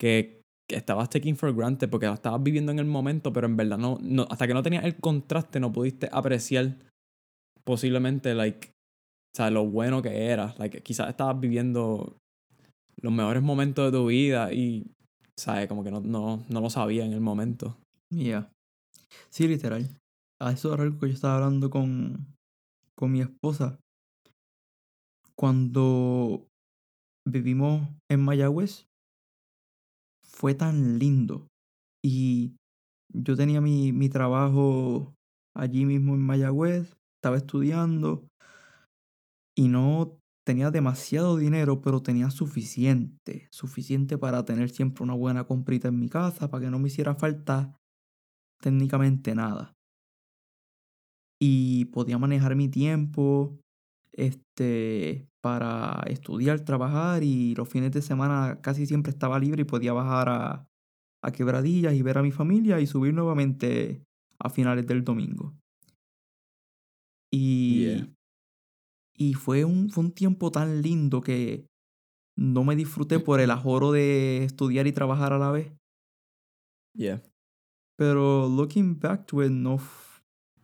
que, 0.00 0.42
que 0.70 0.76
estabas 0.76 1.10
taking 1.10 1.36
for 1.36 1.52
granted 1.52 1.90
porque 1.90 2.06
las 2.06 2.14
estabas 2.14 2.40
viviendo 2.42 2.70
en 2.70 2.78
el 2.78 2.84
momento, 2.84 3.32
pero 3.32 3.48
en 3.48 3.56
verdad 3.56 3.78
no, 3.78 3.98
no, 4.00 4.28
hasta 4.30 4.46
que 4.46 4.54
no 4.54 4.62
tenías 4.62 4.84
el 4.84 4.94
contraste 5.00 5.58
no 5.58 5.72
pudiste 5.72 6.08
apreciar 6.12 6.76
posiblemente, 7.64 8.34
like, 8.34 8.70
o 9.32 9.36
sea, 9.36 9.50
lo 9.50 9.66
bueno 9.66 10.02
que 10.02 10.26
era. 10.26 10.54
Like, 10.58 10.82
quizás 10.82 11.08
estabas 11.08 11.38
viviendo 11.38 12.16
los 13.00 13.12
mejores 13.12 13.42
momentos 13.42 13.90
de 13.90 13.98
tu 13.98 14.06
vida 14.06 14.52
y, 14.52 14.90
¿sabes? 15.36 15.68
Como 15.68 15.84
que 15.84 15.90
no, 15.90 16.00
no, 16.00 16.44
no 16.48 16.60
lo 16.60 16.70
sabía 16.70 17.04
en 17.04 17.12
el 17.12 17.20
momento. 17.20 17.76
Yeah. 18.10 18.50
Sí, 19.30 19.46
literal. 19.46 19.88
A 20.40 20.52
eso 20.52 20.72
era 20.72 20.82
algo 20.84 20.98
que 20.98 21.08
yo 21.08 21.14
estaba 21.14 21.36
hablando 21.36 21.70
con, 21.70 22.34
con 22.94 23.12
mi 23.12 23.20
esposa. 23.20 23.78
Cuando 25.36 26.48
vivimos 27.26 27.88
en 28.10 28.20
Mayagüez, 28.20 28.86
fue 30.24 30.54
tan 30.54 30.98
lindo. 30.98 31.46
Y 32.04 32.54
yo 33.12 33.36
tenía 33.36 33.60
mi, 33.60 33.92
mi 33.92 34.08
trabajo 34.08 35.14
allí 35.54 35.84
mismo 35.84 36.14
en 36.14 36.20
Mayagüez, 36.20 36.96
estaba 37.16 37.36
estudiando 37.36 38.28
y 39.58 39.66
no 39.66 40.20
tenía 40.46 40.70
demasiado 40.70 41.36
dinero, 41.36 41.80
pero 41.80 42.00
tenía 42.00 42.30
suficiente, 42.30 43.48
suficiente 43.50 44.16
para 44.16 44.44
tener 44.44 44.70
siempre 44.70 45.02
una 45.02 45.14
buena 45.14 45.48
comprita 45.48 45.88
en 45.88 45.98
mi 45.98 46.08
casa, 46.08 46.48
para 46.48 46.64
que 46.64 46.70
no 46.70 46.78
me 46.78 46.86
hiciera 46.86 47.16
falta 47.16 47.76
técnicamente 48.62 49.34
nada. 49.34 49.74
Y 51.40 51.86
podía 51.86 52.18
manejar 52.18 52.54
mi 52.54 52.68
tiempo 52.68 53.58
este, 54.12 55.28
para 55.42 56.04
estudiar, 56.06 56.60
trabajar 56.60 57.24
y 57.24 57.56
los 57.56 57.68
fines 57.68 57.90
de 57.90 58.00
semana 58.00 58.60
casi 58.62 58.86
siempre 58.86 59.10
estaba 59.10 59.40
libre 59.40 59.62
y 59.62 59.64
podía 59.64 59.92
bajar 59.92 60.28
a, 60.28 60.68
a 61.20 61.32
Quebradillas 61.32 61.94
y 61.94 62.02
ver 62.02 62.16
a 62.16 62.22
mi 62.22 62.30
familia 62.30 62.78
y 62.78 62.86
subir 62.86 63.12
nuevamente 63.12 64.04
a 64.38 64.50
finales 64.50 64.86
del 64.86 65.02
domingo. 65.02 65.56
Y. 67.32 68.17
y 69.18 69.34
fue, 69.34 69.64
un, 69.64 69.90
fue 69.90 70.04
un 70.04 70.12
tiempo 70.12 70.52
tan 70.52 70.80
lindo 70.80 71.20
que 71.20 71.66
no 72.36 72.62
me 72.62 72.76
disfruté 72.76 73.18
por 73.18 73.40
el 73.40 73.50
ajoro 73.50 73.90
de 73.90 74.44
estudiar 74.44 74.86
y 74.86 74.92
trabajar 74.92 75.32
a 75.32 75.38
la 75.38 75.50
vez. 75.50 75.72
Yeah. 76.94 77.20
Pero 77.96 78.48
looking 78.48 78.98
back 78.98 79.26
to 79.26 79.42
it, 79.42 79.50
no, 79.50 79.78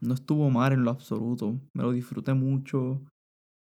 no 0.00 0.14
estuvo 0.14 0.48
mal 0.50 0.72
en 0.72 0.84
lo 0.84 0.92
absoluto. 0.92 1.58
Me 1.72 1.82
lo 1.82 1.90
disfruté 1.90 2.32
mucho. 2.32 3.02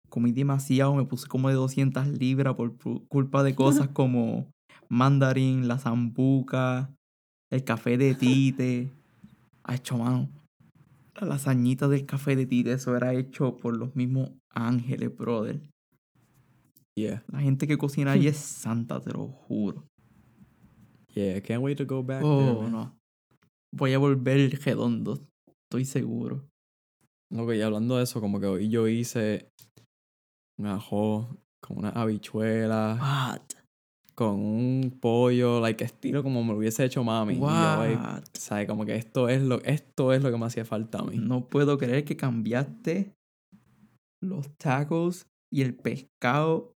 Comí 0.09 0.33
demasiado, 0.33 0.97
me 0.97 1.05
puse 1.05 1.29
como 1.29 1.49
de 1.49 1.55
200 1.55 2.09
libras 2.09 2.57
por 2.57 2.77
culpa 3.07 3.45
de 3.45 3.55
cosas 3.55 3.89
como 3.93 4.51
mandarín, 4.89 5.69
la 5.69 5.79
zambuca, 5.79 6.93
el 7.51 7.63
café 7.63 7.97
de 7.97 8.17
tite. 8.17 8.91
Ha 9.63 9.77
hecho, 9.77 9.97
mano. 9.97 10.29
La 11.21 11.27
lasañita 11.27 11.89
del 11.89 12.07
café 12.07 12.37
de 12.37 12.47
tite, 12.47 12.73
eso 12.73 12.97
era 12.97 13.15
hecho 13.15 13.57
por 13.57 13.77
los 13.77 13.95
mismos 13.95 14.31
ángeles, 14.51 15.15
brother. 15.17 15.61
Yeah. 16.97 17.23
La 17.29 17.41
gente 17.41 17.67
que 17.67 17.79
cocina 17.79 18.13
allí 18.13 18.29
es 18.29 18.37
santa, 18.37 19.01
te 19.01 19.13
lo 19.13 19.29
juro. 19.29 19.85
Yeah. 21.15 21.41
Can't 21.43 21.63
wait 21.63 21.79
to 21.79 21.85
go 21.85 22.03
back 22.03 22.21
there. 22.21 22.31
Oh, 22.31 22.63
man. 22.63 22.73
no. 22.73 22.99
Voy 23.75 23.93
a 23.95 23.99
volver 23.99 24.59
redondo, 24.65 25.19
estoy 25.65 25.85
seguro. 25.85 26.47
Loco, 27.31 27.55
y 27.55 27.63
hablando 27.63 27.97
de 27.97 28.05
eso, 28.05 28.21
como 28.21 28.39
que 28.41 28.47
hoy 28.47 28.69
yo 28.69 28.87
hice 28.89 29.49
un 30.59 30.67
ajo 30.67 31.39
con 31.63 31.79
unas 31.79 31.97
habichuelas, 31.97 33.01
What? 33.01 33.62
Con 34.29 34.41
un 34.41 34.99
pollo, 35.01 35.61
like 35.61 35.85
estilo 35.85 36.23
como 36.23 36.43
me 36.45 36.53
lo 36.53 36.59
hubiese 36.59 36.85
hecho 36.85 37.03
mami. 37.05 37.35
Y 37.35 37.39
yo, 37.39 37.77
like, 37.79 37.97
What? 37.97 38.25
¿sabes? 38.35 38.67
Como 38.69 38.85
que 38.87 38.97
esto 38.97 39.29
es 39.29 39.43
lo, 39.43 39.61
esto 39.63 40.13
es 40.13 40.23
lo 40.23 40.31
que 40.31 40.39
me 40.39 40.47
hacía 40.47 40.65
falta 40.65 40.99
a 40.99 41.03
mí. 41.05 41.17
No 41.17 41.49
puedo 41.49 41.79
creer 41.79 42.05
que 42.05 42.17
cambiaste 42.17 43.15
los 44.21 44.57
tacos 44.57 45.27
y 45.51 45.63
el 45.63 45.75
pescado. 45.75 46.73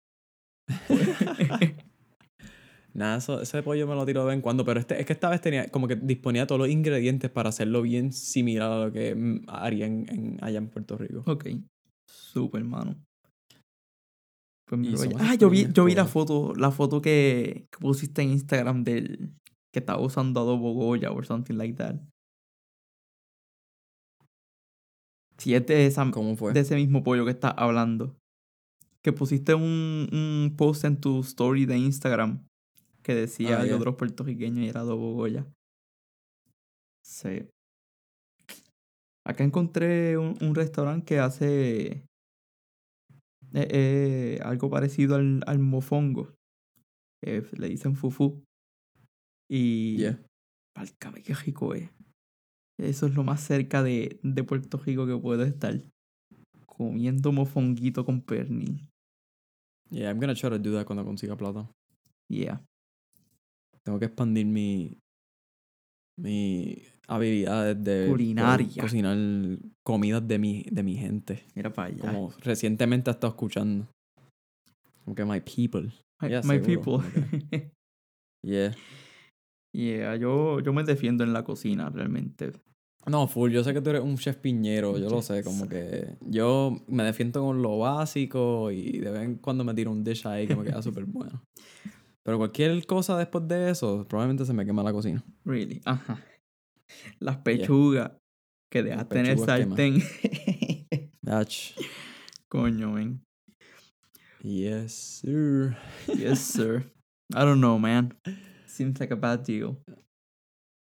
Nada, 2.95 3.17
eso, 3.17 3.41
ese 3.41 3.63
pollo 3.63 3.87
me 3.87 3.95
lo 3.95 4.05
tiro 4.05 4.21
de 4.21 4.27
vez 4.27 4.35
en 4.37 4.43
cuando, 4.43 4.65
pero 4.67 4.79
este, 4.79 5.01
es 5.01 5.07
que 5.07 5.15
esta 5.15 5.31
vez 5.31 5.41
tenía, 5.41 5.67
como 5.69 5.89
que 5.89 5.97
disponía 5.97 6.47
todos 6.47 6.59
los 6.59 6.69
ingredientes 6.69 7.31
para 7.31 7.49
hacerlo 7.49 7.81
bien 7.81 8.13
similar 8.13 8.71
a 8.71 8.85
lo 8.85 8.93
que 8.93 9.15
mm, 9.15 9.45
haría 9.49 9.87
en, 9.87 10.07
en- 10.11 10.39
allá 10.43 10.59
en 10.59 10.69
Puerto 10.69 10.99
Rico. 10.99 11.23
ok. 11.27 11.47
Super, 12.07 12.61
hermano. 12.61 12.97
Pues 14.67 15.09
Ah, 15.19 15.35
yo 15.35 15.51
vi, 15.51 15.67
yo 15.73 15.85
vi 15.85 15.95
la 15.95 16.07
foto, 16.07 16.55
la 16.57 16.71
foto 16.71 17.03
que, 17.03 17.67
que 17.71 17.79
pusiste 17.79 18.23
en 18.23 18.31
Instagram 18.31 18.85
del 18.85 19.35
que 19.73 19.81
estaba 19.81 20.01
usando 20.01 20.41
adobo 20.41 20.73
Goya 20.75 21.11
or 21.13 21.27
something 21.27 21.55
like 21.57 21.75
that. 21.77 21.97
Si 25.39 25.55
es 25.55 25.67
de, 25.67 25.87
esa, 25.87 26.09
¿Cómo 26.11 26.37
fue? 26.37 26.53
de 26.53 26.61
ese 26.61 26.77
mismo 26.77 27.03
pollo 27.03 27.25
que 27.25 27.33
estás 27.33 27.55
hablando. 27.57 28.17
Que 29.03 29.13
pusiste 29.13 29.55
un, 29.55 30.09
un 30.13 30.55
post 30.57 30.85
en 30.85 31.01
tu 31.01 31.21
story 31.21 31.67
de 31.67 31.77
Instagram 31.79 32.47
que 33.03 33.15
decía 33.15 33.61
Ah, 33.61 33.65
de 33.65 33.77
los 33.77 33.97
puertorriqueños 33.97 34.65
y 34.65 34.69
era 34.69 34.81
adobo 34.81 35.15
Goya. 35.15 35.45
Sí. 37.05 37.49
Acá 39.27 39.43
encontré 39.43 40.17
un, 40.19 40.37
un 40.41 40.55
restaurante 40.55 41.05
que 41.05 41.19
hace 41.19 42.07
eh, 43.55 43.69
eh, 43.71 44.41
algo 44.43 44.71
parecido 44.71 45.17
al, 45.17 45.43
al 45.47 45.59
mofongo. 45.59 46.35
Eh, 47.25 47.43
le 47.57 47.69
dicen 47.69 47.97
fufu. 47.97 48.43
Y 49.49 49.97
Yeah. 49.99 50.19
válgame, 50.77 51.23
qué 51.23 51.35
rico 51.35 51.75
es. 51.75 51.91
Eso 52.79 53.07
es 53.07 53.15
lo 53.15 53.23
más 53.23 53.43
cerca 53.43 53.83
de, 53.83 54.19
de 54.23 54.45
Puerto 54.45 54.79
Rico 54.79 55.07
que 55.07 55.17
puedo 55.17 55.45
estar. 55.45 55.81
Comiendo 56.67 57.33
mofonguito 57.33 58.05
con 58.05 58.23
pernil. 58.23 58.89
Yeah, 59.91 60.11
I'm 60.11 60.19
gonna 60.19 60.35
try 60.35 60.49
to 60.49 60.59
do 60.59 60.73
that 60.73 60.87
cuando 60.87 61.05
consiga 61.05 61.37
plata. 61.37 61.71
Yeah. 62.29 62.65
Tengo 63.85 63.99
que 63.99 64.07
expandir 64.07 64.47
mi, 64.47 64.99
mi 66.17 66.83
habilidades 67.09 67.83
de 67.83 68.07
Culinaria. 68.09 68.83
cocinar 68.83 69.17
comidas 69.85 70.27
de 70.27 70.39
mi, 70.39 70.65
de 70.71 70.83
mi 70.83 70.97
gente. 70.97 71.45
Mira 71.55 71.73
para 71.73 71.89
allá. 71.89 72.01
Como 72.01 72.31
recientemente 72.41 73.11
he 73.11 73.13
estado 73.13 73.33
escuchando. 73.33 73.89
Como 75.05 75.15
que 75.15 75.25
my 75.25 75.41
people. 75.41 75.93
My, 76.21 76.29
Yeah, 76.29 76.43
my 76.45 76.59
people. 76.59 76.99
Yeah. 78.45 78.73
yeah, 79.73 80.17
yo, 80.17 80.59
yo 80.59 80.73
me 80.73 80.83
defiendo 80.83 81.23
en 81.23 81.33
la 81.33 81.45
cocina 81.45 81.91
realmente. 81.91 82.53
No, 83.07 83.29
full, 83.29 83.53
yo 83.53 83.63
sé 83.63 83.73
que 83.73 83.81
tú 83.81 83.91
eres 83.91 84.03
un 84.03 84.17
chef 84.17 84.37
piñero, 84.37 84.99
yo 84.99 85.09
lo 85.09 85.23
sé, 85.23 85.43
como 85.45 85.69
que 85.69 86.17
yo 86.21 86.77
me 86.89 87.05
defiendo 87.05 87.41
con 87.41 87.63
lo 87.63 87.79
básico 87.79 88.71
y 88.73 88.99
de 88.99 89.11
vez 89.11 89.23
en 89.23 89.37
cuando 89.37 89.63
me 89.65 89.75
tiro 89.75 89.91
un 89.93 90.03
dish 90.05 90.27
ahí 90.27 90.47
que 90.49 90.57
me 90.57 90.65
queda 90.65 90.83
súper 90.83 91.05
bueno. 91.05 91.43
Pero 92.25 92.39
cualquier 92.39 92.85
cosa 92.87 93.17
después 93.19 93.47
de 93.49 93.71
eso, 93.71 94.07
probablemente 94.09 94.45
se 94.45 94.53
me 94.53 94.65
quema 94.65 94.83
la 94.85 94.93
cocina. 94.93 95.25
Really. 95.45 95.81
Ajá. 95.85 96.21
Las 97.19 97.39
pechugas 97.39 98.13
que 98.71 98.83
dejaste 98.83 99.21
en 99.21 99.27
el 99.27 99.39
sartén. 99.39 100.03
Coño, 102.49 102.91
man. 102.91 103.25
yes, 104.43 104.93
sir. 104.93 105.77
Yes, 106.09 106.41
sir. 106.55 106.85
I 107.35 107.45
don't 107.45 107.61
know, 107.61 107.79
man. 107.79 108.13
Seems 108.67 109.01
like 109.01 109.13
a 109.13 109.17
bad 109.17 109.45
deal. 109.45 109.79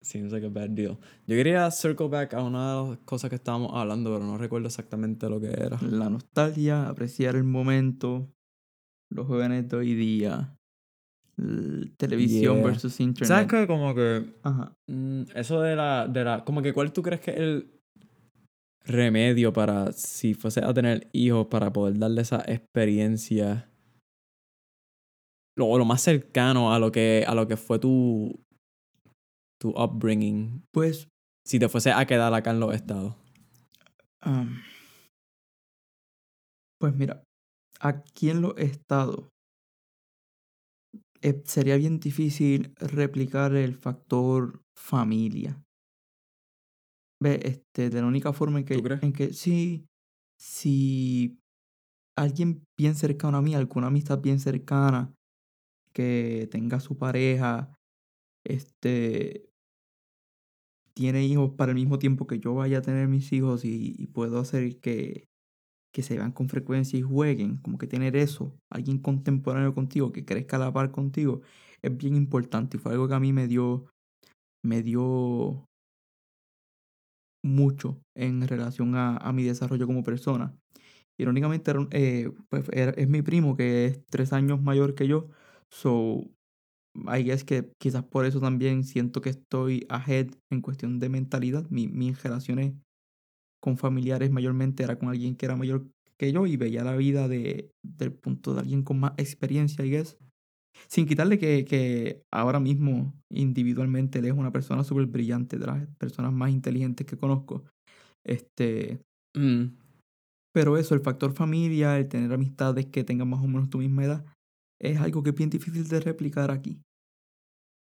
Seems 0.02 0.32
like 0.32 0.44
a 0.44 0.48
bad 0.48 0.70
deal. 0.70 0.98
Yo 1.26 1.36
quería 1.36 1.70
circle 1.70 2.08
back 2.08 2.32
a 2.34 2.42
una 2.42 2.82
de 2.82 2.88
las 2.90 2.98
cosas 3.04 3.28
que 3.28 3.36
estábamos 3.36 3.72
hablando, 3.74 4.12
pero 4.12 4.24
no 4.24 4.38
recuerdo 4.38 4.66
exactamente 4.66 5.28
lo 5.28 5.40
que 5.40 5.48
era. 5.48 5.78
La 5.82 6.08
nostalgia, 6.08 6.88
apreciar 6.88 7.36
el 7.36 7.44
momento, 7.44 8.32
los 9.10 9.26
jóvenes 9.26 9.68
de 9.68 9.76
hoy 9.76 9.94
día, 9.94 10.56
televisión 11.96 12.56
Yeah. 12.56 12.66
versus 12.66 13.00
internet. 13.00 13.28
¿Sabes 13.28 13.46
qué? 13.48 13.66
Como 13.66 13.94
que 13.94 14.34
Ajá. 14.42 14.72
Mm, 14.88 15.22
eso 15.34 15.60
de 15.60 15.76
la, 15.76 16.06
de 16.08 16.24
la. 16.24 16.44
Como 16.44 16.62
que, 16.62 16.72
¿cuál 16.72 16.92
tú 16.92 17.02
crees 17.02 17.20
que 17.20 17.30
es 17.32 17.36
el 17.38 17.80
remedio 18.84 19.52
para 19.52 19.92
si 19.92 20.34
fuese 20.34 20.64
a 20.64 20.72
tener 20.72 21.08
hijos 21.12 21.46
para 21.48 21.72
poder 21.72 21.98
darle 21.98 22.22
esa 22.22 22.42
experiencia? 22.46 23.68
Lo, 25.56 25.76
lo 25.76 25.84
más 25.84 26.00
cercano 26.00 26.72
a 26.72 26.78
lo 26.78 26.90
que, 26.92 27.24
a 27.26 27.34
lo 27.34 27.46
que 27.46 27.56
fue 27.56 27.78
tu. 27.78 28.40
tu 29.60 29.70
upbringing. 29.70 30.62
Pues, 30.72 31.08
Si 31.46 31.58
te 31.58 31.68
fuese 31.68 31.92
a 31.92 32.06
quedar 32.06 32.32
acá 32.34 32.50
en 32.50 32.60
los 32.60 32.74
estados. 32.74 33.14
am, 34.22 34.62
pues 36.80 36.94
mira, 36.94 37.22
aquí 37.80 38.30
en 38.30 38.40
los 38.42 38.56
estados 38.56 39.28
eh, 41.22 41.42
sería 41.44 41.76
bien 41.76 42.00
difícil 42.00 42.74
replicar 42.78 43.54
el 43.54 43.74
factor 43.74 44.62
familia. 44.74 45.62
Ve, 47.22 47.40
este, 47.44 47.90
de 47.90 48.00
la 48.00 48.06
única 48.06 48.32
forma 48.32 48.60
en 48.60 48.64
que, 48.64 48.76
¿Tú 48.76 48.82
crees? 48.82 49.02
en 49.02 49.12
que 49.12 49.32
sí, 49.34 49.86
si 50.38 51.38
alguien 52.16 52.64
bien 52.78 52.94
cercano 52.94 53.38
a 53.38 53.42
mí, 53.42 53.54
alguna 53.54 53.88
amistad 53.88 54.20
bien 54.20 54.40
cercana, 54.40 55.14
que 55.92 56.48
tenga 56.50 56.80
su 56.80 56.96
pareja, 56.98 57.74
este, 58.44 59.50
tiene 60.94 61.24
hijos 61.24 61.52
para 61.56 61.72
el 61.72 61.76
mismo 61.76 61.98
tiempo 61.98 62.26
que 62.26 62.38
yo 62.38 62.54
vaya 62.54 62.78
a 62.78 62.82
tener 62.82 63.08
mis 63.08 63.32
hijos 63.32 63.64
y, 63.64 63.94
y 63.98 64.06
puedo 64.08 64.38
hacer 64.38 64.80
que, 64.80 65.29
que 65.92 66.02
se 66.02 66.16
vean 66.16 66.32
con 66.32 66.48
frecuencia 66.48 66.98
y 66.98 67.02
jueguen, 67.02 67.58
como 67.58 67.78
que 67.78 67.86
tener 67.86 68.16
eso, 68.16 68.56
alguien 68.70 68.98
contemporáneo 68.98 69.74
contigo, 69.74 70.12
que 70.12 70.24
crezca 70.24 70.56
a 70.56 70.60
la 70.60 70.72
par 70.72 70.90
contigo, 70.90 71.42
es 71.82 71.96
bien 71.96 72.16
importante 72.16 72.76
y 72.76 72.80
fue 72.80 72.92
algo 72.92 73.08
que 73.08 73.14
a 73.14 73.20
mí 73.20 73.32
me 73.32 73.48
dio, 73.48 73.86
me 74.64 74.82
dio 74.82 75.66
mucho 77.42 78.02
en 78.14 78.46
relación 78.46 78.94
a, 78.94 79.16
a 79.16 79.32
mi 79.32 79.44
desarrollo 79.44 79.86
como 79.86 80.02
persona. 80.02 80.54
Irónicamente, 81.18 81.72
eh, 81.90 82.30
pues, 82.48 82.64
es 82.72 83.08
mi 83.08 83.22
primo 83.22 83.56
que 83.56 83.86
es 83.86 84.06
tres 84.06 84.32
años 84.32 84.62
mayor 84.62 84.94
que 84.94 85.06
yo, 85.06 85.28
so 85.70 86.24
I 86.94 87.22
guess 87.22 87.44
que 87.44 87.72
quizás 87.78 88.04
por 88.04 88.24
eso 88.26 88.40
también 88.40 88.84
siento 88.84 89.20
que 89.20 89.30
estoy 89.30 89.86
ahead 89.88 90.28
en 90.50 90.60
cuestión 90.60 90.98
de 90.98 91.08
mentalidad. 91.08 91.68
Mi, 91.70 91.88
mis 91.88 92.22
relaciones 92.22 92.74
con 93.60 93.76
familiares 93.78 94.30
mayormente 94.30 94.82
era 94.82 94.98
con 94.98 95.08
alguien 95.08 95.36
que 95.36 95.46
era 95.46 95.56
mayor 95.56 95.86
que 96.18 96.32
yo 96.32 96.46
y 96.46 96.56
veía 96.56 96.84
la 96.84 96.96
vida 96.96 97.28
de, 97.28 97.72
del 97.82 98.12
punto 98.12 98.54
de 98.54 98.60
alguien 98.60 98.82
con 98.82 99.00
más 99.00 99.12
experiencia, 99.16 99.84
I 99.84 99.90
guess. 99.90 100.18
Sin 100.88 101.06
quitarle 101.06 101.38
que, 101.38 101.64
que 101.64 102.22
ahora 102.32 102.60
mismo 102.60 103.14
individualmente 103.30 104.20
él 104.20 104.26
es 104.26 104.32
una 104.32 104.52
persona 104.52 104.84
súper 104.84 105.06
brillante, 105.06 105.58
de 105.58 105.66
las 105.66 105.88
personas 105.98 106.32
más 106.32 106.50
inteligentes 106.50 107.06
que 107.06 107.16
conozco. 107.16 107.64
Este, 108.24 109.00
Mm, 109.36 109.76
pero 110.52 110.76
eso, 110.76 110.94
el 110.94 111.00
factor 111.00 111.32
familia, 111.32 111.98
el 111.98 112.08
tener 112.08 112.32
amistades 112.32 112.86
que 112.86 113.04
tengan 113.04 113.28
más 113.28 113.42
o 113.42 113.46
menos 113.46 113.70
tu 113.70 113.78
misma 113.78 114.04
edad, 114.04 114.26
es 114.80 114.98
algo 114.98 115.22
que 115.22 115.30
es 115.30 115.36
bien 115.36 115.50
difícil 115.50 115.86
de 115.88 116.00
replicar 116.00 116.50
aquí. 116.50 116.82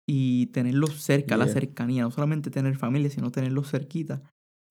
Y 0.07 0.47
tenerlos 0.47 1.01
cerca, 1.01 1.37
la 1.37 1.47
cercanía, 1.47 2.03
no 2.03 2.11
solamente 2.11 2.51
tener 2.51 2.75
familia, 2.77 3.09
sino 3.09 3.31
tenerlos 3.31 3.71
cerquita, 3.71 4.21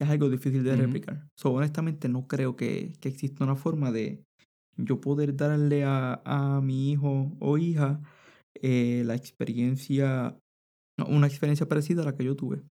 es 0.03 0.11
algo 0.11 0.28
difícil 0.28 0.64
de 0.64 0.76
replicar. 0.76 1.28
So, 1.36 1.53
honestamente, 1.53 2.09
no 2.09 2.26
creo 2.26 2.57
que, 2.57 2.92
que 3.00 3.09
exista 3.09 3.44
una 3.44 3.57
forma 3.57 3.92
de 3.92 4.24
yo 4.76 5.00
poder 5.00 5.36
darle 5.36 5.84
a, 5.84 6.22
a 6.24 6.61
mi 6.61 6.90
hijo 6.90 7.36
o 7.40 7.59
hija 7.59 8.00
eh, 8.55 9.03
la 9.05 9.14
experiencia, 9.14 10.38
una 11.07 11.26
experiencia 11.26 11.68
parecida 11.68 12.03
a 12.03 12.07
la 12.07 12.16
que 12.16 12.24
yo 12.24 12.36
tuve. 12.36 12.62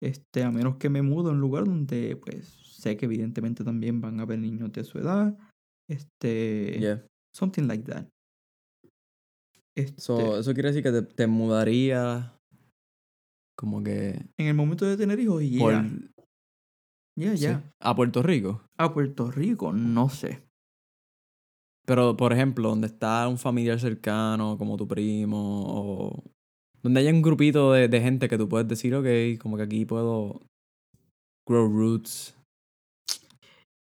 Este, 0.00 0.44
a 0.44 0.50
menos 0.50 0.76
que 0.76 0.88
me 0.88 1.02
mude 1.02 1.30
a 1.30 1.32
un 1.32 1.40
lugar 1.40 1.64
donde, 1.64 2.16
pues, 2.16 2.46
sé 2.46 2.96
que 2.96 3.06
evidentemente 3.06 3.64
también 3.64 4.00
van 4.00 4.20
a 4.20 4.22
haber 4.22 4.38
niños 4.38 4.72
de 4.72 4.84
su 4.84 4.98
edad. 4.98 5.36
Este, 5.88 6.78
yeah. 6.78 7.06
something 7.34 7.64
like 7.64 7.84
that. 7.84 8.06
Este, 9.76 10.00
So, 10.00 10.38
eso 10.38 10.54
quiere 10.54 10.70
decir 10.70 10.82
que 10.82 10.92
te, 10.92 11.02
te 11.02 11.26
mudaría 11.26 12.37
como 13.58 13.82
que 13.82 14.10
en 14.38 14.46
el 14.46 14.54
momento 14.54 14.86
de 14.86 14.96
tener 14.96 15.18
hijos, 15.18 15.42
ya, 15.42 15.58
por, 15.58 15.72
ya, 17.16 17.36
sí, 17.36 17.42
ya. 17.42 17.72
a 17.80 17.96
Puerto 17.96 18.22
Rico. 18.22 18.62
A 18.78 18.94
Puerto 18.94 19.30
Rico, 19.32 19.72
no 19.72 20.08
sé. 20.08 20.42
Pero, 21.84 22.16
por 22.16 22.32
ejemplo, 22.32 22.68
donde 22.68 22.86
está 22.86 23.26
un 23.26 23.38
familiar 23.38 23.80
cercano, 23.80 24.56
como 24.58 24.76
tu 24.76 24.86
primo, 24.86 25.64
o 25.66 26.22
donde 26.82 27.00
haya 27.00 27.10
un 27.10 27.22
grupito 27.22 27.72
de, 27.72 27.88
de 27.88 28.00
gente 28.00 28.28
que 28.28 28.38
tú 28.38 28.48
puedes 28.48 28.68
decir, 28.68 28.94
ok, 28.94 29.40
como 29.40 29.56
que 29.56 29.62
aquí 29.64 29.84
puedo 29.86 30.40
grow 31.48 31.66
roots. 31.66 32.36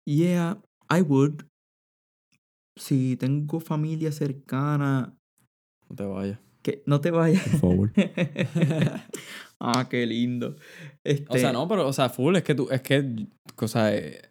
Yeah, 0.08 0.62
I 0.90 1.02
would. 1.02 1.44
Si 2.78 3.18
tengo 3.18 3.60
familia 3.60 4.12
cercana, 4.12 5.18
No 5.90 5.96
te 5.96 6.04
vayas, 6.06 6.40
Que 6.62 6.84
no 6.86 7.02
te 7.02 7.10
vayas. 7.12 7.42
por 7.48 7.60
favor. 7.60 7.92
ah, 9.62 9.88
qué 9.90 10.06
lindo. 10.06 10.56
Este, 11.04 11.26
O 11.30 11.38
sea, 11.38 11.52
no, 11.52 11.68
pero, 11.68 11.88
o 11.88 11.94
sea, 11.94 12.10
full, 12.10 12.36
es 12.36 12.44
que 12.44 12.56
tú, 12.56 12.68
es 12.72 12.82
que, 12.82 13.28
o 13.60 13.68
sea, 13.68 13.96
eh, 13.96 14.22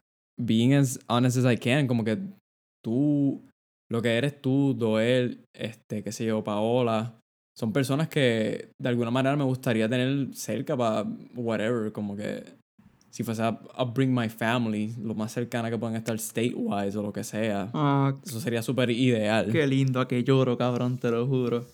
being 0.40 0.74
as 0.74 0.98
honest 1.08 1.38
as 1.38 1.52
I 1.52 1.56
can, 1.56 1.86
como 1.86 2.04
que 2.04 2.18
tú, 2.84 3.42
lo 3.90 4.02
que 4.02 4.16
eres 4.16 4.40
tú, 4.40 4.74
Doel, 4.74 5.44
este, 5.54 6.02
qué 6.02 6.12
sé 6.12 6.24
yo, 6.26 6.42
Paola, 6.44 7.14
son 7.56 7.72
personas 7.72 8.08
que 8.08 8.70
de 8.80 8.88
alguna 8.88 9.10
manera 9.10 9.36
me 9.36 9.44
gustaría 9.44 9.88
tener 9.88 10.34
cerca 10.34 10.76
para 10.76 11.06
whatever, 11.36 11.92
como 11.92 12.16
que 12.16 12.42
si 13.10 13.22
fuese 13.22 13.42
a, 13.42 13.60
a 13.76 13.84
bring 13.84 14.12
my 14.12 14.28
family, 14.28 14.92
lo 15.00 15.14
más 15.14 15.30
cercana 15.30 15.70
que 15.70 15.78
puedan 15.78 15.94
estar 15.94 16.16
state-wise 16.16 16.96
o 16.98 17.02
lo 17.02 17.12
que 17.12 17.22
sea. 17.22 17.70
Ah, 17.72 18.12
Eso 18.26 18.40
sería 18.40 18.60
súper 18.60 18.90
ideal. 18.90 19.52
qué 19.52 19.68
lindo, 19.68 20.00
a 20.00 20.08
que 20.08 20.24
lloro, 20.24 20.58
cabrón, 20.58 20.98
te 20.98 21.12
lo 21.12 21.24
juro. 21.28 21.64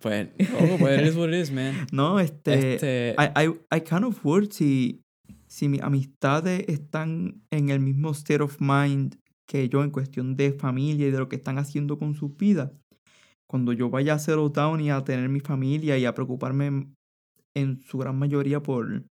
Pues, 0.00 0.28
loco, 0.52 0.78
pues 0.78 1.00
it 1.00 1.08
is 1.08 1.16
what 1.16 1.28
it 1.28 1.34
is, 1.34 1.50
man. 1.50 1.74
No, 1.92 2.20
este, 2.20 2.74
Este, 2.74 3.16
I, 3.18 3.46
I, 3.46 3.76
I 3.76 3.80
kind 3.80 4.04
of 4.04 4.24
would 4.24 4.50
si, 4.52 5.00
si 5.46 5.68
mis 5.68 5.80
amistades 5.82 6.64
están 6.68 7.42
en 7.50 7.70
el 7.70 7.80
mismo 7.80 8.10
state 8.12 8.42
of 8.42 8.56
mind 8.60 9.16
que 9.48 9.68
yo 9.68 9.82
en 9.82 9.90
cuestión 9.90 10.36
de 10.36 10.52
familia 10.52 11.06
y 11.06 11.10
de 11.10 11.18
lo 11.18 11.28
que 11.28 11.36
están 11.36 11.58
haciendo 11.58 11.98
con 11.98 12.14
sus 12.14 12.36
vidas. 12.36 12.72
Cuando 13.48 13.72
yo 13.72 13.88
vaya 13.90 14.14
a 14.14 14.18
settle 14.18 14.50
down 14.52 14.80
y 14.80 14.90
a 14.90 15.04
tener 15.04 15.28
mi 15.28 15.40
familia 15.40 15.96
y 15.96 16.04
a 16.04 16.14
preocuparme 16.14 16.92
en 17.54 17.80
su 17.80 17.96
gran 17.98 18.18
mayoría 18.18 18.60
por, 18.60 19.04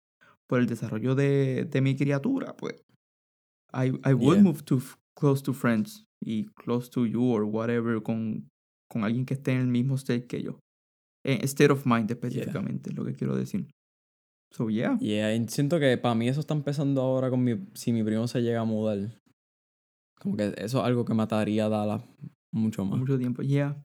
por 0.48 0.60
el 0.60 0.68
desarrollo 0.68 1.16
de, 1.16 1.66
de 1.66 1.82
mi 1.82 1.96
criatura, 1.96 2.56
pues 2.58 2.76
I, 3.74 3.88
I 4.08 4.14
would 4.14 4.36
Yeah. 4.38 4.44
move 4.44 4.64
to 4.66 4.82
close 5.18 5.42
to 5.44 5.54
friends 5.54 6.06
y 6.24 6.46
close 6.54 6.90
to 6.92 7.06
you 7.06 7.24
or 7.32 7.44
whatever 7.46 8.02
con, 8.04 8.50
con 8.90 9.04
alguien 9.06 9.26
que 9.26 9.34
esté 9.36 9.54
en 9.54 9.62
el 9.62 9.68
mismo 9.68 9.96
state 9.96 10.28
que 10.28 10.42
yo. 10.44 10.60
Eh, 11.26 11.40
state 11.44 11.72
of 11.72 11.86
mind 11.88 12.10
específicamente, 12.12 12.92
es 12.92 12.96
lo 12.96 13.04
que 13.04 13.14
quiero 13.14 13.36
decir. 13.36 13.68
So, 14.54 14.70
yeah. 14.70 14.98
Yeah, 15.00 15.36
siento 15.48 15.80
que 15.80 15.98
para 15.98 16.14
mí 16.14 16.28
eso 16.30 16.40
está 16.40 16.54
empezando 16.54 17.02
ahora 17.02 17.32
con 17.32 17.44
mi, 17.44 17.58
si 17.74 17.92
mi 17.92 18.04
primo 18.04 18.28
se 18.28 18.42
llega 18.42 18.62
a 18.62 18.64
mudar. 18.64 19.20
Como 20.22 20.38
que 20.38 20.54
eso 20.58 20.80
es 20.80 20.86
algo 20.86 21.04
que 21.04 21.16
mataría 21.16 21.66
a 21.66 21.70
Dallas 21.70 22.04
mucho 22.54 22.86
más. 22.86 23.00
Mucho 23.00 23.18
tiempo, 23.18 23.42
yeah. 23.42 23.76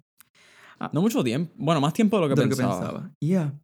No 0.92 1.00
mucho 1.00 1.24
tiempo, 1.24 1.52
bueno, 1.56 1.80
más 1.80 1.92
tiempo 1.94 2.16
de 2.18 2.22
lo 2.22 2.28
que, 2.28 2.40
de 2.40 2.46
lo 2.46 2.50
que 2.50 2.56
pensaba. 2.56 2.80
pensaba. 2.80 3.14
Yeah. 3.20 3.58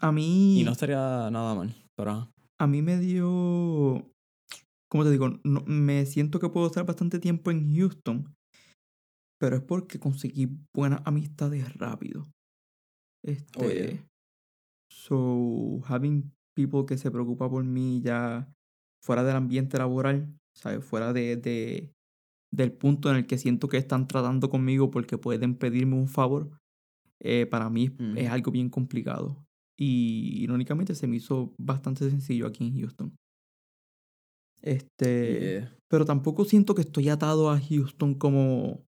A 0.00 0.12
mí, 0.12 0.60
Y 0.60 0.64
no 0.64 0.72
estaría 0.72 1.30
nada 1.30 1.54
mal, 1.54 1.74
pero 1.96 2.10
ajá. 2.10 2.30
a 2.60 2.66
mí 2.66 2.82
me 2.82 2.98
dio, 2.98 4.10
¿cómo 4.90 5.04
te 5.04 5.10
digo? 5.10 5.40
No, 5.44 5.62
me 5.66 6.04
siento 6.04 6.40
que 6.40 6.48
puedo 6.50 6.66
estar 6.66 6.84
bastante 6.84 7.18
tiempo 7.18 7.50
en 7.50 7.74
Houston, 7.74 8.34
pero 9.40 9.56
es 9.56 9.62
porque 9.62 9.98
conseguí 9.98 10.48
buenas 10.74 11.00
amistades 11.04 11.72
rápido. 11.78 12.26
Este, 13.24 13.58
Oh, 13.64 13.70
yeah. 13.70 14.06
so 14.90 15.80
having 15.88 16.30
people 16.54 16.84
que 16.86 16.98
se 16.98 17.10
preocupa 17.10 17.48
por 17.48 17.64
mí 17.64 18.00
ya 18.02 18.48
fuera 19.02 19.24
del 19.24 19.36
ambiente 19.36 19.78
laboral, 19.78 20.38
¿sabes? 20.54 20.84
Fuera 20.84 21.12
de, 21.12 21.36
de 21.36 21.90
del 22.52 22.72
punto 22.72 23.10
en 23.10 23.16
el 23.16 23.26
que 23.26 23.36
siento 23.38 23.68
que 23.68 23.78
están 23.78 24.06
tratando 24.06 24.48
conmigo 24.48 24.90
porque 24.90 25.18
pueden 25.18 25.56
pedirme 25.56 25.96
un 25.96 26.06
favor, 26.06 26.50
eh, 27.20 27.46
para 27.46 27.68
mí 27.70 27.84
es- 27.86 27.92
Mm. 27.98 28.16
es 28.18 28.30
algo 28.30 28.52
bien 28.52 28.68
complicado. 28.70 29.44
Y 29.76 30.40
irónicamente 30.44 30.94
se 30.94 31.08
me 31.08 31.16
hizo 31.16 31.52
bastante 31.58 32.08
sencillo 32.08 32.46
aquí 32.46 32.64
en 32.64 32.78
Houston. 32.78 33.16
Este, 34.62 35.40
Yeah. 35.40 35.76
pero 35.88 36.04
tampoco 36.04 36.44
siento 36.44 36.74
que 36.74 36.82
estoy 36.82 37.08
atado 37.08 37.50
a 37.50 37.60
Houston 37.60 38.14
como, 38.14 38.84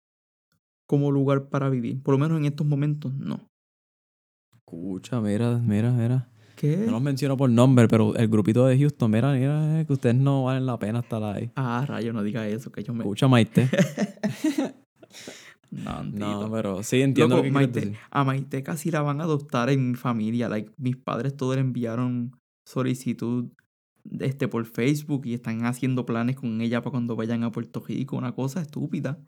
como 0.86 1.10
lugar 1.10 1.48
para 1.48 1.68
vivir. 1.68 2.02
Por 2.02 2.14
lo 2.14 2.18
menos 2.18 2.38
en 2.38 2.46
estos 2.46 2.66
momentos, 2.66 3.12
no. 3.14 3.48
Escucha, 4.66 5.20
mira, 5.20 5.58
mira, 5.58 5.92
mira. 5.92 6.28
¿Qué? 6.56 6.76
No 6.86 6.92
los 6.92 7.02
menciono 7.02 7.36
por 7.36 7.48
nombre, 7.48 7.86
pero 7.86 8.16
el 8.16 8.26
grupito 8.26 8.66
de 8.66 8.76
Houston, 8.76 9.12
mira, 9.12 9.32
mira, 9.32 9.80
eh, 9.80 9.86
que 9.86 9.92
ustedes 9.92 10.16
no 10.16 10.42
valen 10.42 10.66
la 10.66 10.76
pena 10.76 10.98
estar 10.98 11.22
ahí. 11.22 11.52
Ah, 11.54 11.84
rayo, 11.86 12.12
no 12.12 12.24
diga 12.24 12.48
eso, 12.48 12.72
que 12.72 12.82
yo 12.82 12.92
me... 12.92 13.04
Escucha, 13.04 13.28
Maite. 13.28 13.70
no, 15.70 16.02
No, 16.02 16.50
pero 16.50 16.82
sí 16.82 17.00
entiendo 17.00 17.36
Loco, 17.36 17.46
lo 17.46 17.52
que 17.52 17.52
quieres 17.52 17.68
Maite, 17.74 17.80
decir. 17.90 17.98
a 18.10 18.24
Maite 18.24 18.62
casi 18.64 18.90
la 18.90 19.02
van 19.02 19.20
a 19.20 19.24
adoptar 19.24 19.70
en 19.70 19.90
mi 19.90 19.94
familia. 19.94 20.48
Like, 20.48 20.72
mis 20.78 20.96
padres 20.96 21.36
todos 21.36 21.54
le 21.54 21.60
enviaron 21.60 22.32
solicitud 22.64 23.52
este, 24.18 24.48
por 24.48 24.64
Facebook 24.64 25.26
y 25.26 25.34
están 25.34 25.64
haciendo 25.64 26.06
planes 26.06 26.34
con 26.34 26.60
ella 26.60 26.80
para 26.82 26.90
cuando 26.90 27.14
vayan 27.14 27.44
a 27.44 27.52
Puerto 27.52 27.84
Rico. 27.86 28.16
Una 28.16 28.32
cosa 28.32 28.62
estúpida. 28.62 29.20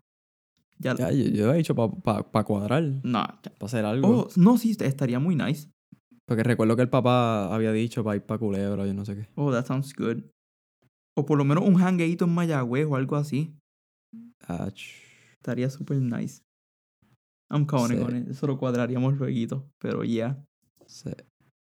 Ya, 0.81 0.95
Ya, 0.95 1.11
yo, 1.11 1.25
yo 1.25 1.53
he 1.53 1.57
dicho 1.57 1.75
para 1.75 2.43
cuadrar, 2.45 2.83
no, 2.83 3.01
para 3.23 3.41
hacer 3.61 3.83
algo. 3.85 4.07
Oh, 4.21 4.27
no, 4.37 4.57
sí, 4.57 4.75
estaría 4.79 5.19
muy 5.19 5.35
nice. 5.35 5.69
Porque 6.25 6.43
recuerdo 6.43 6.75
que 6.75 6.83
el 6.83 6.89
papá 6.89 7.53
había 7.53 7.71
dicho 7.71 8.03
para 8.03 8.15
ir 8.15 8.23
para 8.23 8.37
Culebra, 8.39 8.85
yo 8.85 8.93
no 8.93 9.03
sé 9.03 9.15
qué. 9.15 9.27
Oh, 9.35 9.51
that 9.51 9.65
sounds 9.65 9.93
good. 9.93 10.23
O 11.17 11.25
por 11.25 11.37
lo 11.37 11.43
menos 11.43 11.65
un 11.67 11.75
hangueito 11.81 12.25
en 12.25 12.31
Mayagüez 12.33 12.85
o 12.85 12.95
algo 12.95 13.15
así. 13.17 13.53
Estaría 15.33 15.69
super 15.69 15.97
nice. 15.97 16.41
I'm 17.49 17.65
counting 17.65 17.97
Sí. 17.97 18.03
on 18.03 18.15
it. 18.15 18.27
Eso 18.29 18.47
lo 18.47 18.57
cuadraríamos 18.57 19.17
luego. 19.17 19.69
Pero 19.79 20.03
ya. 20.03 20.41
sí, 20.85 21.09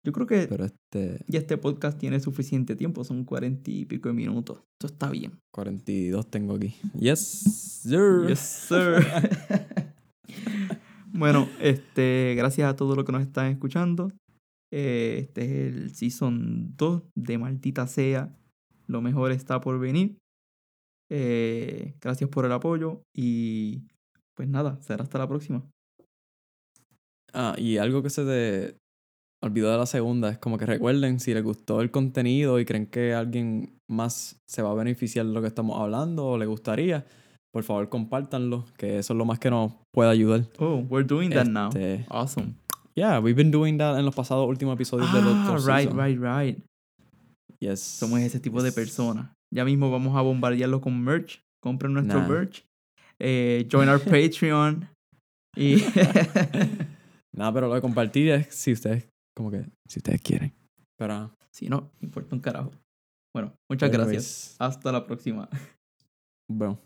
Yo 0.03 0.11
creo 0.13 0.25
que 0.25 0.47
pero 0.47 0.65
este, 0.65 1.23
ya 1.27 1.39
este 1.39 1.57
podcast 1.57 1.97
tiene 1.97 2.19
suficiente 2.19 2.75
tiempo. 2.75 3.03
Son 3.03 3.23
cuarenta 3.23 3.69
y 3.69 3.85
pico 3.85 4.09
de 4.09 4.15
minutos. 4.15 4.59
Esto 4.73 4.87
está 4.93 5.09
bien. 5.11 5.39
42 5.53 6.29
tengo 6.29 6.55
aquí. 6.55 6.75
Yes, 6.97 7.19
sir. 7.83 8.27
Yes, 8.27 8.39
sir. 8.39 9.05
bueno, 11.13 11.47
este, 11.59 12.33
gracias 12.35 12.67
a 12.67 12.75
todos 12.75 12.95
los 12.95 13.05
que 13.05 13.11
nos 13.11 13.21
están 13.21 13.51
escuchando. 13.51 14.11
Eh, 14.73 15.19
este 15.21 15.43
es 15.43 15.51
el 15.73 15.95
season 15.95 16.75
2 16.77 17.03
de 17.15 17.37
Maldita 17.37 17.85
Sea. 17.85 18.35
Lo 18.87 19.01
mejor 19.01 19.31
está 19.31 19.61
por 19.61 19.79
venir. 19.79 20.17
Eh, 21.11 21.93
gracias 22.01 22.29
por 22.29 22.45
el 22.45 22.53
apoyo 22.53 23.03
y 23.13 23.83
pues 24.33 24.47
nada, 24.47 24.81
será 24.81 25.03
hasta 25.03 25.19
la 25.19 25.27
próxima. 25.27 25.63
Ah, 27.33 27.53
y 27.57 27.77
algo 27.77 28.01
que 28.01 28.09
se 28.09 28.23
te 28.25 28.77
olvidó 29.43 29.71
de 29.71 29.77
la 29.77 29.85
segunda 29.85 30.29
es 30.29 30.37
como 30.37 30.57
que 30.57 30.65
recuerden 30.65 31.19
si 31.19 31.33
les 31.33 31.43
gustó 31.43 31.81
el 31.81 31.89
contenido 31.91 32.59
y 32.59 32.65
creen 32.65 32.85
que 32.85 33.13
alguien 33.13 33.73
más 33.89 34.39
se 34.47 34.61
va 34.61 34.71
a 34.71 34.75
beneficiar 34.75 35.25
de 35.25 35.33
lo 35.33 35.41
que 35.41 35.47
estamos 35.47 35.79
hablando 35.79 36.25
o 36.27 36.37
le 36.37 36.45
gustaría, 36.45 37.05
por 37.53 37.63
favor 37.63 37.89
compártanlo, 37.89 38.65
que 38.77 38.99
eso 38.99 39.13
es 39.13 39.17
lo 39.17 39.25
más 39.25 39.39
que 39.39 39.49
nos 39.49 39.73
puede 39.93 40.09
ayudar. 40.11 40.45
Oh, 40.59 40.85
we're 40.89 41.07
doing 41.07 41.29
that 41.31 41.45
now. 41.47 41.69
Este, 41.69 42.05
Awesome. 42.09 42.53
Yeah, 42.95 43.19
we've 43.19 43.35
been 43.35 43.51
doing 43.51 43.77
that 43.77 43.97
en 43.97 44.05
los 44.05 44.13
pasados 44.15 44.47
últimos 44.47 44.75
episodios 44.75 45.11
de 45.13 45.21
los 45.21 45.33
Ah, 45.35 45.45
dos 45.47 45.65
right, 45.65 45.89
seasons. 45.89 45.97
right, 45.97 46.19
right. 46.19 46.63
Yes. 47.59 47.79
Somos 47.81 48.19
ese 48.21 48.39
tipo 48.39 48.61
de 48.61 48.71
personas. 48.71 49.31
Ya 49.53 49.63
mismo 49.65 49.89
vamos 49.91 50.15
a 50.17 50.21
bombardearlo 50.21 50.81
con 50.81 51.01
merch. 51.01 51.41
Compren 51.63 51.93
nuestro 51.93 52.19
Nah. 52.21 52.27
merch. 52.27 52.63
Eh, 53.19 53.67
join 53.71 53.87
our 53.89 53.99
Patreon. 54.03 54.87
Y 55.55 55.75
Nada, 57.33 57.53
pero 57.53 57.67
lo 57.67 57.75
de 57.75 57.81
compartir 57.81 58.29
es 58.29 58.47
si 58.53 58.73
ustedes, 58.73 59.07
como 59.33 59.51
que, 59.51 59.65
si 59.87 59.99
ustedes 59.99 60.21
quieren. 60.21 60.53
Pero, 60.97 61.35
si 61.51 61.69
no, 61.69 61.91
importa 62.01 62.35
un 62.35 62.41
carajo. 62.41 62.71
Bueno, 63.33 63.55
muchas 63.69 63.89
anyways, 63.89 64.11
gracias. 64.11 64.55
Hasta 64.59 64.91
la 64.91 65.05
próxima. 65.05 65.49
Bueno. 66.47 66.79